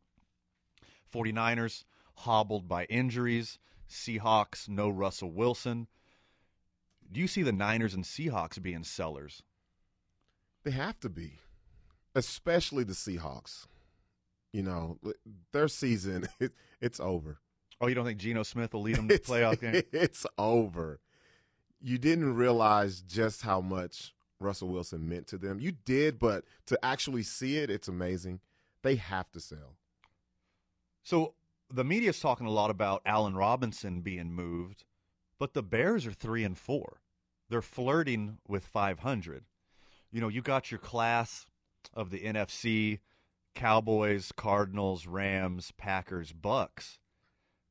[1.13, 1.83] 49ers
[2.17, 3.59] hobbled by injuries.
[3.89, 5.87] Seahawks, no Russell Wilson.
[7.11, 9.41] Do you see the Niners and Seahawks being sellers?
[10.63, 11.39] They have to be,
[12.15, 13.65] especially the Seahawks.
[14.53, 14.97] You know,
[15.51, 16.51] their season it,
[16.81, 17.39] it's over.
[17.79, 19.83] Oh, you don't think Geno Smith will lead them to It's- playoff game?
[19.91, 20.99] It's over.
[21.79, 25.59] You didn't realize just how much Russell Wilson meant to them.
[25.59, 28.39] You did, but to actually see it, it's amazing.
[28.81, 29.77] They have to sell.
[31.03, 31.35] So
[31.71, 34.85] the media's talking a lot about Allen Robinson being moved,
[35.39, 37.01] but the Bears are three and four.
[37.49, 39.45] They're flirting with 500.
[40.11, 41.45] You know, you got your class
[41.93, 42.99] of the NFC:
[43.55, 46.99] Cowboys, Cardinals, Rams, Packers, Bucks.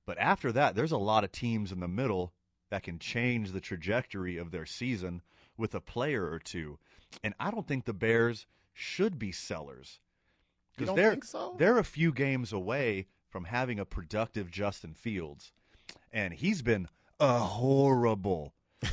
[0.07, 2.33] But after that, there's a lot of teams in the middle
[2.71, 5.23] that can change the trajectory of their season
[5.57, 6.79] with a player or two.
[7.23, 10.01] And I don't think the Bears should be sellers.
[10.77, 11.55] Because they're, so?
[11.59, 15.53] they're a few games away from having a productive Justin Fields.
[16.13, 16.89] And he's been
[17.21, 18.53] a horrible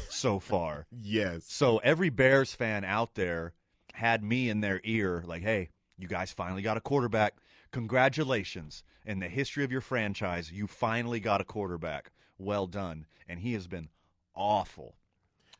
[0.09, 0.85] so far.
[1.01, 1.45] yes.
[1.47, 3.53] So every Bears fan out there
[3.93, 7.35] had me in their ear like, hey, you guys finally got a quarterback.
[7.71, 8.83] Congratulations.
[9.05, 12.11] In the history of your franchise, you finally got a quarterback.
[12.37, 13.05] Well done.
[13.27, 13.89] And he has been
[14.35, 14.95] awful.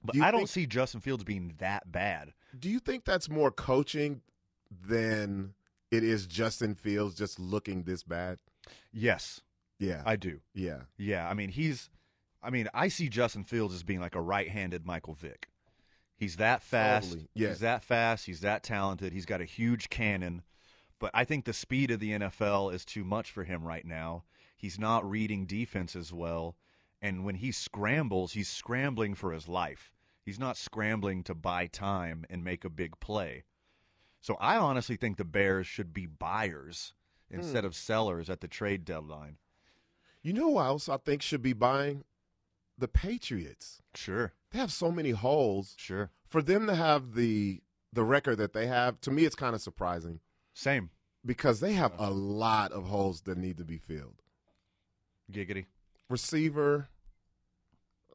[0.03, 2.34] But Do I don't think- see Justin Fields being that bad.
[2.57, 4.22] Do you think that's more coaching
[4.72, 5.53] than
[5.91, 8.40] it is Justin Fields just looking this bad?
[8.91, 9.41] Yes.
[9.80, 10.02] Yeah.
[10.06, 10.40] I do.
[10.53, 10.81] Yeah.
[10.98, 11.90] Yeah, I mean he's
[12.43, 15.49] I mean, I see Justin Fields as being like a right-handed Michael Vick.
[16.15, 17.09] He's that fast.
[17.09, 17.49] Totally, yes.
[17.51, 19.13] He's that fast, he's that talented.
[19.13, 20.43] He's got a huge cannon.
[20.99, 24.23] But I think the speed of the NFL is too much for him right now.
[24.55, 26.55] He's not reading defenses well,
[27.01, 29.91] and when he scrambles, he's scrambling for his life.
[30.23, 33.43] He's not scrambling to buy time and make a big play.
[34.21, 36.93] So I honestly think the Bears should be buyers
[37.29, 37.67] instead Hmm.
[37.67, 39.37] of sellers at the trade deadline.
[40.21, 42.05] You know who else I think should be buying?
[42.77, 43.81] The Patriots.
[43.93, 44.33] Sure.
[44.51, 45.75] They have so many holes.
[45.77, 46.11] Sure.
[46.27, 49.61] For them to have the the record that they have, to me, it's kind of
[49.61, 50.19] surprising.
[50.53, 50.89] Same.
[51.25, 54.21] Because they have a lot of holes that need to be filled.
[55.31, 55.67] Giggity.
[56.09, 56.89] Receiver,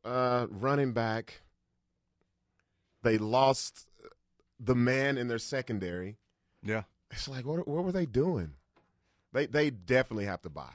[0.04, 1.42] uh, running back.
[3.02, 3.86] They lost
[4.58, 6.18] the man in their secondary.
[6.62, 6.82] Yeah.
[7.10, 8.54] It's like, what, what were they doing?
[9.32, 10.72] They they definitely have to buy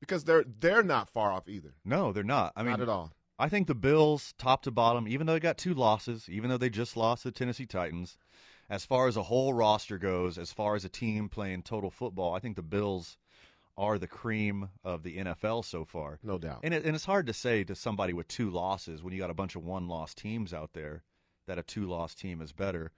[0.00, 1.74] because they're they're not far off either.
[1.84, 2.52] No, they're not.
[2.56, 3.12] I mean, not at all.
[3.40, 6.58] I think the Bills, top to bottom, even though they got two losses, even though
[6.58, 8.18] they just lost the Tennessee Titans,
[8.68, 12.34] as far as a whole roster goes, as far as a team playing total football,
[12.34, 13.16] I think the Bills
[13.78, 16.18] are the cream of the NFL so far.
[16.22, 16.60] No doubt.
[16.62, 19.30] And, it, and it's hard to say to somebody with two losses when you got
[19.30, 21.02] a bunch of one loss teams out there
[21.46, 22.92] that a two loss team is better.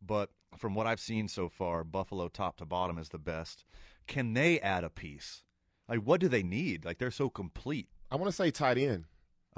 [0.00, 3.64] But from what I've seen so far, Buffalo top to bottom is the best.
[4.06, 5.42] Can they add a piece?
[5.88, 6.84] Like, what do they need?
[6.84, 7.88] Like, they're so complete.
[8.10, 9.06] I want to say tight end.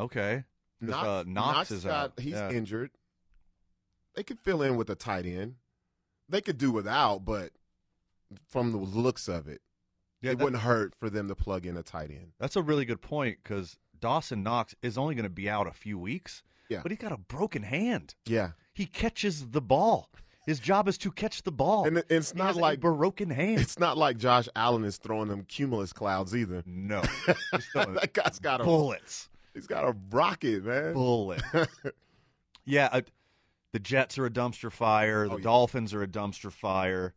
[0.00, 0.44] Okay.
[0.80, 2.12] Knox, uh, Knox, is got, out.
[2.20, 2.50] He's Yeah.
[2.50, 2.90] injured.
[4.14, 5.56] They could fill in with a tight end.
[6.28, 7.52] They could do without, but
[8.48, 9.60] from the looks of it,
[10.22, 12.32] Yeah, it that- wouldn't hurt for them to plug in a tight end.
[12.38, 15.72] That's a really good point because Dawson Knox is only going to be out a
[15.72, 16.42] few weeks.
[16.68, 16.80] Yeah.
[16.82, 18.14] But he got a broken hand.
[18.26, 18.52] Yeah.
[18.72, 20.10] He catches the ball.
[20.46, 21.84] His job is to catch the ball.
[21.86, 23.60] And it's not like broken hand.
[23.60, 26.62] It's not like Josh Allen is throwing them cumulus clouds either.
[26.64, 27.02] No,
[27.74, 29.28] that guy's got a bullets.
[29.54, 30.92] He's got a rocket, man.
[30.94, 31.42] Bullet.
[32.64, 33.00] yeah, uh,
[33.72, 35.26] the Jets are a dumpster fire.
[35.28, 35.42] The Oh, yeah.
[35.44, 37.14] Dolphins are a dumpster fire.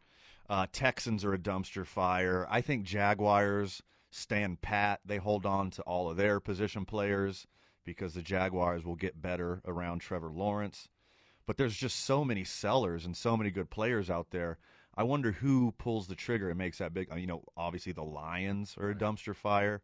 [0.49, 2.45] Uh, Texans are a dumpster fire.
[2.49, 3.81] I think Jaguars
[4.11, 4.99] stand pat.
[5.05, 7.47] They hold on to all of their position players
[7.85, 10.89] because the Jaguars will get better around Trevor Lawrence.
[11.45, 14.57] But there's just so many sellers and so many good players out there.
[14.95, 17.11] I wonder who pulls the trigger and makes that big.
[17.11, 19.81] uh, You know, obviously the Lions are a dumpster fire.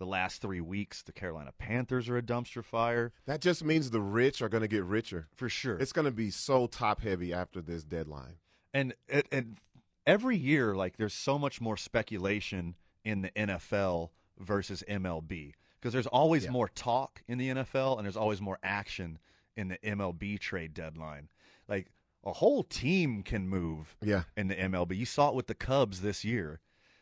[0.00, 3.12] The last three weeks, the Carolina Panthers are a dumpster fire.
[3.26, 5.28] That just means the rich are going to get richer.
[5.36, 5.76] For sure.
[5.76, 8.36] It's going to be so top heavy after this deadline.
[8.74, 9.58] and and, and
[10.06, 12.74] every year like there's so much more speculation
[13.04, 14.08] in the NFL
[14.38, 19.18] versus MLB because there's always more talk in the NFL and there's always more action
[19.56, 21.28] in the MLB trade deadline.
[21.68, 21.92] Like
[22.24, 24.22] a whole team can move Yeah.
[24.36, 24.96] in the MLB.
[24.96, 26.60] You saw it with the Cubs this year.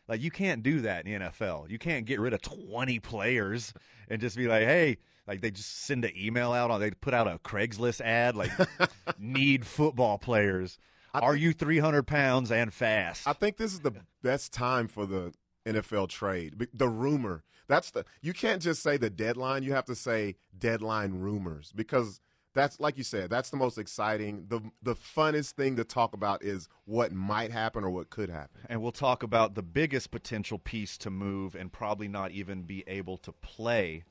[0.08, 1.70] Like you can't do that in the NFL.
[1.70, 3.72] You can't get rid of 20 players
[4.08, 7.14] and just be like, "Hey, like they just send an email out on they put
[7.14, 8.50] out a Craigslist ad like
[9.18, 10.78] need football players.
[11.14, 15.34] Are you 300 pounds and fast?" I think this is the best time for the
[15.66, 16.66] NFL trade.
[16.72, 17.44] The rumor.
[17.66, 22.20] That's the you can't just say the deadline, you have to say deadline rumors because
[22.58, 24.46] that's like you said, that's the most exciting.
[24.48, 28.60] The the funnest thing to talk about is what might happen or what could happen.
[28.68, 32.84] and we'll talk about the biggest potential piece to move and probably not even be
[32.86, 34.04] able to play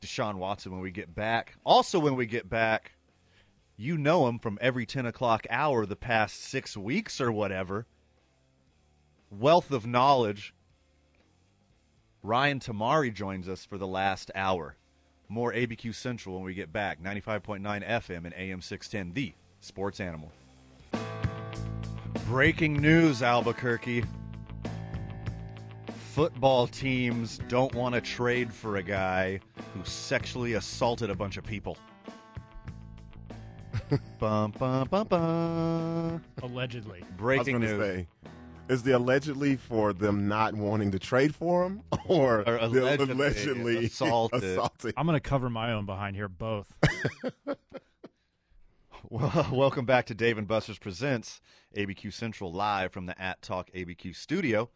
[0.00, 1.56] Deshaun Watson when we get back.
[1.64, 2.92] Also, when we get back,
[3.76, 7.86] you know him from every 10 o'clock hour the past six weeks or whatever.
[9.30, 10.54] Wealth of knowledge.
[12.22, 14.76] Ryan Tamari joins us for the last hour.
[15.32, 17.02] More ABQ Central when we get back.
[17.02, 20.30] 95.9 FM and AM 610, the sports animal.
[22.26, 24.04] Breaking news, Albuquerque.
[26.12, 29.40] Football teams don't want to trade for a guy
[29.72, 31.78] who sexually assaulted a bunch of people.
[34.18, 36.24] bum, bum, bum, bum.
[36.42, 37.04] Allegedly.
[37.16, 37.80] Breaking I was news.
[37.80, 38.06] Say,
[38.72, 43.12] is the allegedly for them not wanting to trade for him, or, Or the allegedly
[43.14, 44.42] allegedly assaulted.
[44.42, 44.94] assaulted?
[44.96, 46.74] I'm going to cover my own behind here, both.
[49.10, 51.42] Well, welcome back to Dave and Buster's Presents
[51.76, 54.70] ABQ Central live from the At Talk ABQ studio.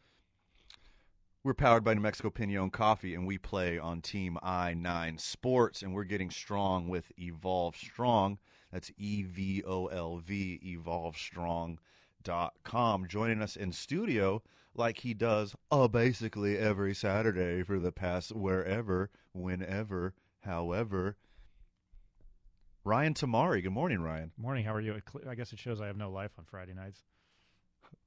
[1.43, 5.95] We're powered by New Mexico Pinon Coffee, and we play on Team I9 Sports, and
[5.95, 8.37] we're getting strong with Evolve Strong.
[8.71, 10.61] That's E V O L V,
[12.27, 13.07] evolvestrong.com.
[13.09, 14.43] Joining us in studio,
[14.75, 21.17] like he does uh, basically every Saturday for the past wherever, whenever, however.
[22.85, 23.63] Ryan Tamari.
[23.63, 24.33] Good morning, Ryan.
[24.37, 25.01] Morning, how are you?
[25.29, 27.01] I guess it shows I have no life on Friday nights.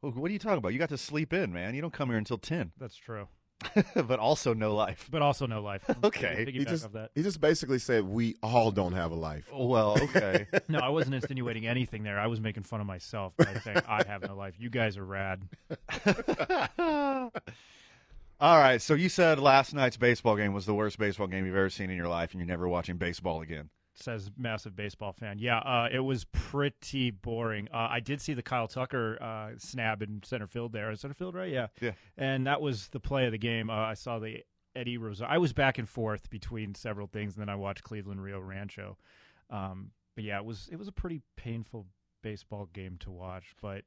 [0.01, 0.71] Oh, What are you talking about?
[0.73, 1.75] You got to sleep in, man.
[1.75, 2.71] You don't come here until 10.
[2.77, 3.27] That's true.
[3.95, 5.07] but also no life.
[5.11, 5.83] But also no life.
[6.03, 6.45] Okay.
[6.51, 9.49] He just he just basically said we all don't have a life.
[9.51, 9.67] Oh.
[9.67, 10.47] Well, okay.
[10.67, 12.19] No, I wasn't insinuating anything there.
[12.19, 14.55] I was making fun of myself by saying I have no life.
[14.59, 15.41] You guys are rad.
[18.39, 18.81] All right.
[18.81, 21.89] So you said last night's baseball game was the worst baseball game you've ever seen
[21.89, 23.69] in your life, and you're never watching baseball again.
[24.01, 25.39] Says massive baseball fan.
[25.39, 27.67] Yeah, uh, it was pretty boring.
[27.73, 30.89] Uh, I did see the Kyle Tucker uh, snap in center field there.
[30.91, 31.51] Is center field right?
[31.51, 31.67] Yeah.
[31.81, 31.91] Yeah.
[32.17, 33.69] And that was the play of the game.
[33.69, 34.43] Uh, I saw the
[34.75, 35.33] Eddie Rosario.
[35.33, 38.97] I was back and forth between several things, and then I watched Cleveland Rio Rancho.
[39.49, 41.85] Um, but yeah, it was it was a pretty painful
[42.21, 43.55] baseball game to watch.
[43.61, 43.83] But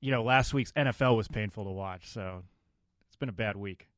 [0.00, 2.42] you know, last week's NFL was painful to watch, so
[3.06, 3.89] it's been a bad week.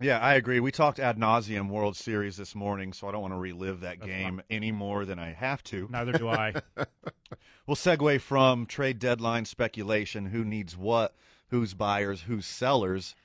[0.00, 0.60] Yeah, I agree.
[0.60, 4.00] We talked ad nauseum World Series this morning, so I don't want to relive that
[4.00, 5.88] game any more than I have to.
[5.90, 6.54] Neither do I.
[7.66, 11.16] we'll segue from trade deadline speculation, who needs what,
[11.48, 13.16] who's buyers, who's sellers,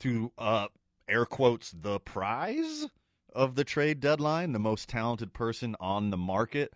[0.00, 0.66] to uh,
[1.08, 2.86] air quotes the prize
[3.32, 6.74] of the trade deadline, the most talented person on the market.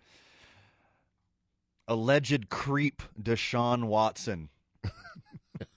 [1.87, 4.49] Alleged creep Deshaun Watson.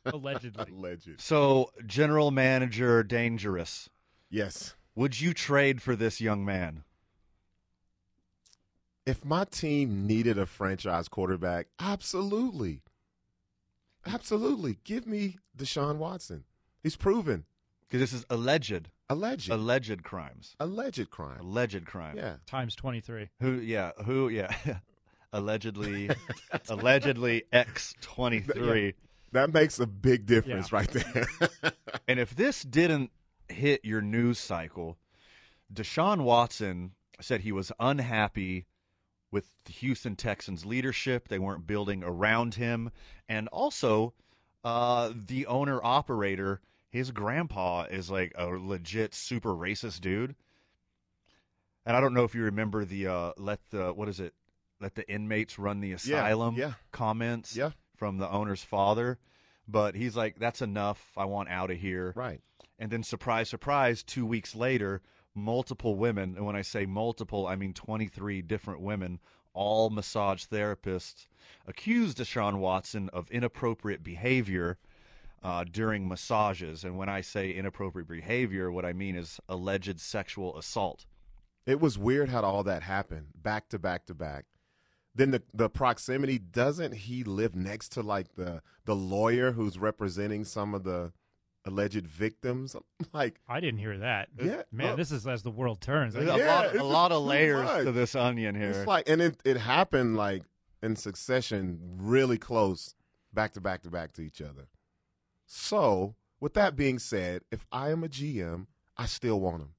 [0.04, 0.72] Allegedly.
[0.72, 1.20] Alleged.
[1.20, 3.88] So, general manager dangerous.
[4.30, 4.74] Yes.
[4.94, 6.84] Would you trade for this young man?
[9.04, 12.82] If my team needed a franchise quarterback, absolutely.
[14.06, 14.78] Absolutely.
[14.84, 16.44] Give me Deshaun Watson.
[16.82, 17.44] He's proven.
[17.82, 18.88] Because this is alleged.
[19.10, 19.50] Alleged.
[19.50, 20.56] Alleged crimes.
[20.58, 21.40] Alleged crime.
[21.40, 22.16] Alleged crime.
[22.16, 22.36] Yeah.
[22.46, 23.28] Times twenty three.
[23.40, 23.54] Who?
[23.54, 23.90] Yeah.
[24.06, 24.28] Who?
[24.28, 24.54] Yeah.
[25.32, 26.10] allegedly.
[26.68, 28.94] allegedly X twenty three.
[29.32, 30.76] That makes a big difference Yeah.
[30.78, 31.72] right there.
[32.08, 33.10] And if this didn't
[33.48, 34.98] hit your news cycle,
[35.72, 38.66] Deshaun Watson said he was unhappy
[39.30, 41.28] with the Houston Texans leadership.
[41.28, 42.90] They weren't building around him.
[43.28, 44.14] And also,
[44.64, 46.60] uh, the owner operator,
[46.90, 50.34] his grandpa is like a legit super racist dude.
[51.86, 54.34] And I don't know if you remember the uh, let the what is it?
[54.80, 56.72] Let the inmates run the asylum yeah.
[56.90, 57.70] comments Yeah.
[58.02, 59.16] From the owner's father.
[59.68, 61.12] But he's like, that's enough.
[61.16, 62.12] I want out of here.
[62.16, 62.40] Right.
[62.76, 65.02] And then, surprise, surprise, two weeks later,
[65.36, 69.20] multiple women, and when I say multiple, I mean 23 different women,
[69.54, 71.28] all massage therapists,
[71.64, 74.78] accused Deshaun Watson of inappropriate behavior
[75.44, 76.82] uh, during massages.
[76.82, 81.06] And when I say inappropriate behavior, what I mean is alleged sexual assault.
[81.66, 84.46] It was weird how all that happened back to back to back.
[85.14, 90.44] Then the the proximity doesn't he live next to like the the lawyer who's representing
[90.44, 91.12] some of the
[91.64, 92.74] alleged victims?
[93.12, 94.28] Like I didn't hear that.
[94.42, 94.62] Yeah.
[94.72, 94.96] man, Oh.
[94.96, 96.14] this is as the world turns.
[96.14, 97.84] There's I- a lot, a lot of layers much.
[97.84, 98.70] to this onion here.
[98.70, 100.44] It's like and it it happened like
[100.82, 102.94] in succession, really close,
[103.34, 104.68] back to back to back to each other.
[105.46, 108.66] So, with that being said, if I am a GM,
[108.96, 109.74] I still want him.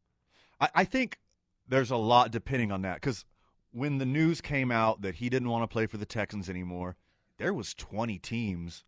[0.62, 1.20] I, I think
[1.68, 3.26] there's a lot depending on that because
[3.74, 6.96] when the news came out that he didn't want to play for the Texans anymore,
[7.38, 8.86] there was 20 teams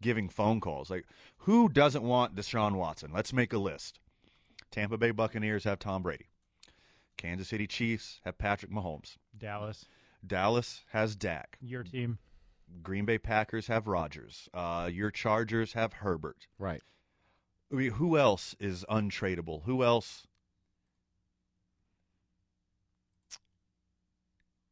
[0.00, 0.88] giving phone calls.
[0.88, 1.04] Like,
[1.38, 3.10] who doesn't want Deshaun Watson?
[3.12, 3.98] Let's make a list.
[4.70, 6.28] Tampa Bay Buccaneers have Tom Brady.
[7.16, 9.16] Kansas City Chiefs have Patrick Mahomes.
[9.36, 9.84] Dallas,
[10.26, 11.58] Dallas has Dak.
[11.60, 12.18] your team.
[12.82, 14.48] Green Bay Packers have Rodgers.
[14.54, 16.46] Uh, your Chargers have Herbert.
[16.58, 16.82] Right.
[17.72, 19.64] I mean, who else is untradeable?
[19.64, 20.26] Who else?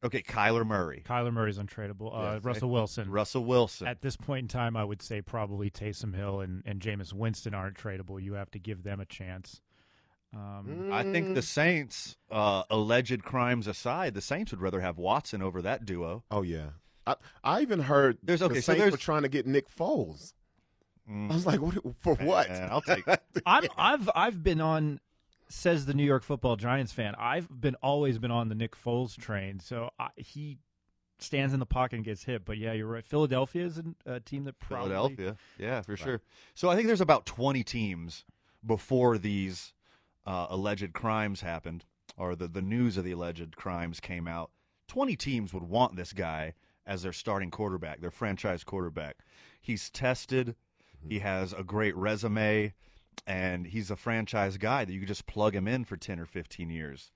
[0.04, 1.02] Okay, Kyler Murray.
[1.04, 2.14] Kyler Murray's untradeable.
[2.16, 2.44] Uh, Yes.
[2.44, 3.10] Russell Wilson.
[3.10, 3.88] Russell Wilson.
[3.88, 7.52] At this point in time, I would say probably Taysom Hill and, and Jameis Winston
[7.52, 8.22] aren't tradable.
[8.22, 9.60] You have to give them a chance.
[10.34, 11.34] Um, I think Mm.
[11.34, 16.22] the Saints, uh, alleged crimes aside, the Saints would rather have Watson over that duo.
[16.30, 16.70] Oh yeah.
[17.06, 19.68] I, I even heard There's- okay, the so Saints there's- were trying to get Nick
[19.74, 20.34] Foles.
[21.10, 21.30] Mm.
[21.30, 22.50] I was like, what, for what?
[22.50, 23.04] Man, I'll take.
[23.46, 25.00] I'm, I've I've been on,
[25.48, 27.14] says the New York Football Giants fan.
[27.18, 29.60] I've been always been on the Nick Foles train.
[29.60, 30.58] So I, he
[31.18, 32.44] stands in the pocket and gets hit.
[32.44, 33.04] But yeah, you're right.
[33.04, 36.20] Philadelphia is an- a team that probably Philadelphia, yeah, for sure.
[36.54, 38.24] So I think there's about 20 teams
[38.64, 39.72] before these
[40.26, 41.84] uh, alleged crimes happened,
[42.16, 44.50] or the the news of the alleged crimes came out.
[44.88, 46.54] 20 teams would want this guy
[46.86, 49.18] as their starting quarterback, their franchise quarterback.
[49.60, 50.56] He's tested.
[51.06, 52.74] He has a great resume,
[53.26, 56.26] and he's a franchise guy that you could just plug him in for 10 or
[56.26, 57.12] 15 years.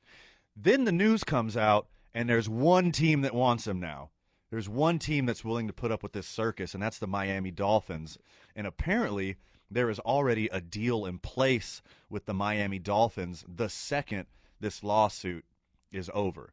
[0.56, 4.10] Then the news comes out, and there's one team that wants him now.
[4.50, 7.50] There's one team that's willing to put up with this circus, and that's the Miami
[7.50, 8.18] Dolphins.
[8.54, 9.36] And apparently,
[9.70, 11.80] there is already a deal in place
[12.10, 14.26] with the Miami Dolphins the second
[14.60, 15.44] this lawsuit
[15.90, 16.52] is over.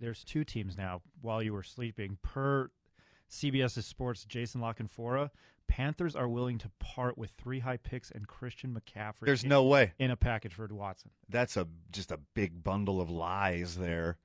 [0.00, 2.70] there's two teams now while you were sleeping per
[3.30, 5.30] CBS's sports Jason La Canfora
[5.68, 9.64] Panthers are willing to part with three high picks and Christian McCaffrey There's in- no
[9.64, 9.92] way.
[9.98, 14.18] in a package for Watson That's a just a big bundle of lies there.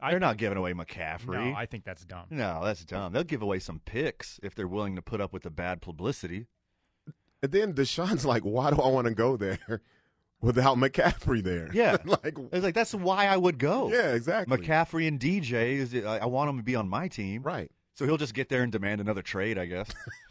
[0.00, 1.50] I- They're not giving away McCaffrey.
[1.52, 3.12] no I think that's dumb No, that's dumb.
[3.12, 6.46] They'll give away some picks if they're willing to put up with the bad publicity.
[7.42, 9.80] And then Deshaun's like, why do I want to go there
[10.40, 11.70] without McCaffrey there?
[11.72, 13.90] Yeah, like, it's like that's why I would go.
[13.92, 14.56] yeah, exactly.
[14.58, 17.42] McCaffrey and DJ is I I want him to be on my team.
[17.42, 17.70] Right.
[17.94, 19.88] So he'll just get there and demand another trade, I guess.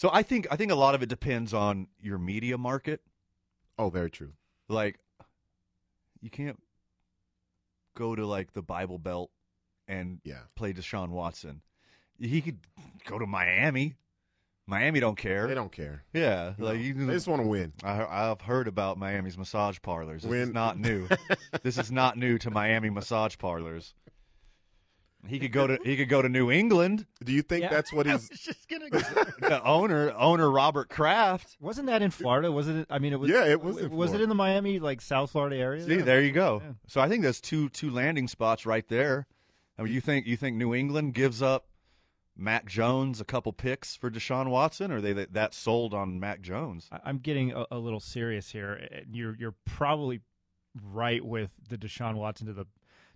[0.00, 3.02] so I think I think a lot of it depends on your media market.
[3.78, 4.32] Oh, very true.
[4.66, 4.98] Like
[6.22, 6.58] you can't
[7.94, 9.30] go to like the Bible Belt
[9.86, 10.38] and Yeah.
[10.54, 11.60] play Deshaun Watson.
[12.18, 12.60] He could
[13.04, 13.96] go to Miami.
[14.66, 15.46] Miami don't care.
[15.46, 16.04] They don't care.
[16.14, 16.64] Yeah, No.
[16.66, 17.74] like you, They just want to win.
[17.84, 20.22] I, I've heard about Miami's massage parlors.
[20.22, 21.08] This is not new.
[21.62, 23.92] this is not new to Miami massage parlors.
[25.26, 27.06] He could go to he could go to New England.
[27.22, 28.28] Do you think that's what he's?
[28.30, 28.88] just gonna.
[28.90, 28.98] go.
[29.40, 31.56] the owner owner Robert Kraft.
[31.60, 32.50] Wasn't that in Florida?
[32.50, 32.86] Was it?
[32.88, 33.30] I mean, it was.
[33.30, 35.84] Yeah, it was in Was it in the Miami, like South Florida area?
[35.84, 36.62] See, there you go.
[36.86, 39.26] So I think there's two two landing spots right there.
[39.78, 41.66] I mean, you think you think New England gives up
[42.36, 46.18] Mac Jones a couple picks for Deshaun Watson, or are they that, that sold on
[46.18, 46.88] Mac Jones?
[46.90, 48.88] I- I'm getting a, a little serious here.
[49.10, 50.20] You're you're probably
[50.82, 52.66] right with the Deshaun Watson to the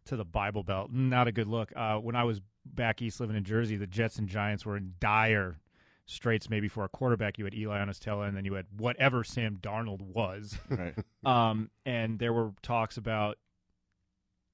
[0.07, 0.91] to the Bible Belt.
[0.93, 1.73] Not a good look.
[1.75, 4.95] Uh, when I was back east living in Jersey, the Jets and Giants were in
[5.01, 5.61] dire
[6.07, 6.51] straits.
[6.51, 10.01] Maybe for a quarterback, you had Eli Onestella, and then you had whatever Sam Darnold
[10.01, 10.59] was.
[10.69, 10.95] Right.
[11.25, 13.39] um, and there were talks about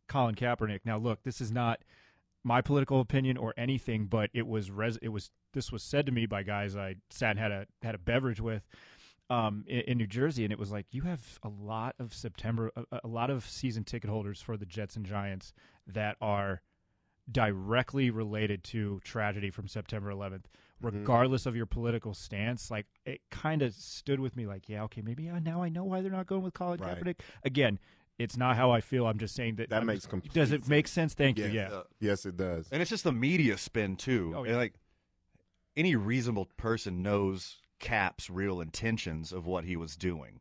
[0.08, 0.80] Colin Kaepernick.
[0.84, 1.80] Now, look, this is not
[2.42, 6.12] my political opinion or anything, but it was res- it was this was said to
[6.12, 8.62] me by guys I sat and had a had a beverage with
[9.30, 12.70] um, in, in New Jersey, and it was like you have a lot of September,
[12.76, 15.52] a, a lot of season ticket holders for the Jets and Giants
[15.86, 16.60] that are
[17.30, 20.32] directly related to tragedy from September 11th,
[20.82, 20.86] mm-hmm.
[20.98, 22.70] regardless of your political stance.
[22.70, 25.84] Like it kind of stood with me, like, yeah, okay, maybe I, now I know
[25.84, 26.98] why they're not going with Colin Right.
[26.98, 27.20] Kaepernick.
[27.44, 27.78] Again,
[28.18, 29.06] it's not how I feel.
[29.06, 31.14] I'm just saying that That I'm makes just- complete Does it make sense?
[31.14, 31.44] Thank you.
[31.44, 31.70] Yes.
[31.70, 31.76] Yeah.
[31.76, 32.68] Uh, yes, it does.
[32.72, 34.32] And it's just the media spin too.
[34.34, 34.56] Oh, And, yeah.
[34.56, 34.74] like
[35.76, 40.40] any reasonable person knows Cap's real intentions of what he was doing.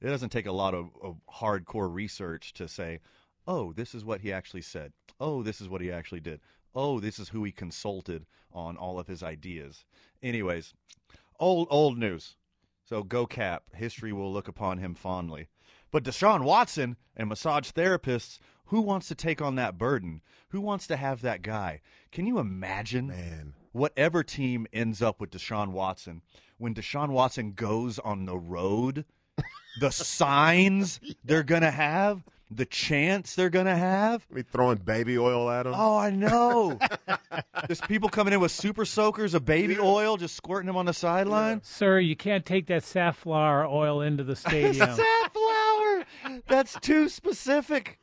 [0.00, 3.00] It doesn't take a lot of, of hardcore research to say,
[3.46, 4.92] "Oh, this is what he actually said.
[5.20, 6.40] Oh, this is what he actually did.
[6.74, 9.84] Oh, this is who he consulted on all of his ideas."
[10.22, 10.74] Anyways,
[11.38, 12.36] old old news.
[12.84, 13.64] So go Cap.
[13.74, 15.48] History will look upon him fondly.
[15.90, 20.22] But Deshaun Watson and massage therapists, who wants to take on that burden?
[20.50, 21.80] Who wants to have that guy?
[22.12, 23.54] Can you imagine Man.
[23.72, 26.22] whatever team ends up with Deshaun Watson
[26.58, 29.04] when Deshaun Watson goes on the road?
[29.80, 34.26] The signs they're gonna have, the chants they're gonna have.
[34.30, 35.74] Me throwing baby oil at him.
[35.76, 36.78] Oh, I know.
[37.66, 40.92] There's people coming in with super soakers of baby oil, just squirting them on the
[40.92, 41.62] sideline.
[41.62, 44.96] Sir, you can't take that safflower oil into the stadium.
[44.96, 46.04] Safflower.
[46.48, 48.00] That's too specific.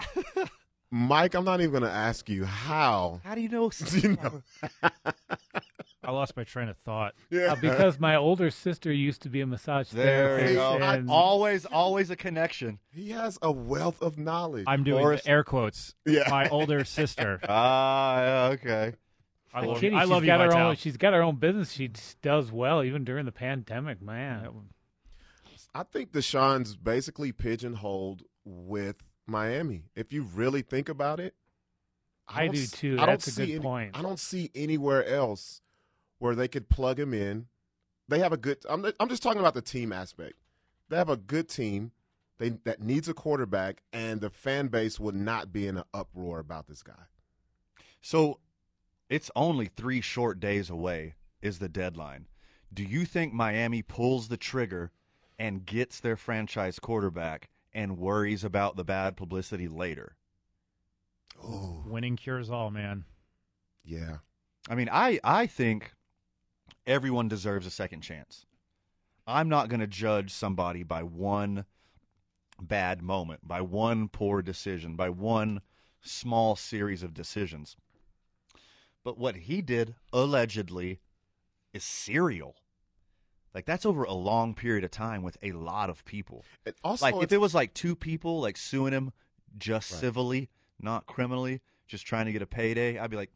[0.96, 3.20] Mike, I'm not even going to ask you how.
[3.24, 3.68] How do you know?
[3.94, 4.40] you know?
[6.04, 7.14] I lost my train of thought.
[7.30, 7.54] Yeah.
[7.54, 10.46] Uh, because my older sister used to be a massage therapist.
[10.46, 11.08] There you therapist.
[11.08, 11.12] go.
[11.12, 12.78] Always, always a connection.
[12.92, 14.66] He has a wealth of knowledge.
[14.68, 15.96] I'm doing Forrest- the air quotes.
[16.06, 16.28] Yeah.
[16.30, 17.40] My older sister.
[17.48, 18.92] Ah, yeah, okay.
[19.52, 20.76] I love, kidding, I she's love you, got her own.
[20.76, 21.72] She's got her own business.
[21.72, 21.90] She
[22.22, 24.00] does well even during the pandemic.
[24.00, 24.48] Man,
[25.74, 29.84] I think Deshaun's basically pigeonholed with Miami.
[29.94, 31.34] If you really think about it,
[32.28, 32.94] I don't do too.
[32.94, 33.90] I don't That's a see good any- point.
[33.98, 35.60] I don't see anywhere else
[36.18, 37.46] where they could plug him in.
[38.08, 38.58] They have a good.
[38.68, 40.34] I'm, I'm just talking about the team aspect.
[40.88, 41.92] They have a good team.
[42.38, 46.38] They that needs a quarterback, and the fan base would not be in an uproar
[46.38, 47.04] about this guy.
[48.00, 48.40] So
[49.08, 52.26] it's only three short days away is the deadline.
[52.72, 54.90] Do you think Miami pulls the trigger
[55.38, 60.16] and gets their franchise quarterback and worries about the bad publicity later?
[61.42, 63.04] Oh, Winning cures all, man.
[63.84, 64.18] yeah.
[64.68, 65.92] I mean, I, I think
[66.86, 68.46] everyone deserves a second chance.
[69.26, 71.66] I'm not going to judge somebody by one
[72.60, 75.60] bad moment, by one poor decision, by one
[76.00, 77.76] small series of decisions.
[79.02, 81.00] But what he did, allegedly,
[81.74, 82.56] is serial.
[83.54, 86.44] Like, that's over a long period of time with a lot of people.
[86.66, 89.12] And also, like, if it was like two people, like, suing him
[89.56, 90.00] just Right.
[90.00, 90.50] civilly,
[90.80, 93.30] not criminally, just trying to get a payday, I'd be like,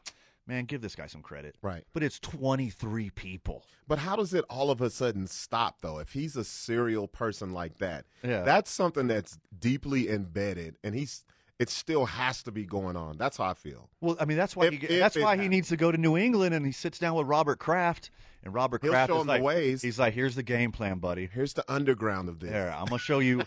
[0.46, 1.54] man, give this guy some credit.
[1.62, 1.84] Right.
[1.92, 3.64] But it's 23 people.
[3.86, 5.98] But how does it all of a sudden stop though?
[5.98, 8.42] If he's a serial person like that, Yeah.
[8.42, 11.24] that's something that's deeply embedded, and he's
[11.58, 13.16] it still has to be going on.
[13.18, 13.88] That's how I feel.
[14.00, 15.98] Well, I mean, that's why If- he, if that's why he needs to go to
[15.98, 18.10] New England and he sits down with Robert Kraft.
[18.44, 19.82] And Robert He'll Kraft is like, ways.
[19.82, 21.26] he's like, here's the game plan, buddy.
[21.32, 22.50] Here's the underground of this.
[22.50, 23.42] There, I'm gonna show you.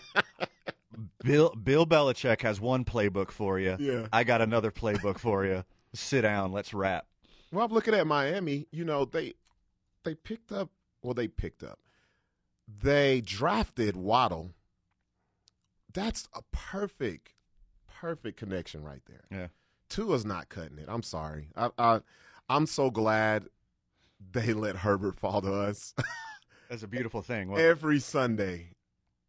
[1.23, 3.77] Bill Bill Belichick has one playbook for you.
[3.79, 4.07] Yeah.
[4.11, 5.63] I got another playbook for you.
[5.93, 7.07] Sit down, let's rap.
[7.51, 8.67] Well, I'm looking at Miami.
[8.71, 9.33] You know, they
[10.03, 10.69] they picked up.
[11.01, 11.79] Well, they picked up.
[12.67, 14.51] They drafted Waddle.
[15.93, 17.33] That's a perfect,
[18.01, 19.23] perfect connection right there.
[19.29, 19.47] Yeah.
[19.89, 20.85] Tua's not cutting it.
[20.87, 21.49] I'm sorry.
[21.55, 22.01] I, I
[22.49, 23.45] I'm so glad
[24.31, 25.93] they let Herbert fall to us
[26.69, 27.53] That's a beautiful thing.
[27.57, 28.69] Every Sunday.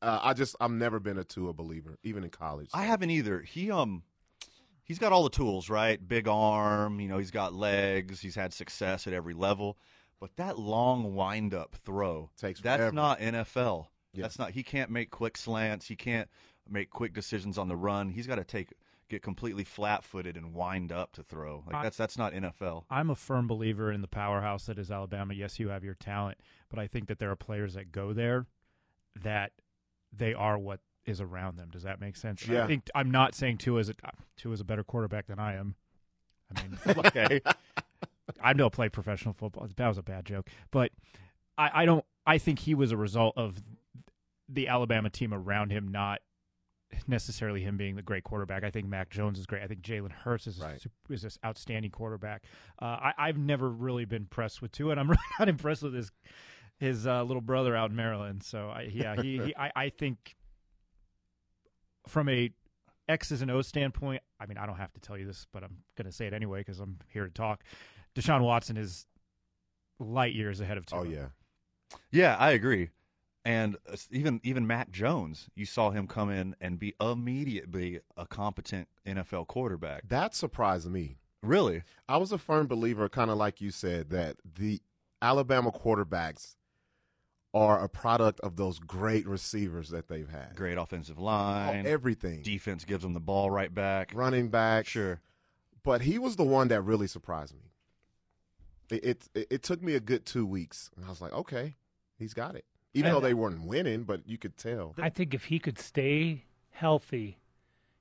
[0.01, 2.71] Uh, I just I've never been a Tua believer, even in college.
[2.73, 3.41] I haven't either.
[3.41, 4.05] He um,
[4.85, 5.99] he's got all the tools, right?
[6.07, 9.77] Big arm, you know, he's got legs, he's had success at every level.
[10.21, 12.95] But that long wind up throw Takes that's forever.
[12.95, 13.87] not NFL.
[14.13, 14.23] Yeah.
[14.23, 16.29] That's not he can't make quick slants, he can't
[16.69, 18.11] make quick decisions on the run.
[18.11, 18.73] He's got to take
[19.09, 21.63] get completely flat footed and wind up to throw.
[21.67, 22.85] Like I- that's that's not NFL.
[22.91, 25.35] I'm a firm believer in the powerhouse that is Alabama.
[25.35, 26.39] Yes, you have your talent,
[26.71, 28.47] but I think that there are players that go there
[29.23, 29.53] that
[30.13, 31.69] they are what is around them.
[31.71, 32.47] Does that make sense?
[32.47, 32.65] Yeah.
[32.65, 33.95] I think I'm not saying Tua is a
[34.37, 35.75] Tua is a better quarterback than I am.
[36.57, 37.41] I mean, Okay.
[38.41, 39.69] I don't play professional football.
[39.77, 40.91] That was a bad joke, but
[41.59, 42.05] I, I don't.
[42.27, 43.61] I think he was a result of
[44.49, 46.21] the Alabama team around him, not
[47.07, 48.65] necessarily him being the great quarterback.
[48.65, 49.63] I think Mac Jones is great.
[49.63, 52.43] I think Jalen Hurts is a, is this outstanding quarterback.
[52.81, 55.95] Uh, I, I've never really been impressed with Tua, and I'm really not impressed with
[55.95, 56.11] his
[56.79, 58.43] his uh, little brother out in Maryland.
[58.43, 60.35] So I, yeah, he, he I, I think
[62.09, 62.51] from a
[63.09, 65.79] X's and O's standpoint, I mean, I don't have to tell you this, but I'm
[65.97, 67.63] going to say it anyway because I'm here to talk.
[68.15, 69.07] Deshaun Watson is
[69.99, 71.01] light years ahead of Tua.
[71.01, 71.27] Oh yeah.
[72.11, 72.91] Yeah, I agree.
[73.45, 78.27] And uh, even even Mac Jones, you saw him come in and be immediately a
[78.27, 80.09] competent NFL quarterback.
[80.09, 81.17] That surprised me.
[81.43, 81.83] Really?
[82.09, 84.81] I was a firm believer, kind of like you said, that the
[85.21, 86.55] Alabama quarterbacks
[87.53, 90.55] are a product of those great receivers that they've had.
[90.55, 92.43] Great offensive line, Oh, everything.
[92.43, 94.13] Defense gives them the ball right back.
[94.15, 94.87] Running back.
[94.87, 95.21] Sure.
[95.83, 97.73] But he was the one that really surprised me.
[98.91, 101.77] It, it it took me a good two weeks, and I was like, okay,
[102.19, 102.65] he's got it.
[102.95, 104.95] Even And- though they weren't winning, but you could tell.
[104.99, 107.39] I think if he could stay healthy,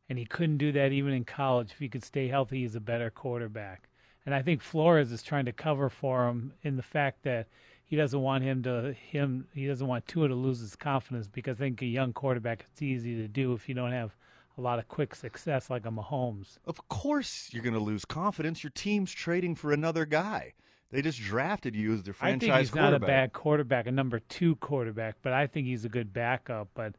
[0.09, 2.81] and he couldn't do that even in college, if he could stay healthy, he's a
[2.81, 3.87] better quarterback.
[4.25, 7.47] And I think Flores is trying to cover for him in the fact that
[7.85, 11.57] he doesn't want him to him he doesn't want Tua to lose his confidence because
[11.57, 14.15] I think a young quarterback it's easy to do if you don't have
[14.57, 16.57] a lot of quick success like a Mahomes.
[16.65, 18.63] Of course, you're going to lose confidence.
[18.63, 20.53] Your team's trading for another guy.
[20.91, 23.91] They just drafted you as their franchise I think he's not a bad quarterback, a
[23.91, 26.67] number two quarterback, but I think he's a good backup.
[26.73, 26.95] But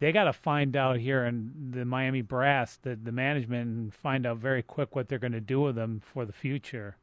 [0.00, 4.26] they got to find out here in the Miami Brass, the the management, and find
[4.26, 6.96] out very quick what they're going to do with him for the future.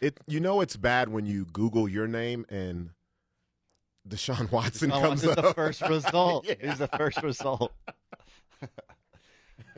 [0.00, 2.90] It you know it's bad when you Google your name and
[4.08, 5.44] Deshaun Watson Deshaun comes Watson's up.
[5.44, 6.46] the first result.
[6.48, 6.54] Yeah.
[6.70, 7.72] He's the first result.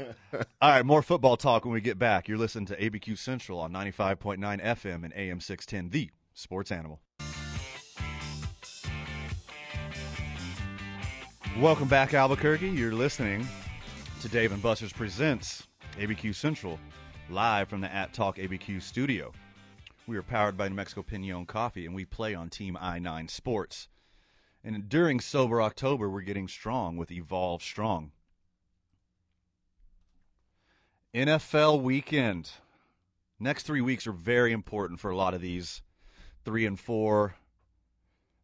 [0.60, 2.28] All right, more football talk when we get back.
[2.28, 7.00] You're listening to ABQ Central on 95.9 FM and AM 610, the sports animal.
[11.58, 12.70] Welcome back, Albuquerque.
[12.70, 13.46] You're listening
[14.20, 15.66] to Dave and Buster's Presents
[15.98, 16.78] ABQ Central,
[17.28, 19.32] live from the At Talk ABQ studio.
[20.06, 23.28] We are powered by New Mexico Pinon Coffee, and we play on Team I 9
[23.28, 23.88] Sports.
[24.62, 28.12] And during Sober October, we're getting strong with Evolve Strong.
[31.14, 32.50] NFL weekend.
[33.40, 35.82] Next three weeks are very important for a lot of these
[36.44, 37.34] three and four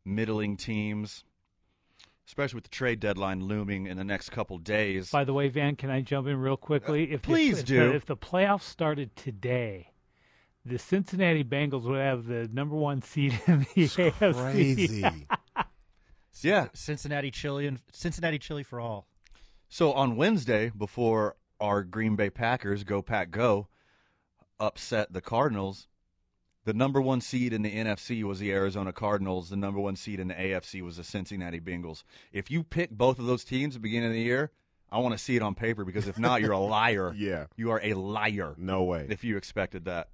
[0.04, 1.24] middling teams,
[2.26, 5.10] especially with the trade deadline looming in the next couple days.
[5.10, 7.10] By the way, Van, can I jump in real quickly?
[7.10, 7.88] Uh, if please if, do.
[7.90, 9.92] The, if the playoffs started today,
[10.64, 14.34] the Cincinnati Bengals would have the number one seed in the AFC.
[14.34, 15.26] Crazy.
[16.42, 16.68] Yeah.
[16.74, 19.06] Cincinnati chili and Cincinnati chili for all.
[19.68, 23.68] So on Wednesday, before our Green Bay Packers go pack go,
[24.58, 25.88] upset the Cardinals.
[26.64, 29.50] The number one seed in the NFC was the Arizona Cardinals.
[29.50, 32.02] The number one seed in the AFC was the Cincinnati Bengals.
[32.32, 34.50] If you pick both of those teams at the beginning of the year,
[34.90, 37.14] I want to see it on paper because if not, you're a liar.
[37.16, 37.46] Yeah.
[37.56, 38.54] You are a liar.
[38.58, 39.06] No way.
[39.08, 40.08] If you expected that.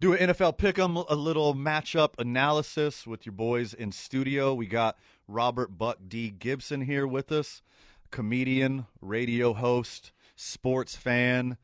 [0.00, 4.54] Do an NFL pick 'em, a little matchup analysis with your boys in studio.
[4.54, 4.96] We got
[5.26, 6.30] Robert Buck D.
[6.30, 7.62] Gibson here with us,
[8.10, 11.56] comedian, radio host, sports fan,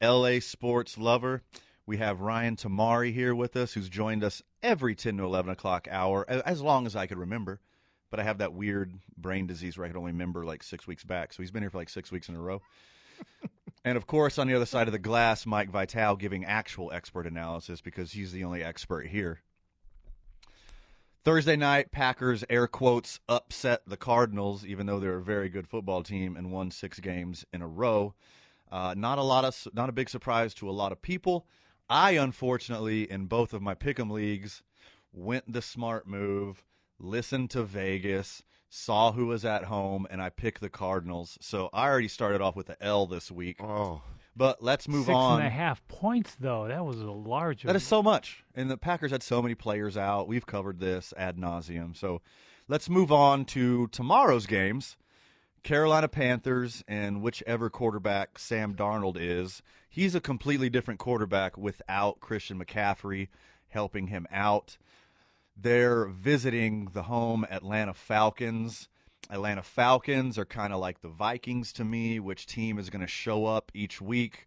[0.00, 1.42] LA sports lover.
[1.86, 5.86] We have Ryan Tamari here with us, who's joined us every 10 to 11 o'clock
[5.90, 7.60] hour, as long as I could remember.
[8.10, 11.04] But I have that weird brain disease where I could only remember like six weeks
[11.04, 11.32] back.
[11.32, 12.62] So he's been here for like six weeks in a row.
[13.84, 17.26] And of course, on the other side of the glass, Mike Vital giving actual expert
[17.26, 19.40] analysis because he's the only expert here.
[21.24, 26.02] Thursday night, Packers air quotes upset the Cardinals, even though they're a very good football
[26.02, 28.12] team and won six games in a row.
[28.70, 31.46] Uh, not a lot of, not a big surprise to a lot of people.
[31.88, 34.62] I unfortunately, in both of my pick'em leagues,
[35.14, 36.62] went the smart move,
[36.98, 41.38] listened to Vegas, saw who was at home, and I picked the Cardinals.
[41.40, 43.62] So I already started off with the L this week.
[43.62, 44.02] Oh,
[44.36, 45.40] but let's move Six on.
[45.40, 46.68] and a half points, though.
[46.68, 47.62] That was a large.
[47.62, 48.44] That is so much.
[48.54, 50.28] And the Packers had so many players out.
[50.28, 51.96] We've covered this ad nauseum.
[51.96, 52.20] So
[52.68, 54.96] let's move on to tomorrow's games.
[55.62, 62.62] Carolina Panthers and whichever quarterback Sam Darnold is, he's a completely different quarterback without Christian
[62.62, 63.28] McCaffrey
[63.68, 64.76] helping him out.
[65.56, 68.88] They're visiting the home Atlanta Falcons.
[69.30, 73.06] Atlanta Falcons are kind of like the Vikings to me, which team is going to
[73.06, 74.46] show up each week.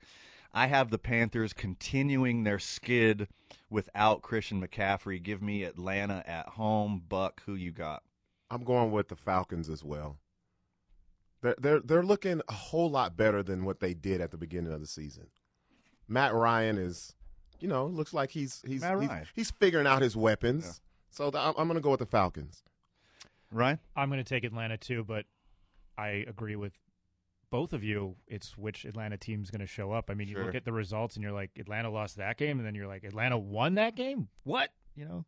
[0.53, 3.27] I have the Panthers continuing their skid
[3.69, 5.21] without Christian McCaffrey.
[5.21, 7.03] Give me Atlanta at home.
[7.07, 8.03] Buck, who you got?
[8.49, 10.17] I'm going with the Falcons as well.
[11.41, 14.73] They're they're they're looking a whole lot better than what they did at the beginning
[14.73, 15.27] of the season.
[16.07, 17.13] Matt Ryan is,
[17.59, 20.81] you know, looks like he's he's he's, he's figuring out his weapons.
[21.11, 22.63] So th- I'm, I'm going to go with the Falcons.
[23.51, 23.79] Ryan?
[23.95, 25.25] I'm going to take Atlanta too, but
[25.97, 26.73] I agree with
[27.49, 28.15] both of you.
[28.27, 30.09] It's which Atlanta team's going to show up.
[30.09, 30.45] I mean, you Sure.
[30.45, 33.03] look at the results and you're like, Atlanta lost that game, and then you're like,
[33.03, 34.27] Atlanta won that game.
[34.43, 34.69] What?
[34.95, 35.25] You know?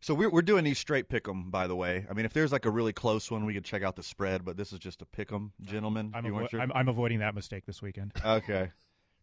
[0.00, 2.04] So we're we're doing these straight pick 'em, by the way.
[2.10, 4.44] I mean, if there's like a really close one, we could check out the spread.
[4.44, 6.12] But this is just a pick 'em, gentlemen.
[6.14, 6.60] I'm, You avo- weren't sure?
[6.60, 8.12] I'm, I'm avoiding that mistake this weekend.
[8.22, 8.70] okay,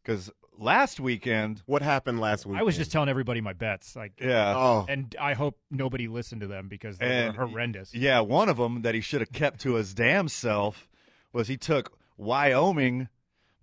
[0.04, 2.60] because last weekend, what happened last week?
[2.60, 4.54] I was just telling everybody my bets, like, Yeah.
[4.56, 4.86] Oh.
[4.90, 7.94] and I hope nobody listened to them because they And- were horrendous.
[7.94, 10.88] Yeah, one of them that he should have kept to his damn self
[11.34, 13.08] was he took Wyoming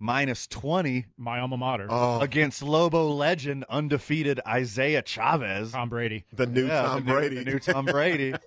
[0.01, 2.19] minus 20 My alma mater, Oh.
[2.21, 5.73] against Lobo legend undefeated Isaiah Chavez.
[5.73, 6.23] Tom Brady.
[6.31, 7.35] the new Yeah, Tom the new- Brady.
[7.35, 8.33] the new Tom Brady.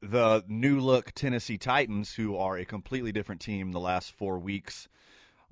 [0.00, 4.88] the new look Tennessee Titans, who are a completely different team the last four weeks,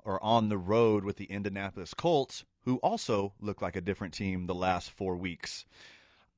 [0.07, 4.47] are on the road with the Indianapolis Colts, who also look like a different team
[4.47, 5.65] the last four weeks.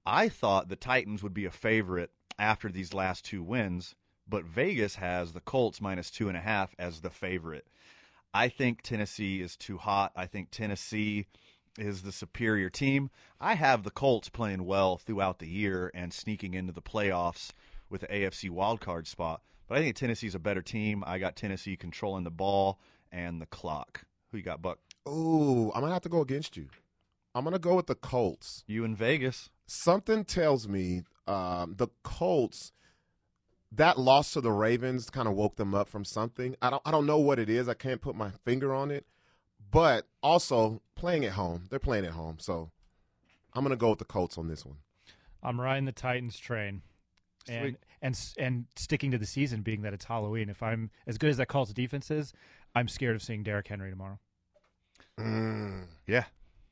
[0.05, 2.09] I thought the Titans would be a favorite
[2.39, 3.95] after these last two wins,
[4.27, 7.67] but Vegas has the Colts minus two and a half as the favorite.
[8.33, 10.11] I think Tennessee is too hot.
[10.15, 11.27] I think Tennessee
[11.77, 13.11] is the superior team.
[13.39, 17.51] I have the Colts playing well throughout the year and sneaking into the playoffs
[17.89, 19.41] with the AFC wildcard spot.
[19.67, 21.03] But I think Tennessee's a better team.
[21.05, 22.79] I got Tennessee controlling the ball
[23.11, 24.05] and the clock.
[24.31, 24.79] Who you got, Buck?
[25.07, 26.67] Ooh, I'm going to have to go against you.
[27.33, 28.63] I'm going to go with the Colts.
[28.67, 29.49] You in Vegas?
[29.65, 32.71] Something tells me um, the Colts
[33.71, 36.55] that loss to the Ravens kind of woke them up from something.
[36.61, 37.69] I don't I don't know what it is.
[37.69, 39.05] I can't put my finger on it.
[39.71, 41.65] But also playing at home.
[41.69, 42.37] They're playing at home.
[42.39, 42.71] So
[43.53, 44.77] I'm going to go with the Colts on this one.
[45.43, 46.81] I'm riding the Titans train,
[47.47, 47.77] and Sweet.
[48.01, 50.49] and s- and sticking to the season, being that it's Halloween.
[50.49, 52.33] If I'm as good as that Colts defense is,
[52.79, 54.19] I'm scared of seeing Derrick Henry tomorrow.
[55.19, 56.23] Mm, Yeah.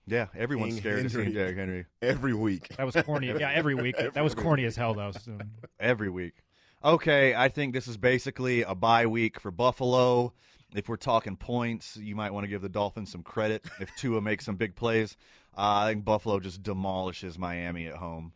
[0.06, 0.28] Yeah.
[0.38, 1.34] Everyone's King scared to see Henry.
[1.34, 1.86] Derrick Henry.
[2.02, 2.70] every week.
[2.78, 3.28] That was corny.
[3.28, 3.98] yeah, every week.
[4.14, 5.12] that was corny as hell, though.
[5.12, 5.38] So.
[5.82, 6.36] every week.
[6.82, 10.32] Okay, I think this is basically a bye week for Buffalo.
[10.74, 14.22] If we're talking points, you might want to give the Dolphins some credit if Tua
[14.22, 15.18] makes some big plays.
[15.58, 18.32] Uh, I think Buffalo just demolishes Miami at home.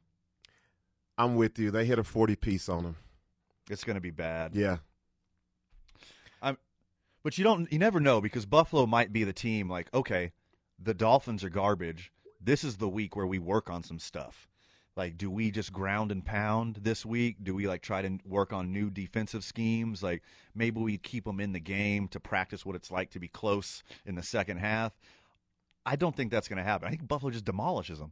[1.18, 1.72] I'm with you.
[1.72, 2.96] They hit a 40 piece on them.
[3.70, 4.56] It's going to be bad.
[4.56, 4.78] Yeah.
[7.24, 9.70] But you don't, you never know because Buffalo might be the team.
[9.70, 10.32] Like, okay,
[10.80, 12.12] the Dolphins are garbage.
[12.40, 14.48] This is the week where we work on some stuff.
[14.96, 17.38] Like, do we just ground and pound this week?
[17.42, 20.04] Do we like try to work on new defensive schemes?
[20.04, 20.22] Like,
[20.54, 23.84] maybe we keep them in the game to practice what it's like to be close
[24.06, 24.92] in the second half.
[25.86, 26.88] I don't think that's going to happen.
[26.88, 28.12] I think Buffalo just demolishes them.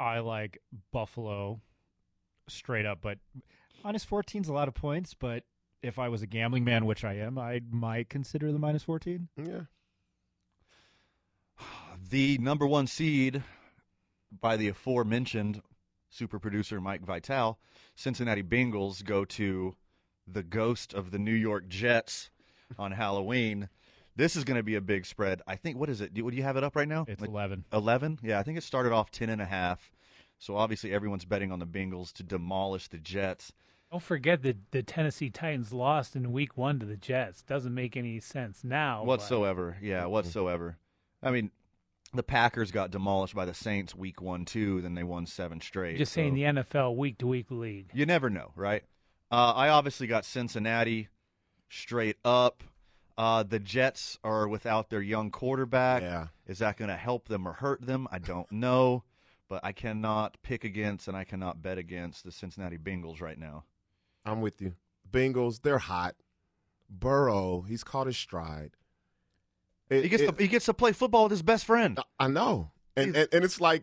[0.00, 0.58] I like
[0.92, 1.60] Buffalo
[2.48, 3.18] straight up, but
[3.84, 5.12] minus 14 is a lot of points.
[5.12, 5.44] But
[5.82, 9.28] if I was a gambling man, which I am, I might consider the minus 14.
[9.36, 9.60] Yeah.
[12.10, 13.42] The number one seed
[14.40, 15.62] by the aforementioned
[16.10, 17.58] super producer Mike Vital,
[17.94, 19.74] Cincinnati Bengals go to
[20.26, 22.30] the ghost of the New York Jets
[22.78, 23.68] on Halloween.
[24.16, 25.42] This is going to be a big spread.
[25.46, 26.12] I think what is it?
[26.12, 27.04] Do, do you have it up right now?
[27.08, 27.64] It's 11.
[27.72, 28.18] 11?
[28.22, 29.90] Yeah, I think it started off 10 and a half.
[30.38, 33.52] So obviously everyone's betting on the Bengals to demolish the Jets.
[33.90, 37.42] Don't forget that the Tennessee Titans lost in Week One to the Jets.
[37.42, 39.00] Doesn't make any sense now.
[39.00, 39.78] but- whatsoever.
[39.80, 40.76] Yeah, whatsoever.
[41.22, 41.50] I mean,
[42.12, 45.96] the Packers got demolished by the Saints week 1 too, then they won 7 straight.
[45.98, 47.90] Just so- saying the NFL week to week league.
[47.94, 48.84] You never know, right?
[49.30, 51.08] Uh, I obviously got Cincinnati
[51.68, 52.62] straight up.
[53.16, 56.02] Uh, the Jets are without their young quarterback.
[56.02, 56.28] Yeah.
[56.46, 58.06] Is that going to help them or hurt them?
[58.12, 59.02] I don't know.
[59.48, 63.64] But I cannot pick against and I cannot bet against the Cincinnati Bengals right now.
[64.24, 64.74] I'm with you.
[65.10, 66.14] Bengals, they're hot.
[66.90, 68.72] Burrow, he's caught his stride.
[69.90, 71.98] It- He gets it- to, he gets to play football with his best friend.
[72.18, 73.82] I know, and, and and it's like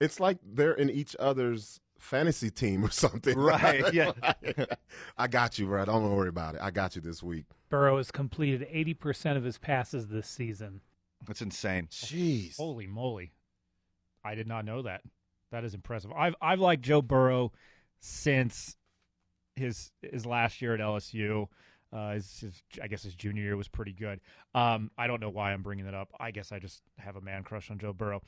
[0.00, 3.38] it's like they're in each other's fantasy team or something.
[3.38, 4.12] Right, yeah.
[5.16, 5.84] I got you, bro.
[5.84, 6.60] Don't worry about it.
[6.62, 7.46] I got you this week.
[7.70, 10.80] Burrow has completed 80% of his passes this season.
[11.26, 11.88] That's insane.
[11.90, 12.56] Jeez.
[12.56, 13.32] Holy moly.
[14.24, 15.00] I did not know that.
[15.50, 16.12] That is impressive.
[16.12, 17.52] I've I've liked Joe Burrow
[18.00, 18.76] since
[19.56, 21.46] his his last year at LSU.
[21.92, 24.20] Uh, his, his, I guess his junior year was pretty good.
[24.52, 26.08] Um, I don't know why I'm bringing that up.
[26.18, 28.20] I guess I just have a man crush on Joe Burrow.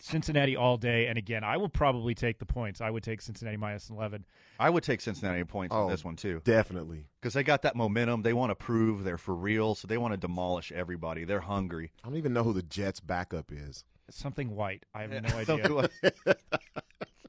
[0.00, 2.80] Cincinnati all day, and again, I will probably take the points.
[2.80, 4.24] I would take Cincinnati minus eleven.
[4.58, 6.42] I would take Cincinnati points Oh, on this one too.
[6.44, 7.06] Definitely.
[7.20, 8.22] Because they got that momentum.
[8.22, 11.22] They want to prove they're for real, so they want to demolish everybody.
[11.24, 11.92] They're hungry.
[12.02, 13.84] I don't even know who the Jets' backup is.
[14.10, 14.84] Something white.
[14.92, 15.88] I have no idea.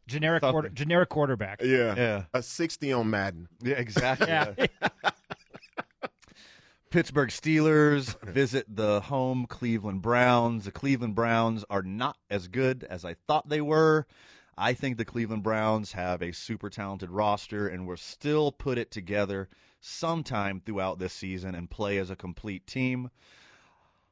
[0.08, 1.62] generic quarter, generic quarterback.
[1.62, 1.96] Yeah.
[1.96, 2.24] Yeah.
[2.34, 3.48] A 60 on Madden.
[3.62, 4.28] Yeah, exactly.
[4.28, 4.54] Yeah.
[6.96, 10.66] Pittsburgh Steelers visit the home Cleveland Browns.
[10.66, 14.08] The Cleveland Browns are not as good as I thought they were.
[14.58, 18.92] I think the Cleveland Browns have a super talented roster and will still put it
[18.92, 19.50] together
[19.82, 23.12] sometime throughout this season and play as a complete team.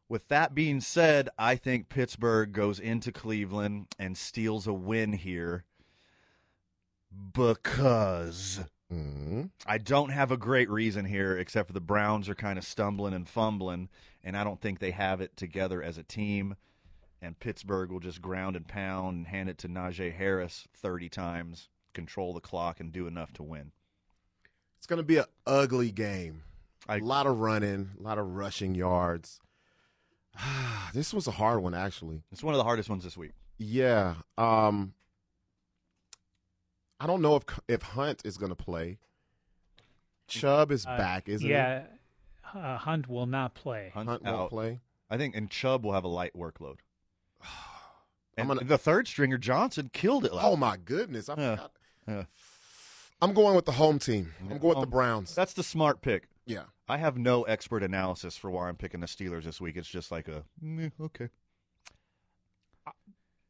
[0.09, 5.63] With that being said, I think Pittsburgh goes into Cleveland and steals a win here
[7.33, 8.61] because
[8.93, 9.43] Mm-hmm.
[9.65, 13.13] I don't have a great reason here, except for the Browns are kind of stumbling
[13.13, 13.89] and fumbling,
[14.23, 16.55] and I don't think they have it together as a team.
[17.21, 21.69] And Pittsburgh will just ground and pound and hand it to Najee Harris 30 times,
[21.93, 23.71] control the clock, and do enough to win.
[24.77, 26.43] It's going to be an ugly game.
[26.89, 29.39] a lot of running, a lot of rushing yards.
[30.93, 32.23] this was a hard one, actually.
[32.31, 33.31] It's one of the hardest ones this week.
[33.57, 34.15] Yeah.
[34.37, 34.93] Um,
[37.03, 38.97] I don't know if if Hunt is going to play.
[40.27, 41.51] Chubb is Uh, back, isn't he?
[41.53, 41.83] yeah,
[42.53, 43.91] uh, Hunt will not play.
[43.93, 44.49] Hunt's Hunt won't out.
[44.49, 44.79] play?
[45.09, 46.77] I think, and Chubb will have a light workload.
[48.35, 50.45] And gonna- the third stringer Johnson killed it last.
[50.47, 51.29] Oh my goodness!
[51.29, 51.55] I Yeah.
[51.55, 51.71] forgot.
[52.07, 52.23] Yeah.
[53.21, 54.33] I'm going with the home team.
[54.41, 55.35] I'm going with Um, the Browns.
[55.35, 56.27] That's the smart pick.
[56.47, 56.63] Yeah.
[56.89, 59.77] I have no expert analysis for why I'm picking the Steelers this week.
[59.77, 61.29] It's just like a "Meh, okay.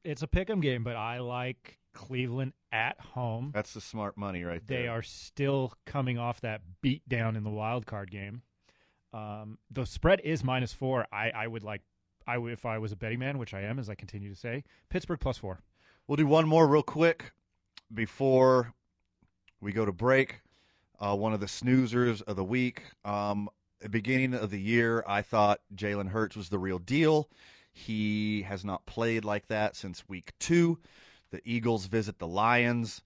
[0.03, 3.51] It's a pick'em game, but I like Cleveland at home.
[3.53, 4.81] That's the smart money right there.
[4.81, 8.41] They are still coming off that beat down in the wild card game.
[9.13, 11.07] Um, the spread is minus four.
[11.11, 11.81] I, I would like,
[12.25, 14.35] I would, if I was a betting man, which I am, as I continue to
[14.35, 15.59] say, Pittsburgh plus four.
[16.07, 17.31] We'll do one more real quick
[17.93, 18.73] before
[19.61, 20.41] we go to break.
[20.99, 22.83] Uh, one of the snoozers of the week.
[23.05, 23.49] Um,
[23.79, 27.29] at the beginning of the year, I thought Jalen Hurts was the real deal.
[27.71, 30.79] He has not played like that since week two.
[31.33, 33.01] The Eagles visit the Lions.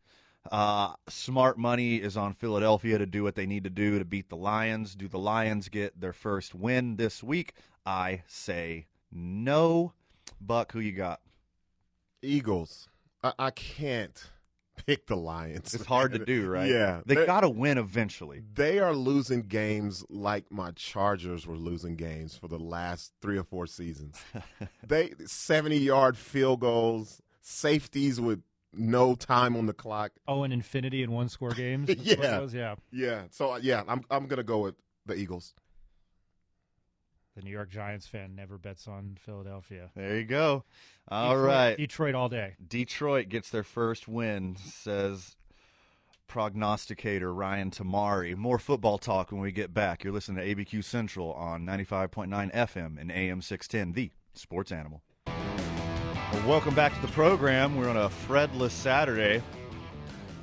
[0.51, 4.27] Uh, smart money is on Philadelphia to do what they need to do to beat
[4.27, 4.95] the Lions.
[4.95, 7.53] Do the Lions get their first win this week?
[7.85, 9.93] I say no.
[10.41, 11.21] Buck, who you got?
[12.21, 12.89] Eagles.
[13.23, 14.29] I, I can't
[14.85, 15.73] pick the Lions.
[15.73, 16.69] It's hard to do, right?
[16.69, 16.99] Yeah.
[17.05, 18.41] They They're- got to win eventually.
[18.55, 23.45] They are losing games like my Chargers were losing games for the last three or
[23.45, 24.17] four seasons.
[24.85, 28.41] they 70 yard field goals, safeties with
[28.73, 30.11] no time on the clock.
[30.27, 31.87] Oh, and infinity in one score games.
[31.87, 32.53] That's what it yeah.
[32.53, 32.75] yeah.
[32.91, 33.21] Yeah.
[33.31, 34.75] So uh, yeah, I'm I'm gonna go with
[35.05, 35.53] the Eagles.
[37.35, 39.91] The New York Giants fan never bets on Philadelphia.
[39.95, 40.63] There you go.
[41.07, 42.55] All Detroit- right, Detroit all day.
[42.67, 45.35] Detroit gets their first win, says
[46.27, 48.35] prognosticator Ryan Tamari.
[48.35, 50.03] More football talk when we get back.
[50.03, 55.03] You're listening to ABQ Central on 95.9 FM and AM 610, the sports animal.
[56.33, 57.77] Well, welcome back to the program.
[57.77, 59.41] We're on a Fredless Saturday.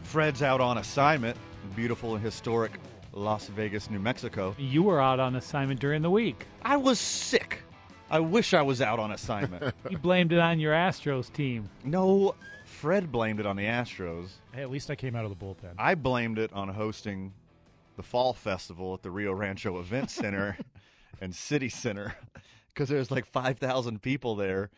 [0.03, 2.73] Fred's out on assignment in beautiful and historic
[3.13, 4.55] Las Vegas, New Mexico.
[4.59, 6.47] You were out on assignment during the week.
[6.63, 7.63] I was sick.
[8.11, 9.75] I wish I was out on assignment.
[9.91, 11.69] You blamed it on your Astros team.
[11.85, 12.35] no,
[12.65, 14.31] Fred blamed it on the Astros.
[14.53, 15.75] Hey, at least I came out of the bullpen.
[15.79, 17.33] I blamed it on hosting
[17.97, 20.57] the fall festival at the Rio Rancho Event Center
[21.21, 22.15] and City Center
[22.73, 24.71] because there's like 5,000 people there.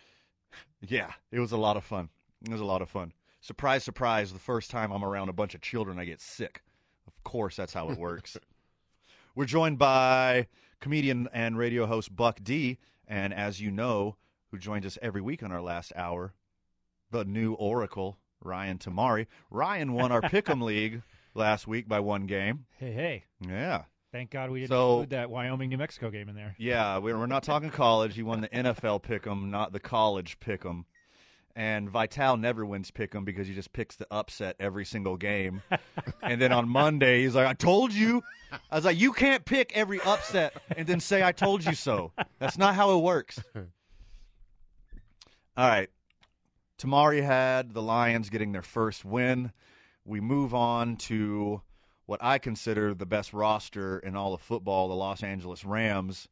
[0.88, 2.08] Yeah, it was a lot of fun.
[2.44, 3.12] It was a lot of fun.
[3.40, 6.62] Surprise, surprise, the first time I'm around a bunch of children, I get sick.
[7.06, 8.36] Of course, that's how it works.
[9.34, 10.48] We're joined by
[10.80, 14.16] comedian and radio host Buck D, and as you know,
[14.50, 16.32] who joins us every week on our last hour,
[17.10, 19.26] the new Oracle, Ryan Tamari.
[19.50, 21.02] Ryan won our Pick'em League
[21.34, 22.66] last week by one game.
[22.78, 23.24] Hey, hey.
[23.40, 23.82] Yeah.
[24.16, 26.54] Thank God we didn't So- include that Wyoming New Mexico game in there.
[26.58, 28.14] Yeah, we're, we're not talking college.
[28.14, 30.84] He won the NFL Pick'em, not the college Pick'em.
[31.54, 35.60] And Vital never wins Pick'em because he just picks the upset every single game.
[36.22, 38.22] and then on Monday, he's like, I told you.
[38.70, 42.12] I was like, you can't pick every upset and then say, I told you so.
[42.38, 43.38] That's not how it works.
[43.54, 43.64] All
[45.68, 45.90] right.
[46.78, 49.52] Tamari had the Lions getting their first win.
[50.06, 51.60] We move on to
[52.06, 56.28] what I consider the best roster in all of football, the Los Angeles Rams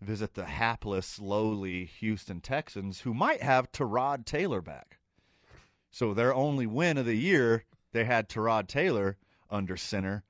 [0.00, 4.98] visit the hapless, lowly Houston Texans, who might have Tyrod Taylor back.
[5.90, 9.16] So their only win of the year, they had Tyrod Taylor
[9.50, 10.24] under center.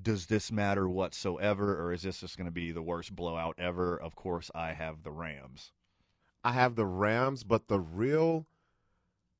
[0.00, 3.96] Does this matter whatsoever, or is this just going to be the worst blowout ever?
[4.00, 5.72] Of course, I have the Rams.
[6.42, 8.46] I have the Rams, but the real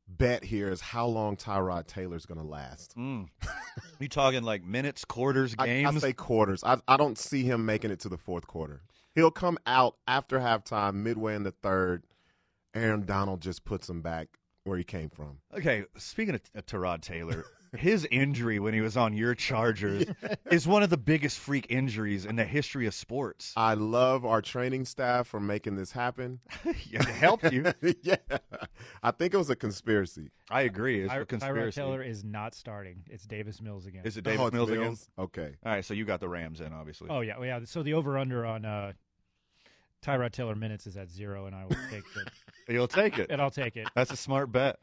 [0.06, 2.96] bet here is how long Tyrod Taylor's going to last.
[2.96, 3.28] Mm.
[3.98, 5.90] you talking like minutes, quarters, games?
[5.90, 5.96] I?
[5.96, 6.62] I say quarters.
[6.64, 8.82] I, I don't see him making it to the fourth quarter.
[9.14, 12.04] He'll come out after halftime, midway in the third.
[12.74, 15.38] Aaron Donald just puts him back where he came from.
[15.56, 17.44] Okay, speaking of, of Tyrod Taylor,
[17.76, 20.04] his injury when he was on your Chargers
[20.50, 23.52] is one of the biggest freak injuries in the history of sports.
[23.56, 26.40] I love our training staff for making this happen.
[26.64, 27.72] it helped you.
[28.02, 28.16] yeah.
[29.02, 30.30] I think it was a conspiracy.
[30.50, 31.00] I agree.
[31.02, 31.80] It's Ty- a conspiracy.
[31.80, 33.02] Tyrod Taylor is not starting.
[33.08, 34.02] It's Davis Mills again.
[34.04, 34.96] Is it Davis Oh, it's Mills, again?
[35.18, 35.56] Okay.
[35.64, 37.08] All right, so you got the Rams in, obviously.
[37.10, 37.60] Oh yeah, yeah.
[37.64, 38.92] So the over under on uh,
[40.04, 42.28] Tyrod Taylor minutes is at zero, and I will take it.
[42.68, 43.30] You'll take it.
[43.30, 43.88] and I'll take it.
[43.94, 44.78] That's a smart bet.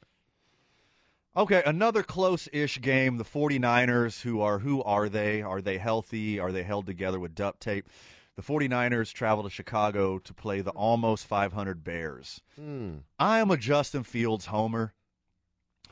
[1.35, 3.15] Okay, another close-ish game.
[3.15, 5.41] The 49ers, who are who are they?
[5.41, 6.37] Are they healthy?
[6.39, 7.87] Are they held together with duct tape?
[8.35, 12.41] The 49ers travel to Chicago to play the almost 500 Bears.
[12.57, 12.97] Hmm.
[13.17, 14.93] I am a Justin Fields homer.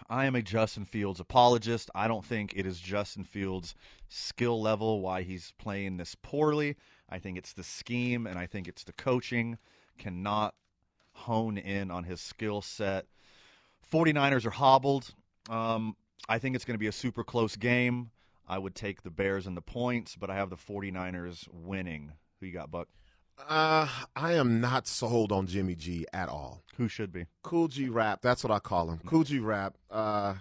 [0.09, 1.89] I am a Justin Fields apologist.
[1.95, 3.75] I don't think it is Justin Fields'
[4.09, 6.75] skill level why he's playing this poorly.
[7.09, 9.57] I think it's the scheme and I think it's the coaching
[9.97, 10.53] cannot
[11.13, 13.05] hone in on his skill set.
[13.89, 15.13] 49ers are hobbled.
[15.49, 15.95] Um,
[16.27, 18.11] I think it's going to be a super close game.
[18.47, 22.13] I would take the Bears and the points, but I have the 49ers winning.
[22.39, 22.87] Who you got, Buck?
[23.47, 26.63] Uh, I am not sold on Jimmy G at all.
[26.77, 27.25] Who should be?
[27.41, 28.21] Cool G Rap.
[28.21, 28.99] That's what I call him.
[29.05, 29.75] Cool G Rap.
[29.89, 30.35] Uh,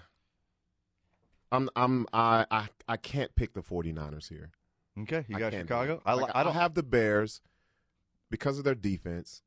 [1.52, 4.50] I'm I'm I I, I can't pick the 49ers here.
[5.02, 6.02] Okay, you got can't Chicago.
[6.04, 7.40] I, Like, I don't have the Bears
[8.30, 9.42] because of their defense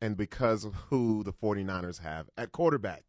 [0.00, 3.04] and because of who the 49ers have at quarterback.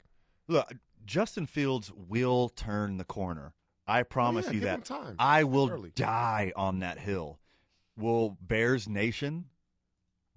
[0.48, 0.72] Look,
[1.06, 3.54] Justin Fields will turn the corner.
[3.88, 4.76] I oh, promise yeah, you give that.
[4.76, 5.16] him time.
[5.20, 5.92] I will Early.
[5.96, 7.40] die on that hill.
[7.98, 9.46] Will Bears Nation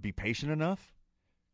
[0.00, 0.92] be patient enough?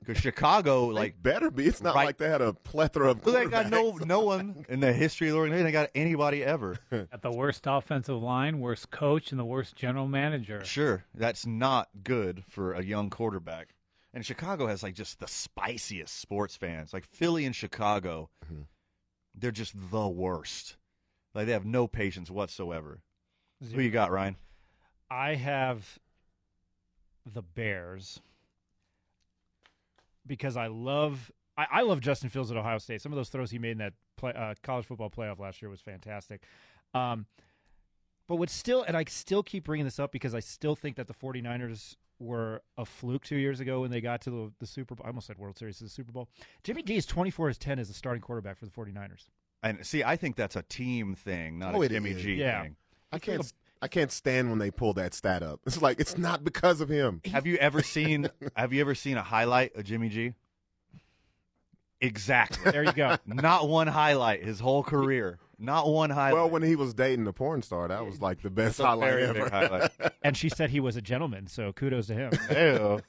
[0.00, 1.66] Because Chicago, like, better be.
[1.66, 3.24] It's not right- like they had a plethora of.
[3.24, 5.66] Well, they got no no one in the history of the organization.
[5.66, 6.78] They got anybody ever.
[6.90, 10.64] At the worst offensive line, worst coach, and the worst general manager.
[10.64, 13.74] Sure, that's not good for a young quarterback.
[14.12, 16.92] And Chicago has like just the spiciest sports fans.
[16.92, 18.62] Like Philly and Chicago, mm-hmm.
[19.34, 20.76] They're just the worst.
[21.34, 23.00] Like they have no patience whatsoever.
[23.74, 24.36] Who you got, Ryan?
[25.10, 25.98] I have
[27.26, 28.20] the Bears
[30.26, 33.02] because I love I, I love Justin Fields at Ohio State.
[33.02, 35.70] Some of those throws he made in that play, uh, college football playoff last year
[35.70, 36.42] was fantastic.
[36.94, 37.26] Um,
[38.26, 41.08] but what's still, and I still keep bringing this up because I still think that
[41.08, 44.94] the 49ers were a fluke two years ago when they got to the, the Super
[44.94, 45.04] Bowl.
[45.04, 46.28] I almost said World Series to the Super Bowl.
[46.62, 49.26] Jimmy G is 24 as 10 as a starting quarterback for the 49ers.
[49.62, 52.22] And see, I think that's a team thing, not Oh, a Jimmy is.
[52.22, 52.62] G Yeah.
[52.62, 52.76] thing.
[53.12, 53.52] I can't.
[53.82, 55.60] I can't stand when they pull that stat up.
[55.66, 57.22] It's like it's not because of him.
[57.32, 60.34] Have you ever seen Have you ever seen a highlight of Jimmy G?
[62.00, 62.70] Exactly.
[62.72, 63.16] There you go.
[63.26, 65.38] Not one highlight his whole career.
[65.62, 66.32] Not one highlight.
[66.34, 69.12] Well, when he was dating the porn star, that was like the best That's highlight
[69.20, 69.48] ever.
[69.50, 69.90] highlight.
[70.22, 72.32] And she said he was a gentleman, so kudos to him.
[72.50, 73.00] Ew.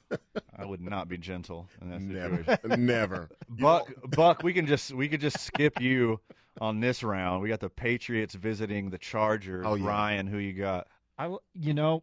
[0.56, 2.44] I would not be gentle in that Never.
[2.44, 2.86] situation.
[2.86, 3.28] Never.
[3.48, 6.20] Buck, Buck, we can just we could just skip you
[6.60, 7.42] on this round.
[7.42, 9.64] We got the Patriots visiting the Chargers.
[9.66, 9.86] Oh, yeah.
[9.88, 10.86] Ryan, who you got?
[11.18, 12.02] I, w- you know,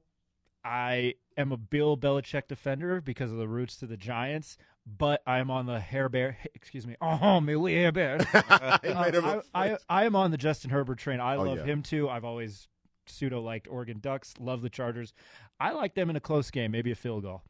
[0.63, 4.57] I am a Bill Belichick defender because of the roots to the Giants,
[4.97, 6.37] but I'm on the hair bear.
[6.55, 6.95] Excuse me.
[7.01, 8.17] Oh, me hair bear.
[8.83, 11.19] He made him Uh, I, I, I am on the Justin Herbert train.
[11.19, 11.63] I Oh, love yeah.
[11.65, 12.09] him too.
[12.09, 12.67] I've always
[13.05, 14.33] pseudo liked Oregon Ducks.
[14.39, 15.13] Love the Chargers.
[15.59, 17.43] I like them in a close game, maybe a field goal.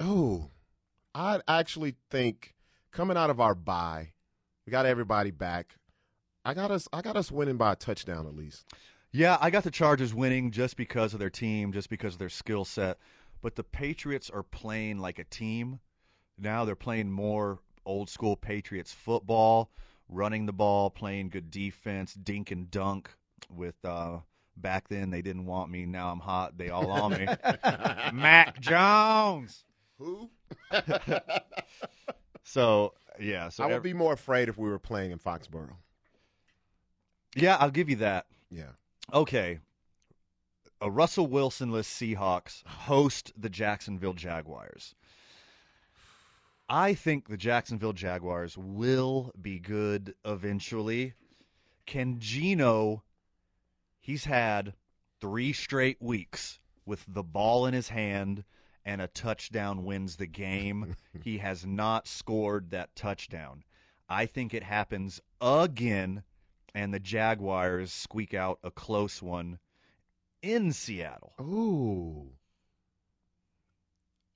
[0.00, 0.50] Oh,
[1.14, 2.54] I actually think
[2.92, 4.12] coming out of our bye,
[4.66, 5.76] we got everybody back.
[6.44, 6.88] I got us.
[6.92, 8.66] I got us winning by a touchdown at least.
[9.12, 12.28] Yeah, I got the Chargers winning just because of their team, just because of their
[12.28, 12.98] skill set.
[13.40, 15.78] But the Patriots are playing like a team.
[16.38, 19.70] Now they're playing more old school Patriots football,
[20.08, 23.10] running the ball, playing good defense, dink and dunk
[23.50, 24.18] with uh
[24.56, 27.26] back then they didn't want me, now I'm hot, they all on me.
[28.12, 29.64] Mac Jones.
[29.98, 30.30] Who?
[32.44, 35.76] So, yeah, so I would ev- be more afraid if we were playing in Foxborough.
[37.34, 38.26] Yeah, I'll give you that.
[38.50, 38.72] Yeah.
[39.12, 39.60] Okay.
[40.80, 44.94] A Russell Wilson-less Seahawks host the Jacksonville Jaguars.
[46.76, 51.14] I think the Jacksonville Jaguars will be good eventually.
[51.86, 53.04] Can Geno
[54.00, 54.74] he's had
[55.20, 58.42] 3 straight weeks with the ball in his hand
[58.84, 60.96] and a touchdown wins the game.
[61.22, 63.62] he has not scored that touchdown.
[64.08, 66.24] I think it happens again
[66.74, 69.60] and the Jaguars squeak out a close one
[70.42, 71.34] in Seattle.
[71.40, 72.32] Ooh.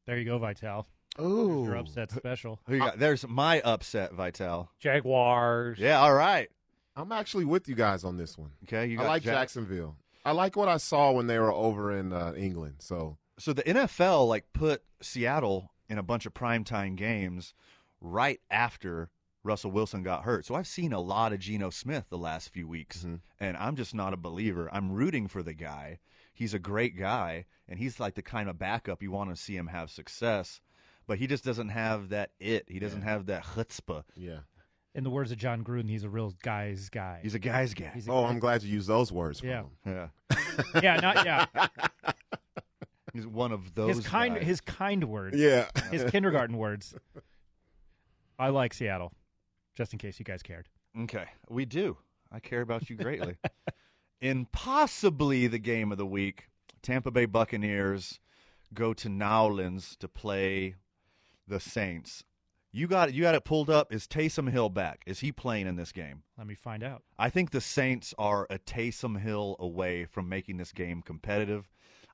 [0.07, 0.87] There you go, Vital.
[1.21, 1.65] Ooh.
[1.65, 2.61] Your upset special.
[2.67, 2.99] Who you got?
[2.99, 4.71] There's my upset, Vital.
[4.79, 5.79] Jaguars.
[5.79, 6.49] Yeah, all right.
[6.97, 8.51] I'm actually with you guys on this one.
[8.65, 9.97] Okay, you I like Jack- Jacksonville.
[10.25, 12.77] I like what I saw when they were over in uh, England.
[12.81, 17.55] So So the NFL like put Seattle in a bunch of primetime games
[18.01, 19.11] right after
[19.45, 20.45] Russell Wilson got hurt.
[20.45, 23.95] So I've seen a lot of Geno Smith the last few weeks, and I'm just
[23.95, 24.69] not a believer.
[24.73, 26.01] I'm rooting for the guy.
[26.35, 29.57] He's a great guy, and he's like the kind of backup you want to see
[29.57, 30.61] him have success.
[31.09, 32.67] But he just doesn't have that it.
[32.69, 34.05] He doesn't have that chutzpah.
[34.15, 34.39] yeah.
[34.95, 37.21] In the words of Jon Gruden, he's a real guy's guy.
[37.23, 37.91] He's a guy's guy.
[37.95, 39.43] He's a Oh, guy- I'm glad you used those words.
[39.45, 39.65] Yeah.
[39.87, 40.09] Yeah.
[40.83, 41.47] yeah, not yeah.
[43.15, 44.45] He's one of those his kind guys.
[44.45, 45.37] his kind words.
[45.39, 45.67] Yeah.
[45.91, 46.95] his kindergarten words.
[48.39, 49.13] I like Seattle,
[49.77, 50.69] just in case you guys cared.
[51.03, 51.97] Okay, we do.
[52.31, 53.37] I care about you greatly.
[54.21, 56.49] In possibly the game of the week,
[56.83, 58.21] Tampa Bay Buccaneers
[58.75, 60.75] go to Nowlands to play
[61.49, 62.25] the Saints.
[62.71, 63.93] You got you got it pulled up.
[63.93, 65.03] Is Taysom Hill back?
[65.07, 66.23] Is he playing in this game?
[66.37, 67.03] Let me find out.
[67.19, 71.69] I think the Saints are a Taysom Hill away from making this game competitive.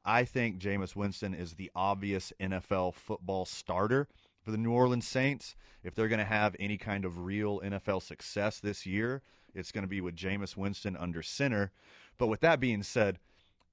[0.04, 4.06] I think Jameis Winston is the obvious NFL football starter
[4.42, 5.56] for the New Orleans Saints.
[5.82, 9.22] If they're going to have any kind of real NFL success this year,
[9.54, 11.72] it's going to be with Jameis Winston under center.
[12.18, 13.18] But with that being said,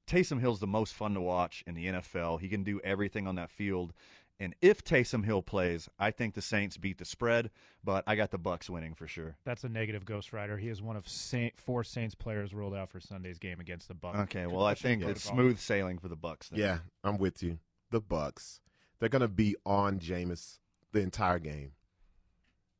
[0.08, 2.42] Taysom Hill's the most fun to watch in the NFL.
[2.42, 3.94] He can do everything on that field.
[4.41, 7.51] And if Taysom Hill plays, I think the Saints beat the spread,
[7.84, 9.35] but I got the Bucks winning for sure.
[9.45, 10.57] That's a negative Ghost Rider.
[10.57, 13.93] He is one of Saint, four Saints players ruled out for Sunday's game against the
[13.93, 14.18] Bucks.
[14.22, 16.49] Okay, well, I think it's smooth sailing for the Bucks.
[16.49, 16.59] Then.
[16.59, 17.59] Yeah, I'm with you.
[17.91, 18.61] The Bucks.
[18.99, 20.57] They're going to be on Jameis
[20.91, 21.73] the entire game.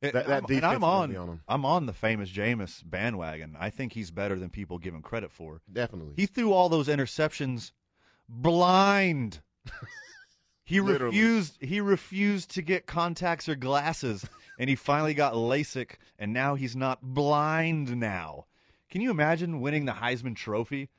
[0.02, 1.42] It- That- that I'm, and I'm is gonna on, be.
[1.48, 3.56] I'm on the famous Jameis bandwagon.
[3.60, 5.62] I think he's better than people give him credit for.
[5.72, 6.16] Definitely.
[6.18, 7.72] He threw all those interceptions
[8.28, 9.42] blind.
[10.72, 11.18] he Literally.
[11.18, 11.58] refused.
[11.60, 14.26] He refused to get contacts or glasses,
[14.58, 17.98] and he finally got LASIK, and now he's not blind.
[17.98, 18.46] Now,
[18.90, 20.90] can you imagine winning the Heisman Trophy,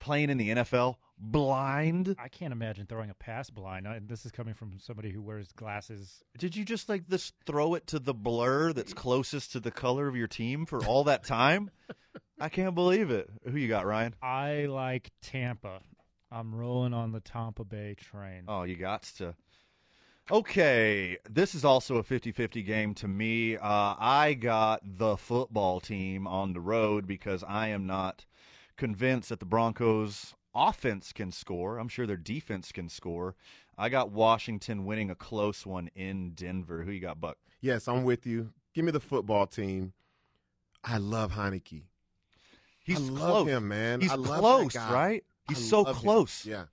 [0.00, 2.16] playing in the NFL blind?
[2.18, 3.86] I can't imagine throwing a pass blind.
[3.86, 6.24] I, this is coming from somebody who wears glasses.
[6.36, 10.08] Did you just like this throw it to the blur that's closest to the color
[10.08, 11.70] of your team for all that time?
[12.40, 13.30] I can't believe it.
[13.48, 14.16] Who you got, Ryan?
[14.20, 15.82] I like Tampa.
[16.30, 18.44] I'm rolling on the Tampa Bay train.
[18.48, 19.34] Oh, you got to.
[20.30, 23.56] Okay, this is also a 50-50 game to me.
[23.56, 28.26] Uh, I got the football team on the road because I am not
[28.76, 31.78] convinced that the Broncos offense can score.
[31.78, 33.36] I'm sure their defense can score.
[33.78, 36.82] I got Washington winning a close one in Denver.
[36.82, 37.36] Who you got, Buck?
[37.60, 38.52] Yes, I'm with you.
[38.74, 39.92] Give me the football team.
[40.82, 41.84] I love Heinicke.
[42.84, 43.48] He's I love close.
[43.48, 44.00] him, man.
[44.00, 45.20] He's I love that close, guy.
[45.48, 45.56] Right?
[45.56, 46.02] I He's so love him.
[46.02, 46.44] close.
[46.46, 46.64] Yeah.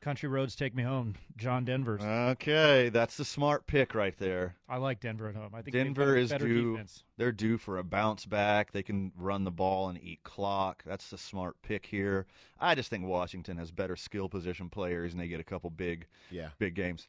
[0.00, 1.14] Country roads take me home.
[1.36, 2.02] John Denver's.
[2.02, 4.56] Okay, that's the smart pick right there.
[4.68, 5.50] I like Denver at home.
[5.54, 6.72] I think Denver is due.
[6.72, 7.04] defense.
[7.18, 8.72] They're due for a bounce back.
[8.72, 10.82] They can run the ball and eat clock.
[10.84, 12.26] That's the smart pick here.
[12.58, 16.08] I just think Washington has better skill position players, and they get a couple big,
[16.32, 16.48] Yeah.
[16.58, 17.06] big games.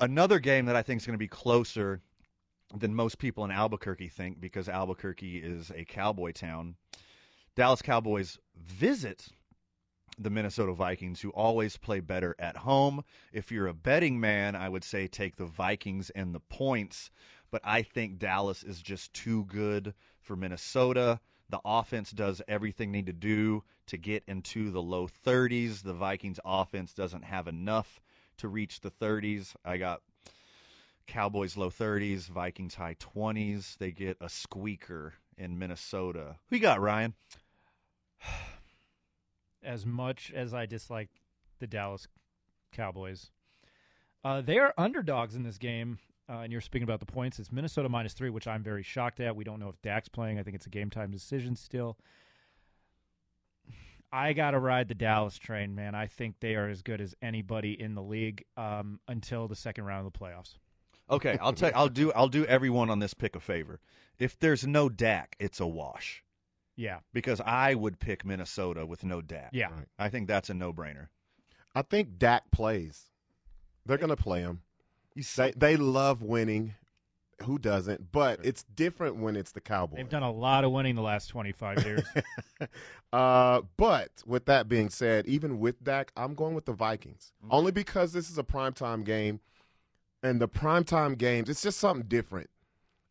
[0.00, 2.00] Another game that I think is going to be closer
[2.76, 6.74] than most people in Albuquerque think, because Albuquerque is a cowboy town.
[7.58, 9.30] Dallas Cowboys visit
[10.16, 13.02] the Minnesota Vikings, who always play better at home.
[13.32, 17.10] If you're a betting man, I would say take the Vikings and the points,
[17.50, 21.18] but I think Dallas is just too good for Minnesota.
[21.50, 25.82] The offense does everything need to do to get into the low 30s.
[25.82, 28.00] The Vikings offense doesn't have enough
[28.36, 29.56] to reach the 30s.
[29.64, 30.02] I got
[31.08, 33.78] Cowboys low 30s, Vikings high 20s.
[33.78, 36.36] They get a squeaker in Minnesota.
[36.50, 37.14] Who you got, Ryan?
[39.62, 41.10] As much as I dislike
[41.58, 42.06] the Dallas
[42.72, 43.30] Cowboys,
[44.24, 45.98] uh, they are underdogs in this game.
[46.30, 47.38] Uh, and you're speaking about the points.
[47.38, 49.34] It's Minnesota minus three, which I'm very shocked at.
[49.34, 50.38] We don't know if Dak's playing.
[50.38, 51.96] I think it's a game time decision still.
[54.12, 55.94] I got to ride the Dallas train, man.
[55.94, 59.84] I think they are as good as anybody in the league um, until the second
[59.84, 60.56] round of the playoffs.
[61.10, 61.72] Okay, I'll tell.
[61.74, 62.12] I'll do.
[62.12, 63.80] I'll do everyone on this pick a favor.
[64.18, 66.22] If there's no Dak, it's a wash.
[66.78, 67.00] Yeah.
[67.12, 69.50] Because I would pick Minnesota with no Dak.
[69.52, 69.70] Yeah.
[69.98, 71.08] I think that's a no-brainer.
[71.74, 73.06] I think Dak plays.
[73.84, 74.62] They're going to play him.
[75.36, 76.74] They, they love winning.
[77.42, 78.12] Who doesn't?
[78.12, 79.96] But it's different when it's the Cowboys.
[79.96, 82.02] They've done a lot of winning the last 25 years.
[83.10, 87.32] Uh, but with that being said, even with Dak, I'm going with the Vikings.
[87.50, 89.40] Only because this is a primetime game.
[90.22, 92.50] And the primetime games, it's just something different.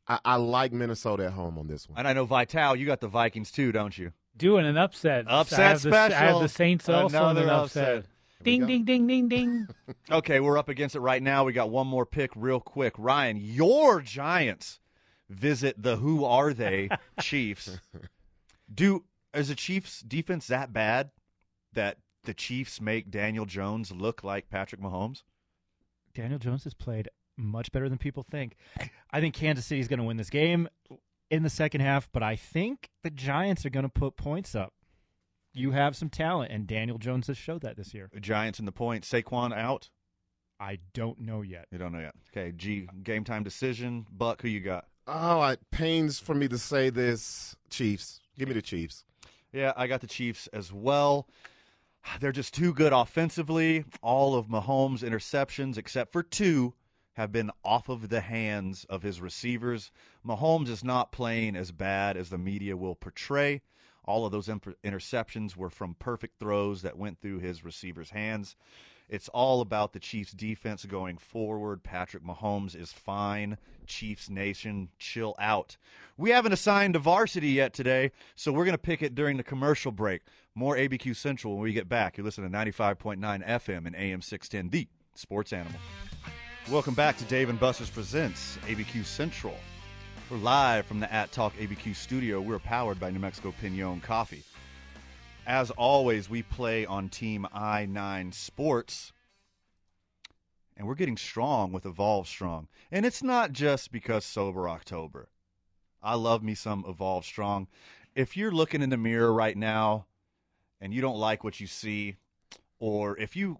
[0.07, 1.97] I, I like Minnesota at home on this one.
[1.99, 4.11] And I know Vital, you got the Vikings too, don't you?
[4.35, 5.25] Doing an upset.
[5.27, 7.97] Upset I have the, I have the Saints also in Another an upset.
[7.97, 8.11] upset.
[8.43, 9.67] Ding, ding, ding, ding, ding.
[10.11, 11.43] Okay, we're up against it right now.
[11.43, 12.93] We got one more pick real quick.
[12.97, 14.79] Ryan, your Giants
[15.27, 16.89] visit the who are they
[17.19, 17.79] Chiefs.
[18.73, 19.03] Do
[19.33, 21.09] is the Chiefs defense that bad
[21.73, 25.23] that the Chiefs make Daniel Jones look like Patrick Mahomes?
[26.13, 28.55] Daniel Jones has played much better than people think.
[29.11, 30.67] I think Kansas City's going to win this game
[31.29, 34.73] in the second half, but I think the Giants are going to put points up.
[35.53, 38.09] You have some talent, and Daniel Jones has showed that this year.
[38.19, 39.03] Giants in the point.
[39.03, 39.89] Saquon out.
[40.59, 41.67] I don't know yet.
[41.71, 42.15] You don't know yet.
[42.31, 44.05] Okay, G game time decision.
[44.11, 44.85] Buck, who you got?
[45.07, 47.55] Oh, it pains for me to say this.
[47.69, 48.19] Chiefs.
[48.37, 49.05] Give me the Chiefs.
[49.53, 51.27] Yeah, I got the Chiefs as well.
[52.19, 53.85] They're just too good offensively.
[54.01, 56.73] All of Mahomes' interceptions, except for two,
[57.17, 59.89] have been off of the hands of his receivers.
[60.23, 63.63] Mahomes is not playing as bad as the media will portray.
[64.05, 68.55] All of those interceptions were from perfect throws that went through his receivers' hands.
[69.09, 71.81] It's all about the Chiefs' defense going forward.
[71.81, 73.57] Patrick Mahomes is fine.
[73.87, 75.75] Chiefs Nation, chill out.
[76.17, 79.43] We haven't assigned a varsity yet today, so we're going to pick it during the
[79.43, 80.21] commercial break.
[80.53, 82.15] More ABQ Central when we get back.
[82.15, 85.79] You're listening to 95.9 FM and AM 610, the sports animal.
[86.69, 89.55] Welcome back to Dave and Buster's Presents ABQ Central.
[90.29, 92.41] We're live from the At Talk ABQ studio.
[92.41, 94.43] We're powered by New Mexico Pinon Coffee.
[95.45, 99.13] As always, we play on Team i9 Sports,
[100.75, 102.67] and we're getting strong with Evolve Strong.
[102.91, 105.29] And it's not just because Sober October.
[106.03, 107.67] I love me some Evolve Strong.
[108.13, 110.07] If you're looking in the mirror right now
[110.81, 112.17] and you don't like what you see,
[112.77, 113.59] or if you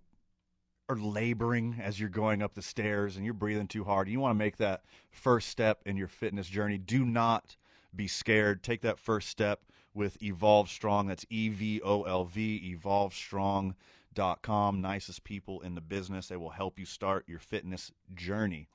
[0.90, 4.32] are laboring as you're going up the stairs and you're breathing too hard, you want
[4.32, 7.58] to make that first step in your fitness journey, do not
[7.96, 8.64] be scared.
[8.64, 9.62] Take that first step
[9.94, 11.08] with Evolve Strong.
[11.08, 14.82] That's E V O L V, evolvestrong.com.
[14.82, 16.28] Nicest people in the business.
[16.28, 18.68] They will help you start your fitness journey.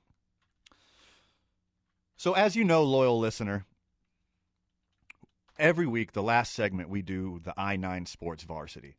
[2.17, 3.65] So, as you know, loyal listener,
[5.59, 8.97] every week, the last segment, we do the i9 Sports Varsity.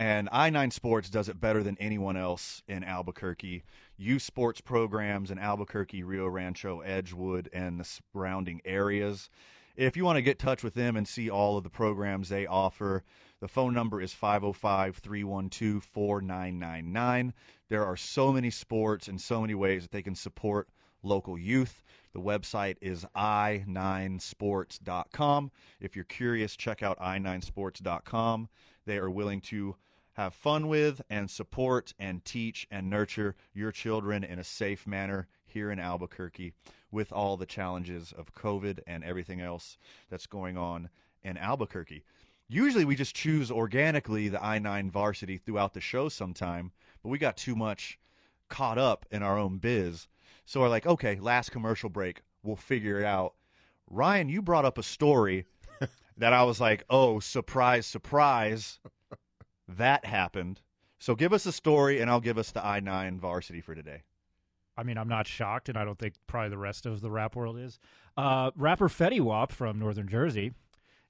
[0.00, 3.64] And i9 Sports does it better than anyone else in Albuquerque.
[3.96, 9.28] Youth sports programs in Albuquerque, Rio Rancho, Edgewood, and the surrounding areas.
[9.74, 12.28] If you want to get in touch with them and see all of the programs
[12.28, 13.02] they offer,
[13.40, 17.34] the phone number is 505 312 4999.
[17.68, 20.68] There are so many sports and so many ways that they can support
[21.02, 21.82] local youth.
[22.12, 25.50] The website is i9sports.com.
[25.80, 28.48] If you're curious, check out i9sports.com.
[28.86, 29.76] They are willing to
[30.18, 35.28] have fun with and support and teach and nurture your children in a safe manner
[35.46, 36.52] here in Albuquerque
[36.90, 39.78] with all the challenges of COVID and everything else
[40.10, 40.88] that's going on
[41.22, 42.02] in Albuquerque.
[42.48, 47.36] Usually we just choose organically the i9 varsity throughout the show sometime, but we got
[47.36, 47.96] too much
[48.48, 50.08] caught up in our own biz.
[50.44, 53.34] So we're like, okay, last commercial break, we'll figure it out.
[53.88, 55.46] Ryan, you brought up a story
[56.16, 58.80] that I was like, oh, surprise, surprise.
[59.68, 60.62] That happened.
[60.98, 64.02] So give us a story, and I'll give us the i9 varsity for today.
[64.76, 67.36] I mean, I'm not shocked, and I don't think probably the rest of the rap
[67.36, 67.78] world is.
[68.16, 70.52] Uh, rapper Fetty Wap from Northern Jersey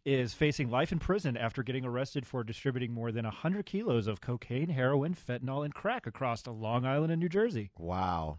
[0.04, 4.20] is facing life in prison after getting arrested for distributing more than 100 kilos of
[4.20, 7.70] cocaine, heroin, fentanyl, and crack across Long Island and New Jersey.
[7.76, 8.38] Wow.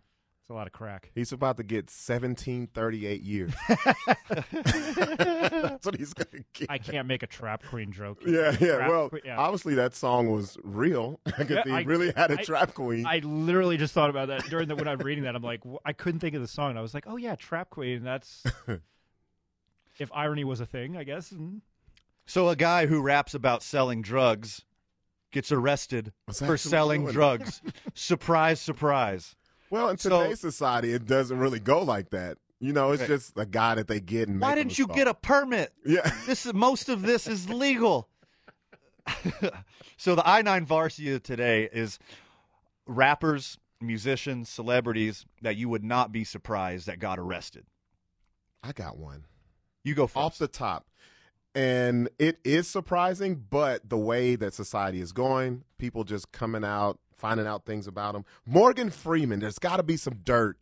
[0.49, 1.11] It's a lot of crack.
[1.13, 3.51] He's about to get 1738 years.
[4.51, 6.71] That's what he's going to get.
[6.71, 8.23] I can't make a trap queen joke.
[8.25, 8.77] Yeah, yeah.
[8.77, 9.37] Trap well, queen- yeah.
[9.37, 13.05] obviously that song was real because Yeah, he I- really had a I- trap queen.
[13.05, 15.35] I literally just thought about that during the when I was reading that.
[15.35, 16.77] I'm like, wh- I couldn't think of the song.
[16.77, 18.03] I was like, oh yeah, Trap Queen.
[18.03, 18.43] That's
[19.99, 21.31] if irony was a thing, I guess.
[21.31, 21.61] And
[22.25, 24.65] So a guy who raps about selling drugs
[25.31, 27.61] gets arrested for selling drugs.
[27.93, 29.35] surprise, surprise.
[29.69, 32.37] Well, in So- today's society, it doesn't really go like that.
[32.59, 33.07] You know, it's Right.
[33.07, 35.73] just a guy that they get and Why didn't you get a permit?
[35.85, 36.01] Yeah.
[36.25, 38.09] This is most of this is legal.
[39.97, 41.99] so the I nine varsity of today is
[42.85, 47.65] rappers, musicians, celebrities that you would not be surprised that got arrested.
[48.61, 49.25] I got one.
[49.83, 50.17] You go first.
[50.17, 50.85] off the top.
[51.55, 56.99] And it is surprising, but the way that society is going, people just coming out,
[57.19, 58.25] finding out things about him.
[58.45, 60.57] Morgan Freeman, there's got to be some dirt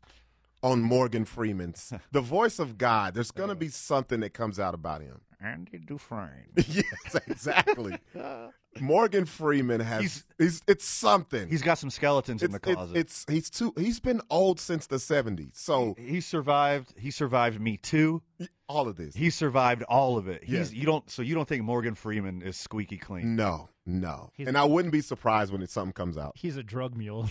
[0.63, 3.13] on Morgan Freeman's the voice of God.
[3.13, 5.21] There's going to uh, be something that comes out about him.
[5.39, 6.47] Andy Dufresne.
[6.67, 7.97] yes, exactly.
[8.81, 11.47] Morgan Freeman has he's, it's something.
[11.47, 12.97] He's got some skeletons in the closet.
[12.97, 15.55] It's, it's he's too he's been old since the 70s.
[15.55, 16.93] So he survived.
[16.97, 18.21] He survived Me Too.
[18.67, 19.15] all of this.
[19.15, 20.43] He survived all of it.
[20.43, 20.79] He's Yeah.
[20.79, 21.09] you don't.
[21.09, 23.35] So you don't think Morgan Freeman is squeaky clean?
[23.35, 24.29] No, no.
[24.35, 27.29] He's- and I wouldn't be surprised when it, something comes out He's a drug mule.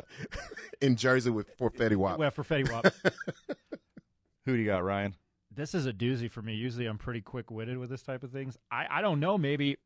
[0.80, 2.18] in Jersey with for Fetty Wap.
[2.18, 2.92] well, for Fetty Wap.
[4.46, 5.14] Who do you got, Ryan?
[5.56, 6.54] this is a doozy for me.
[6.54, 8.58] Usually, I'm pretty quick witted with this type of things.
[8.72, 9.38] I, I don't know.
[9.38, 9.76] Maybe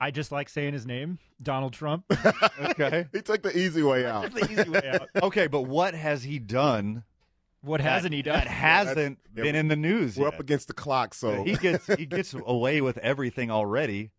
[0.00, 2.04] I just like saying his name, Donald Trump.
[2.60, 3.06] Okay.
[3.12, 4.32] he took the easy way out.
[4.32, 5.08] the easy way out.
[5.22, 7.04] okay, but what has he done?
[7.60, 8.38] What that- hasn't he done?
[8.38, 10.16] That hasn't Yeah, been in the news.
[10.16, 10.34] We're yet.
[10.34, 14.10] up against the clock, so he gets he gets away with everything already.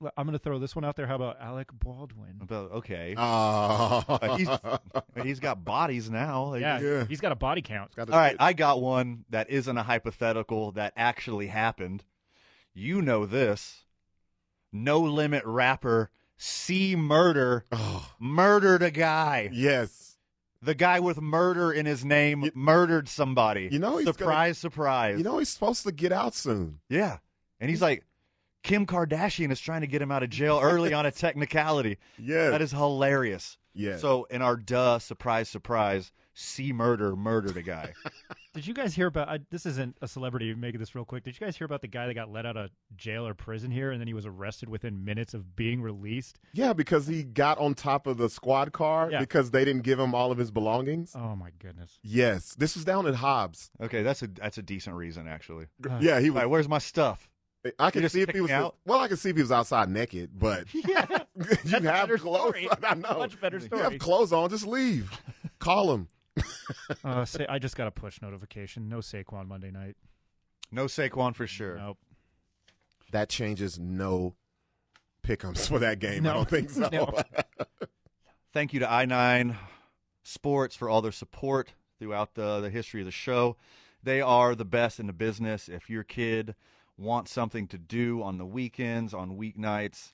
[0.00, 1.06] Well, I'm going to throw this one out there.
[1.06, 2.40] How about Alec Baldwin?
[2.46, 4.04] But okay, Oh.
[4.22, 4.48] Uh, he's
[5.24, 6.54] he's got bodies now.
[6.54, 7.04] Yeah, Yeah.
[7.06, 7.94] he's got a body count.
[7.96, 12.04] Got All right, I got one that isn't a hypothetical that actually happened.
[12.74, 13.84] You know this.
[14.72, 19.48] No limit rapper C Murder Oh, murdered a guy.
[19.52, 20.16] yes.
[20.60, 23.68] The guy with murder in his name murdered somebody.
[23.70, 25.18] You know he's surprise, surprise.
[25.18, 26.80] You know he's supposed to get out soon.
[26.88, 27.18] yeah,
[27.60, 28.02] and he's like,
[28.64, 31.98] Kim Kardashian is trying to get him out of jail early on a technicality.
[32.18, 32.50] Yeah.
[32.50, 33.58] That is hilarious.
[33.74, 33.96] Yeah.
[33.98, 37.92] So in our duh, surprise, surprise, C Murder murdered a guy.
[38.54, 39.28] Did you guys hear about?
[39.28, 41.24] I, this isn't a celebrity making this real quick.
[41.24, 43.70] Did you guys hear about the guy that got let out of jail or prison
[43.70, 46.38] here, and then he was arrested within minutes of being released?
[46.52, 49.18] Yeah, because he got on top of the squad car Yeah.
[49.20, 51.12] because they didn't give him all of his belongings.
[51.16, 51.98] Oh my goodness!
[52.02, 53.70] Yes, this was down in Hobbs.
[53.80, 55.66] okay, that's a that's a decent reason actually.
[56.00, 56.42] Yeah, he All was.
[56.42, 57.28] right, where's my stuff?
[57.78, 58.50] I can just see if he was.
[58.50, 58.76] out?
[58.84, 61.06] Well, I can see if he was outside naked, but Yeah,
[61.64, 62.40] you have clothes.
[62.40, 62.68] story.
[62.82, 63.18] I know.
[63.18, 64.50] Much better You have clothes on.
[64.50, 65.10] Just leave.
[65.58, 66.08] Call him.
[67.04, 68.88] uh, say, I just got a push notification.
[68.88, 69.96] No Saquon Monday night.
[70.70, 71.76] No Saquon for sure.
[71.76, 71.98] Nope.
[73.12, 74.34] That changes no
[75.22, 76.26] pickums for that game.
[76.26, 76.88] I don't think so.
[76.92, 77.12] No.
[78.52, 79.56] Thank you to i9
[80.22, 83.56] Sports for all their support throughout the, the history of the show.
[84.02, 85.68] They are the best in the business.
[85.68, 86.54] If your kid
[86.96, 90.12] wants something to do on the weekends, on weeknights,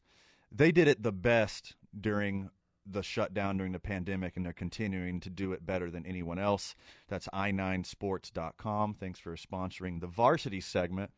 [0.50, 2.50] they did it the best during
[2.86, 6.74] the shutdown during the pandemic, and they're continuing to do it better than anyone else.
[7.08, 8.94] That's i9sports.com.
[8.94, 11.10] Thanks for sponsoring the varsity segment,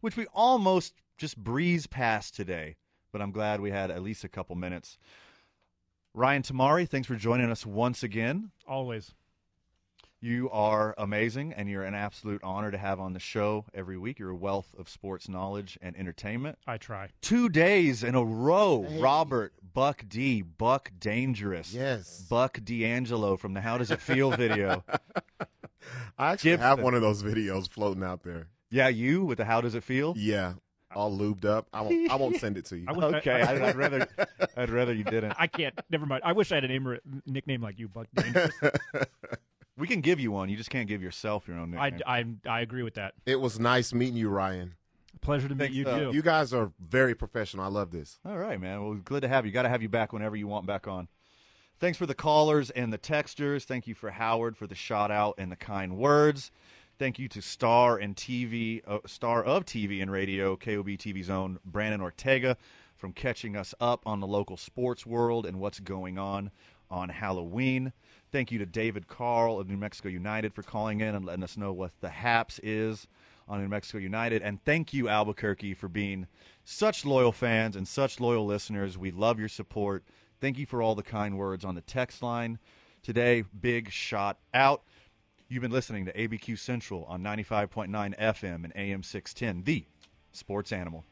[0.00, 2.76] which we almost just breeze past today,
[3.12, 4.98] but I'm glad we had at least a couple minutes.
[6.12, 8.50] Ryan Tamari, thanks for joining us once again.
[8.66, 9.14] Always.
[10.24, 14.18] You are amazing, and you're an absolute honor to have on the show every week.
[14.18, 16.56] You're a wealth of sports knowledge and entertainment.
[16.66, 17.10] I try.
[17.20, 19.00] Two days in a row, Hey.
[19.02, 22.22] Robert, Buck D, Buck Dangerous, Yes.
[22.30, 24.82] Buck D'Angelo from the How Does It Feel video.
[26.18, 26.66] I actually Gibson.
[26.68, 28.46] have one of those videos floating out there.
[28.70, 30.14] Yeah, you with the How Does It Feel?
[30.16, 30.54] Yeah,
[30.94, 31.66] all lubed up.
[31.70, 32.10] I won't.
[32.10, 32.86] I won't send it to you.
[32.88, 34.08] I wish I- Okay, I, I'd rather,
[34.56, 35.34] I'd rather you didn't.
[35.38, 35.78] I can't.
[35.90, 36.22] Never mind.
[36.24, 38.06] I wish I had a name or a nickname like you, Buck.
[38.14, 38.54] Dangerous.
[39.76, 40.48] We can give you one.
[40.48, 42.40] You just can't give yourself your own I, nickname.
[42.46, 43.14] I, I agree with that.
[43.26, 44.74] It was nice meeting you, Ryan.
[45.20, 46.10] Pleasure to meet Thanks, you uh, too.
[46.12, 47.64] You guys are very professional.
[47.64, 48.18] I love this.
[48.24, 48.82] All right, man.
[48.82, 49.52] Well, glad to have you.
[49.52, 51.08] Got to have you back whenever you want back on.
[51.80, 53.64] Thanks for the callers and the texters.
[53.64, 56.50] Thank you for Howard for the shout out and the kind words.
[56.98, 61.58] Thank you to Star and TV, uh, Star of TV and Radio, KOB TV Zone,
[61.64, 62.56] Brandon Ortega,
[62.96, 66.52] from catching us up on the local sports world and what's going on
[66.90, 67.92] on Halloween.
[68.34, 71.56] Thank you to David Carl of New Mexico United for calling in and letting us
[71.56, 73.06] know what the HAPS is
[73.46, 74.42] on New Mexico United.
[74.42, 76.26] And thank you, Albuquerque, for being
[76.64, 78.98] such loyal fans and such loyal listeners.
[78.98, 80.02] We love your support.
[80.40, 82.58] Thank you for all the kind words on the text line.
[83.04, 84.82] Today, big shot out.
[85.48, 89.84] You've been listening to ABQ Central on 95.9 FM and AM 610, the
[90.32, 91.04] sports animal.